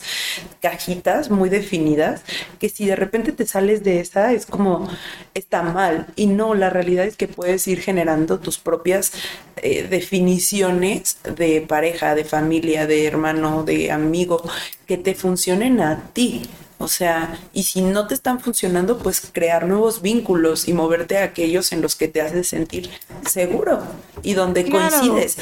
cajitas 0.61 1.29
muy 1.29 1.49
definidas, 1.49 2.21
que 2.57 2.69
si 2.69 2.86
de 2.86 2.95
repente 2.95 3.33
te 3.33 3.45
sales 3.45 3.83
de 3.83 3.99
esa 3.99 4.31
es 4.31 4.45
como 4.45 4.88
está 5.33 5.61
mal. 5.61 6.07
Y 6.15 6.27
no, 6.27 6.53
la 6.53 6.69
realidad 6.69 7.05
es 7.05 7.17
que 7.17 7.27
puedes 7.27 7.67
ir 7.67 7.81
generando 7.81 8.39
tus 8.39 8.57
propias 8.57 9.11
eh, 9.57 9.88
definiciones 9.89 11.17
de 11.36 11.61
pareja, 11.61 12.15
de 12.15 12.23
familia, 12.23 12.88
de 12.88 13.05
hermano, 13.05 13.63
de 13.63 13.91
amigo, 13.91 14.41
que 14.88 14.97
te 14.97 15.15
funcionen 15.15 15.81
a 15.81 16.09
ti. 16.13 16.43
O 16.86 16.88
sea, 16.88 17.39
y 17.51 17.63
si 17.63 17.81
no 17.81 18.05
te 18.05 18.13
están 18.13 18.39
funcionando, 18.39 18.99
pues 18.99 19.19
crear 19.33 19.65
nuevos 19.65 20.03
vínculos 20.03 20.67
y 20.67 20.73
moverte 20.73 21.17
a 21.17 21.23
aquellos 21.23 21.71
en 21.71 21.81
los 21.81 21.95
que 21.95 22.07
te 22.07 22.21
haces 22.21 22.47
sentir 22.47 22.91
seguro 23.25 23.81
y 24.21 24.36
donde 24.36 24.69
coincides. 24.69 25.38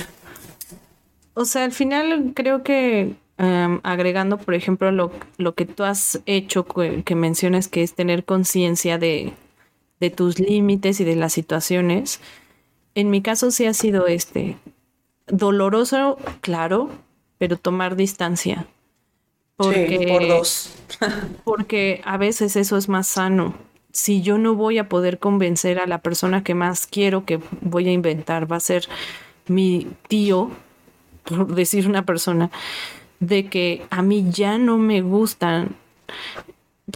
O 1.34 1.44
sea, 1.44 1.66
al 1.66 1.74
final 1.74 2.32
creo 2.34 2.64
que 2.64 3.18
em, 3.38 3.82
agregando, 3.84 4.38
por 4.38 4.54
ejemplo, 4.54 4.90
lo, 4.94 5.12
lo, 5.36 5.54
que 5.54 5.66
tú 5.66 5.84
has 5.84 6.22
hecho, 6.28 6.66
que, 6.66 7.14
mencionas 7.14 7.68
que 7.68 7.84
es 7.84 7.94
tener 7.94 8.24
conciencia 8.24 8.98
de, 8.98 9.34
de 10.00 10.10
tus 10.12 10.40
límites 10.40 11.02
y 11.02 11.04
de 11.04 11.18
las 11.18 11.34
situaciones, 11.34 12.22
en 12.96 13.10
mi 13.10 13.22
caso 13.22 13.52
sí 13.52 13.66
ha 13.66 13.74
sido 13.74 14.08
este, 14.08 14.56
doloroso, 15.28 16.18
claro, 16.40 16.90
pero 17.38 17.58
tomar 17.58 17.98
distancia. 17.98 18.66
Porque, 19.56 20.08
por 20.08 20.28
dos. 20.28 20.74
porque 21.44 22.02
a 22.06 22.18
veces 22.18 22.56
eso 22.56 22.78
es 22.78 22.90
más 22.90 23.08
sano. 23.08 23.54
Si 23.92 24.22
yo 24.22 24.38
no 24.38 24.56
voy 24.56 24.80
a 24.80 24.90
poder 24.90 25.20
convencer 25.20 25.80
a 25.80 25.86
la 25.86 26.00
persona 26.00 26.44
que 26.44 26.56
más 26.56 26.88
quiero 26.88 27.26
que 27.26 27.40
voy 27.62 27.88
a 27.88 27.92
inventar, 27.92 28.52
va 28.52 28.56
a 28.58 28.60
ser 28.60 28.88
mi 29.48 29.88
tío, 30.08 30.50
por 31.24 31.54
decir 31.54 31.88
una 31.88 32.04
persona, 32.04 32.50
de 33.20 33.48
que 33.48 33.86
a 33.90 34.02
mí 34.02 34.26
ya 34.32 34.58
no 34.58 34.78
me 34.78 35.02
gustan, 35.02 35.76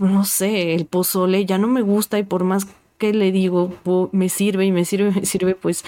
no 0.02 0.26
sé, 0.26 0.74
el 0.74 0.86
pozole 0.86 1.46
ya 1.46 1.58
no 1.58 1.68
me 1.68 1.82
gusta 1.82 2.18
y 2.18 2.24
por 2.24 2.44
más 2.44 2.68
que 2.98 3.14
le 3.14 3.32
digo, 3.32 3.74
me 4.12 4.30
sirve 4.30 4.66
y 4.66 4.72
me 4.72 4.86
sirve 4.86 5.10
y 5.10 5.20
me 5.20 5.26
sirve, 5.26 5.56
pues 5.56 5.86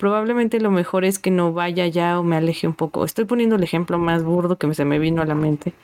probablemente 0.00 0.58
lo 0.60 0.70
mejor 0.70 1.04
es 1.04 1.18
que 1.18 1.30
no 1.30 1.52
vaya 1.52 1.86
ya 1.86 2.18
o 2.18 2.24
me 2.24 2.36
aleje 2.36 2.66
un 2.66 2.72
poco. 2.74 3.04
Estoy 3.04 3.26
poniendo 3.26 3.56
el 3.56 3.62
ejemplo 3.62 3.98
más 3.98 4.24
burdo 4.24 4.56
que 4.56 4.74
se 4.74 4.86
me 4.86 4.98
vino 4.98 5.20
a 5.20 5.26
la 5.26 5.34
mente. 5.34 5.74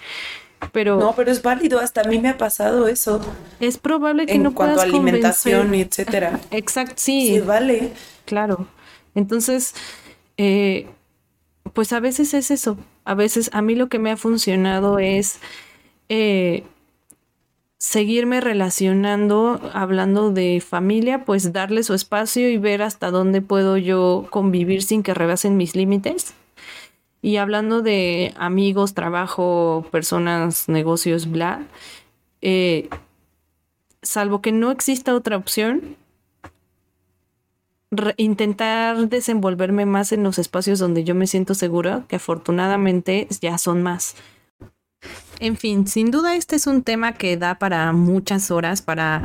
Pero 0.72 0.98
no, 0.98 1.14
pero 1.14 1.30
es 1.30 1.42
válido, 1.42 1.78
hasta 1.78 2.00
a 2.00 2.04
mí 2.04 2.18
me 2.18 2.30
ha 2.30 2.38
pasado 2.38 2.88
eso. 2.88 3.20
Es 3.60 3.76
probable 3.76 4.24
que 4.24 4.32
en 4.32 4.42
no 4.42 4.54
cuanto 4.54 4.80
a 4.80 4.84
alimentación 4.84 5.74
y 5.74 5.82
etcétera. 5.82 6.40
Exacto, 6.50 6.94
sí. 6.96 7.34
Sí, 7.34 7.40
vale. 7.40 7.92
Claro. 8.24 8.66
Entonces, 9.14 9.74
eh, 10.38 10.86
pues 11.74 11.92
a 11.92 12.00
veces 12.00 12.32
es 12.32 12.50
eso. 12.50 12.78
A 13.04 13.14
veces 13.14 13.50
a 13.52 13.60
mí 13.60 13.74
lo 13.74 13.88
que 13.88 13.98
me 13.98 14.10
ha 14.10 14.16
funcionado 14.16 14.98
es 14.98 15.40
eh, 16.08 16.64
seguirme 17.86 18.40
relacionando, 18.40 19.60
hablando 19.72 20.32
de 20.32 20.60
familia, 20.60 21.24
pues 21.24 21.52
darle 21.52 21.84
su 21.84 21.94
espacio 21.94 22.50
y 22.50 22.58
ver 22.58 22.82
hasta 22.82 23.12
dónde 23.12 23.42
puedo 23.42 23.76
yo 23.76 24.26
convivir 24.30 24.82
sin 24.82 25.04
que 25.04 25.14
rebasen 25.14 25.56
mis 25.56 25.76
límites. 25.76 26.34
Y 27.22 27.36
hablando 27.36 27.82
de 27.82 28.34
amigos, 28.38 28.94
trabajo, 28.94 29.86
personas, 29.92 30.68
negocios, 30.68 31.30
bla, 31.30 31.64
eh, 32.42 32.88
salvo 34.02 34.42
que 34.42 34.50
no 34.50 34.72
exista 34.72 35.14
otra 35.14 35.36
opción, 35.36 35.96
intentar 38.16 39.08
desenvolverme 39.08 39.86
más 39.86 40.10
en 40.10 40.24
los 40.24 40.40
espacios 40.40 40.80
donde 40.80 41.04
yo 41.04 41.14
me 41.14 41.28
siento 41.28 41.54
segura, 41.54 42.04
que 42.08 42.16
afortunadamente 42.16 43.28
ya 43.40 43.58
son 43.58 43.84
más. 43.84 44.16
En 45.40 45.56
fin, 45.56 45.86
sin 45.86 46.10
duda 46.10 46.34
este 46.34 46.56
es 46.56 46.66
un 46.66 46.82
tema 46.82 47.12
que 47.12 47.36
da 47.36 47.58
para 47.58 47.92
muchas 47.92 48.50
horas, 48.50 48.80
para 48.80 49.22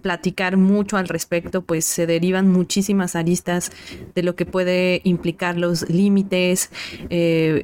platicar 0.00 0.56
mucho 0.56 0.96
al 0.96 1.08
respecto, 1.08 1.62
pues 1.62 1.84
se 1.84 2.06
derivan 2.06 2.48
muchísimas 2.48 3.14
aristas 3.14 3.70
de 4.14 4.22
lo 4.22 4.34
que 4.34 4.46
puede 4.46 5.00
implicar 5.04 5.56
los 5.58 5.88
límites. 5.88 6.70
Eh, 7.10 7.62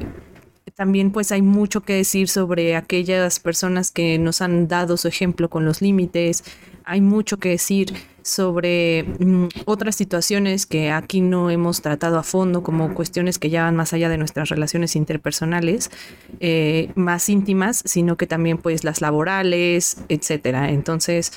también 0.74 1.10
pues 1.10 1.32
hay 1.32 1.42
mucho 1.42 1.80
que 1.80 1.94
decir 1.94 2.28
sobre 2.28 2.76
aquellas 2.76 3.40
personas 3.40 3.90
que 3.90 4.16
nos 4.18 4.42
han 4.42 4.68
dado 4.68 4.96
su 4.96 5.08
ejemplo 5.08 5.50
con 5.50 5.64
los 5.64 5.82
límites. 5.82 6.44
Hay 6.84 7.00
mucho 7.00 7.38
que 7.38 7.48
decir 7.48 7.94
sobre 8.22 9.04
mm, 9.18 9.48
otras 9.64 9.96
situaciones 9.96 10.66
que 10.66 10.90
aquí 10.90 11.20
no 11.20 11.50
hemos 11.50 11.82
tratado 11.82 12.18
a 12.18 12.22
fondo, 12.22 12.62
como 12.62 12.94
cuestiones 12.94 13.38
que 13.38 13.50
ya 13.50 13.64
van 13.64 13.76
más 13.76 13.92
allá 13.92 14.08
de 14.08 14.18
nuestras 14.18 14.48
relaciones 14.48 14.96
interpersonales, 14.96 15.90
eh, 16.40 16.90
más 16.94 17.28
íntimas, 17.28 17.82
sino 17.84 18.16
que 18.16 18.26
también 18.26 18.58
pues 18.58 18.84
las 18.84 19.00
laborales, 19.00 19.98
etcétera. 20.08 20.70
Entonces, 20.70 21.32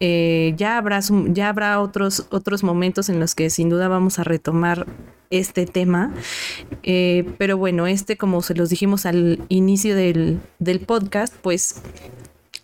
eh, 0.00 0.54
ya 0.56 0.78
habrá, 0.78 1.00
ya 1.28 1.48
habrá 1.48 1.80
otros, 1.80 2.26
otros 2.30 2.62
momentos 2.62 3.08
en 3.08 3.20
los 3.20 3.34
que 3.34 3.50
sin 3.50 3.68
duda 3.68 3.88
vamos 3.88 4.18
a 4.18 4.24
retomar 4.24 4.86
este 5.30 5.66
tema. 5.66 6.12
Eh, 6.82 7.24
pero 7.38 7.56
bueno, 7.56 7.86
este, 7.86 8.16
como 8.16 8.42
se 8.42 8.54
los 8.54 8.68
dijimos 8.68 9.06
al 9.06 9.40
inicio 9.48 9.94
del, 9.94 10.40
del 10.58 10.80
podcast, 10.80 11.34
pues 11.40 11.82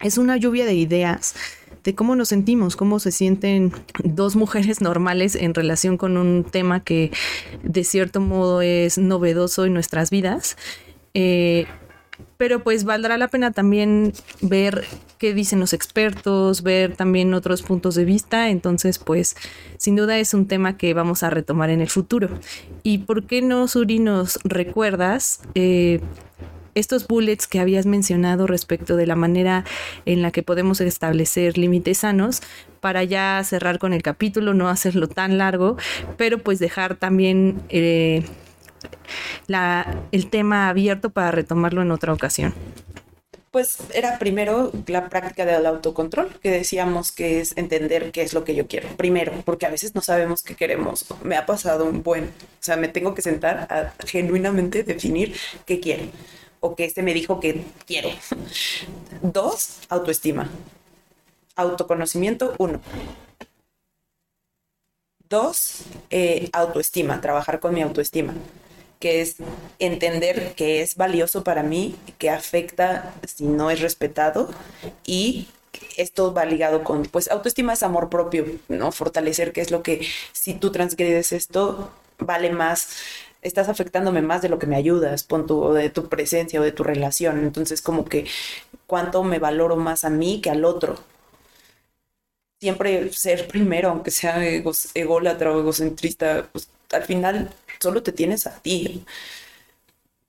es 0.01 0.19
una 0.19 0.37
lluvia 0.37 0.67
de 0.67 0.75
ideas 0.75 1.35
de 1.87 1.95
cómo 1.95 2.17
nos 2.17 2.29
sentimos, 2.29 2.75
cómo 2.75 2.99
se 2.99 3.13
sienten 3.13 3.73
dos 4.03 4.35
mujeres 4.35 4.81
normales 4.81 5.37
en 5.37 5.55
relación 5.55 5.97
con 5.97 6.17
un 6.17 6.43
tema 6.43 6.81
que 6.81 7.13
de 7.63 7.85
cierto 7.85 8.21
modo 8.21 8.61
es 8.61 8.99
novedoso 8.99 9.65
en 9.65 9.73
nuestras 9.73 10.11
vidas. 10.11 10.57
Eh, 11.15 11.67
pero 12.39 12.65
pues 12.65 12.85
valdrá 12.85 13.17
la 13.19 13.29
pena 13.29 13.53
también 13.53 14.13
ver 14.41 14.85
qué 15.19 15.33
dicen 15.33 15.61
los 15.61 15.73
expertos, 15.73 16.63
ver 16.63 16.97
también 16.97 17.33
otros 17.35 17.63
puntos 17.63 17.95
de 17.95 18.05
vista. 18.05 18.51
Entonces, 18.51 18.99
pues 18.99 19.37
sin 19.79 19.95
duda 19.95 20.19
es 20.19 20.35
un 20.35 20.49
tema 20.49 20.77
que 20.77 20.93
vamos 20.93 21.23
a 21.23 21.31
retomar 21.31 21.71
en 21.71 21.81
el 21.81 21.89
futuro. 21.89 22.29
¿Y 22.83 22.99
por 22.99 23.27
qué 23.27 23.43
no, 23.43 23.69
Suri, 23.69 24.01
nos 24.01 24.41
recuerdas 24.43 25.41
eh, 25.55 26.01
estos 26.77 27.09
bullets 27.09 27.47
que 27.49 27.59
habías 27.59 27.87
mencionado 27.87 28.47
respecto 28.47 28.97
de 28.97 29.07
la 29.07 29.17
manera 29.17 29.65
en 30.05 30.23
la 30.23 30.31
que 30.31 30.43
podemos 30.43 30.81
establecer 30.81 31.59
límites 31.59 31.99
sanos 31.99 32.43
para 32.81 33.03
ya 33.03 33.43
cerrar 33.45 33.79
con 33.79 33.93
el 33.93 34.03
capítulo, 34.03 34.55
no 34.55 34.69
hacerlo 34.69 35.09
tan 35.09 35.39
largo, 35.39 35.77
pero 36.17 36.39
pues 36.39 36.59
dejar 36.61 36.95
también 36.95 37.61
eh, 37.71 38.25
el 40.13 40.31
tema 40.31 40.69
abierto 40.69 41.11
para 41.11 41.31
retomarlo 41.33 41.83
en 41.83 41.91
otra 41.91 42.13
ocasión 42.13 42.55
pues 43.57 43.79
era 43.95 44.19
primero 44.19 44.71
la 44.87 45.09
práctica 45.09 45.47
del 45.47 45.65
autocontrol, 45.65 46.29
que 46.43 46.51
decíamos 46.51 47.11
que 47.11 47.41
es 47.41 47.57
entender 47.57 48.13
qué 48.13 48.21
es 48.21 48.35
lo 48.35 48.45
que 48.45 48.55
yo 48.55 48.67
quiero. 48.67 48.87
Primero, 48.99 49.33
porque 49.47 49.65
a 49.65 49.71
veces 49.71 49.95
no 49.95 50.03
sabemos 50.03 50.43
qué 50.43 50.55
queremos. 50.55 51.07
Me 51.23 51.39
ha 51.39 51.47
pasado 51.47 51.87
un 51.87 52.03
buen, 52.03 52.25
o 52.25 52.61
sea, 52.61 52.77
me 52.77 52.89
tengo 52.89 53.15
que 53.15 53.23
sentar 53.23 53.67
a 53.71 53.95
genuinamente 54.07 54.83
definir 54.83 55.35
qué 55.65 55.81
quiero 55.81 56.05
o 56.67 56.75
que 56.75 56.85
este 56.85 57.03
me 57.03 57.15
dijo 57.15 57.41
que 57.41 57.65
quiero. 57.87 58.11
Dos, 59.23 59.79
autoestima. 59.89 60.51
Autoconocimiento, 61.55 62.55
uno. 62.59 62.81
Dos, 65.29 65.83
eh, 66.11 66.49
autoestima, 66.53 67.21
trabajar 67.21 67.59
con 67.61 67.75
mi 67.75 67.83
autoestima, 67.83 68.35
que 69.01 69.21
es 69.21 69.37
entender 69.79 70.55
que 70.55 70.83
es 70.83 70.97
valioso 70.97 71.43
para 71.43 71.63
mí, 71.63 71.97
que 72.19 72.31
afecta 72.31 73.15
si 73.27 73.45
no 73.45 73.71
es 73.71 73.81
respetado 73.81 74.51
y 75.05 75.49
esto 75.97 76.33
va 76.33 76.45
ligado 76.45 76.85
con, 76.85 77.03
pues 77.05 77.31
autoestima 77.31 77.73
es 77.73 77.83
amor 77.83 78.09
propio, 78.09 78.47
¿no? 78.69 78.93
Fortalecer, 78.93 79.53
que 79.53 79.61
es 79.61 79.71
lo 79.71 79.83
que 79.83 80.07
si 80.33 80.55
tú 80.55 80.71
transgredes 80.71 81.33
esto, 81.33 81.91
vale 82.19 82.51
más 82.51 82.97
estás 83.47 83.69
afectándome 83.69 84.23
más 84.23 84.43
de 84.43 84.49
lo 84.49 84.59
que 84.59 84.67
me 84.67 84.77
ayudas, 84.77 85.25
pon 85.25 85.47
tu, 85.47 85.63
o 85.63 85.75
de 85.75 85.91
tu 85.91 86.09
presencia 86.09 86.61
o 86.61 86.65
de 86.65 86.73
tu 86.73 86.85
relación. 86.85 87.41
Entonces, 87.45 87.83
como 87.83 88.05
que 88.05 88.27
cuánto 88.87 89.23
me 89.25 89.39
valoro 89.39 89.77
más 89.77 90.05
a 90.05 90.11
mí 90.11 90.41
que 90.41 90.51
al 90.51 90.65
otro. 90.65 90.97
Siempre 92.61 93.13
ser 93.13 93.49
primero, 93.49 93.91
aunque 93.91 94.11
sea 94.11 94.45
ególatra 94.95 95.53
o 95.53 95.61
egocentrista, 95.61 96.49
pues 96.53 96.69
al 96.93 97.05
final 97.05 97.55
solo 97.81 98.03
te 98.03 98.13
tienes 98.13 98.47
a 98.47 98.61
ti. 98.63 99.05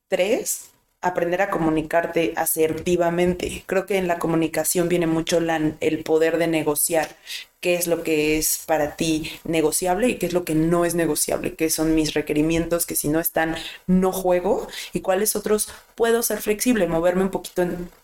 Tres, 0.10 0.67
aprender 1.08 1.42
a 1.42 1.50
comunicarte 1.50 2.34
asertivamente. 2.36 3.64
Creo 3.66 3.86
que 3.86 3.98
en 3.98 4.08
la 4.08 4.20
comunicación 4.20 4.90
viene 4.90 5.08
mucho 5.08 5.40
el 5.80 6.04
poder 6.04 6.38
de 6.38 6.48
negociar 6.48 7.16
qué 7.62 7.76
es 7.76 7.88
lo 7.88 8.04
que 8.04 8.38
es 8.38 8.64
para 8.66 8.96
ti 8.96 9.32
negociable 9.44 10.10
y 10.10 10.16
qué 10.18 10.28
es 10.28 10.34
lo 10.34 10.46
que 10.46 10.56
no 10.56 10.86
es 10.86 10.96
negociable, 10.96 11.56
qué 11.56 11.70
son 11.70 11.96
mis 11.96 12.14
requerimientos, 12.14 12.86
que 12.86 12.96
si 12.96 13.08
no 13.08 13.20
están, 13.20 13.56
no 13.88 14.12
juego 14.12 14.68
y 14.94 15.02
cuáles 15.02 15.36
otros 15.36 15.70
puedo 15.96 16.22
ser 16.24 16.42
flexible, 16.42 16.88
moverme 16.88 17.24
un 17.24 17.32
poquito 17.32 17.64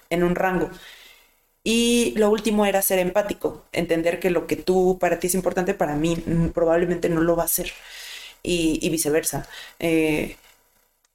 en, 0.09 0.23
un 0.23 0.35
rango. 0.35 0.69
Y 1.63 2.13
lo 2.17 2.29
último 2.29 2.65
era 2.65 2.81
ser 2.81 2.99
empático, 2.99 3.63
entender 3.71 4.19
que 4.19 4.29
lo 4.29 4.47
que 4.47 4.57
tú 4.57 4.97
para 4.99 5.19
ti 5.19 5.27
es 5.27 5.35
importante, 5.35 5.73
para 5.73 5.95
mí 5.95 6.17
mm, 6.17 6.49
probablemente 6.49 7.09
no 7.09 7.21
lo 7.21 7.35
va 7.35 7.43
a 7.45 7.47
ser. 7.47 7.71
Y, 8.45 8.89
viceversa. 8.89 9.47
Eh, 9.79 10.35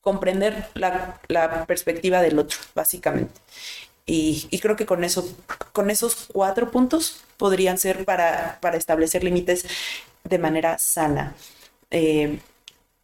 comprender 0.00 0.68
la, 0.74 1.64
perspectiva 1.66 2.22
del 2.22 2.38
otro, 2.38 2.58
básicamente. 2.74 3.40
Y, 4.06 4.58
creo 4.60 4.76
que 4.76 4.86
con 4.86 5.04
eso, 5.04 5.28
con 5.72 5.90
esos 5.90 6.28
cuatro 6.32 6.70
puntos 6.70 7.24
podrían 7.36 7.78
ser 7.78 8.04
para, 8.04 8.58
establecer 8.74 9.22
límites 9.22 9.66
de 10.24 10.38
manera 10.38 10.78
sana. 10.78 11.34
Eh, 11.90 12.38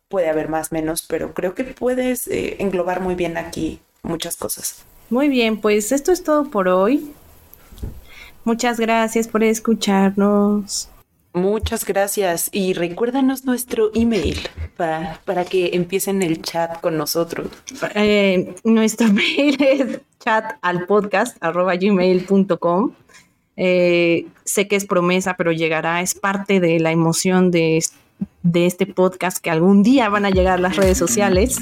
puede 0.09 0.31
haber 0.31 0.49
más, 0.49 0.73
menos, 0.73 1.03
pero 1.03 1.35
creo 1.35 1.55
que 1.55 1.65
puedes 1.65 2.27
eh, 2.29 2.57
englobar 2.61 3.01
muy 3.01 3.15
bien 3.15 3.37
aquí 3.37 3.81
muchas 4.03 4.37
cosas. 4.37 4.85
Muy 5.11 5.29
bien, 5.29 5.61
pues 5.61 5.93
esto 5.93 6.13
es 6.13 6.23
todo 6.23 6.51
por 6.51 6.69
hoy. 6.69 7.13
Muchas 8.45 8.79
gracias 8.79 9.29
por 9.29 9.43
escucharnos. 9.43 10.89
Muchas 11.35 11.85
gracias 11.85 12.49
y 12.53 12.75
recuérdanos 12.75 13.45
nuestro 13.45 13.91
email 13.93 14.39
para, 14.77 15.21
para 15.25 15.45
que 15.45 15.71
empiecen 15.73 16.23
el 16.23 16.41
chat 16.41 16.81
con 16.81 16.97
nosotros. 16.97 17.49
Eh, 17.97 18.55
nuestro 18.63 19.09
mail 19.13 19.61
es 19.61 20.01
chat 20.21 20.53
al 20.63 20.87
podcast 20.87 21.37
arroba 21.41 21.75
gmail.com. 21.75 22.93
Eh, 23.57 24.27
sé 24.45 24.69
que 24.69 24.77
es 24.77 24.87
promesa, 24.87 25.35
pero 25.37 25.51
llegará, 25.51 26.01
es 26.03 26.15
parte 26.15 26.61
de 26.61 26.79
la 26.79 26.93
emoción 26.93 27.51
de, 27.51 27.85
de 28.45 28.67
este 28.67 28.87
podcast 28.87 29.39
que 29.39 29.51
algún 29.51 29.83
día 29.83 30.09
van 30.09 30.27
a 30.27 30.31
llegar 30.31 30.61
las 30.61 30.77
redes 30.77 30.99
sociales. 30.99 31.59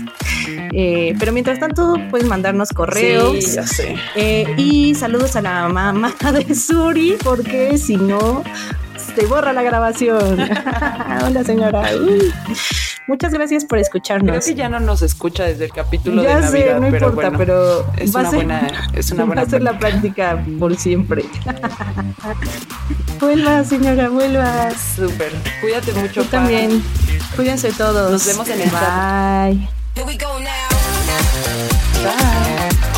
Eh, 0.75 1.14
pero 1.18 1.33
mientras 1.33 1.59
tanto, 1.61 1.97
puedes 2.11 2.27
mandarnos 2.27 2.70
correos. 2.70 3.43
Sí, 3.43 3.55
ya 3.55 3.66
sé. 3.66 3.97
Eh, 4.16 4.55
y 4.57 4.95
saludos 4.95 5.37
a 5.37 5.43
la 5.43 5.68
mamá 5.68 6.14
de 6.33 6.55
Suri, 6.55 7.16
porque 7.23 7.79
si 7.79 7.97
no, 7.97 8.43
se 9.14 9.26
borra 9.26 9.52
la 9.52 9.62
grabación. 9.62 10.38
Hola, 11.26 11.44
señora. 11.44 11.82
Uy. 12.00 12.32
Muchas 13.08 13.32
gracias 13.32 13.64
por 13.64 13.78
escucharnos. 13.78 14.30
Creo 14.30 14.40
que 14.40 14.54
ya 14.54 14.68
no 14.68 14.78
nos 14.80 15.02
escucha 15.02 15.44
desde 15.44 15.64
el 15.66 15.72
capítulo 15.72 16.22
Ya 16.22 16.36
de 16.40 16.46
sé, 16.46 16.58
Navidad, 16.58 16.74
no 16.80 16.90
pero 16.90 17.06
importa, 17.08 17.30
bueno, 17.30 17.38
pero 17.38 17.86
es 17.96 18.14
va 18.14 18.20
a 18.20 18.22
una 18.22 18.30
ser- 18.30 18.38
buena, 18.38 18.88
es 18.94 19.10
una 19.10 19.22
Va 19.22 19.26
buena 19.26 19.42
a 19.42 19.46
ser 19.46 19.62
la 19.62 19.78
práctica 19.78 20.44
por 20.60 20.76
siempre. 20.76 21.24
vuelva, 23.20 23.64
señora, 23.64 24.08
vuelva. 24.08 24.70
Súper. 24.96 25.32
Cuídate 25.60 25.92
mucho. 25.94 26.22
Tú 26.22 26.28
también. 26.28 26.82
Cuídense 27.36 27.72
todos. 27.72 28.12
Nos 28.12 28.26
vemos 28.26 28.48
en 28.48 28.60
el 28.60 28.70
chat. 28.70 28.80
Bye. 28.80 29.68
Here 29.94 30.06
we 30.06 30.16
go 30.16 30.38
now. 30.38 30.48
Bye. 32.04 32.91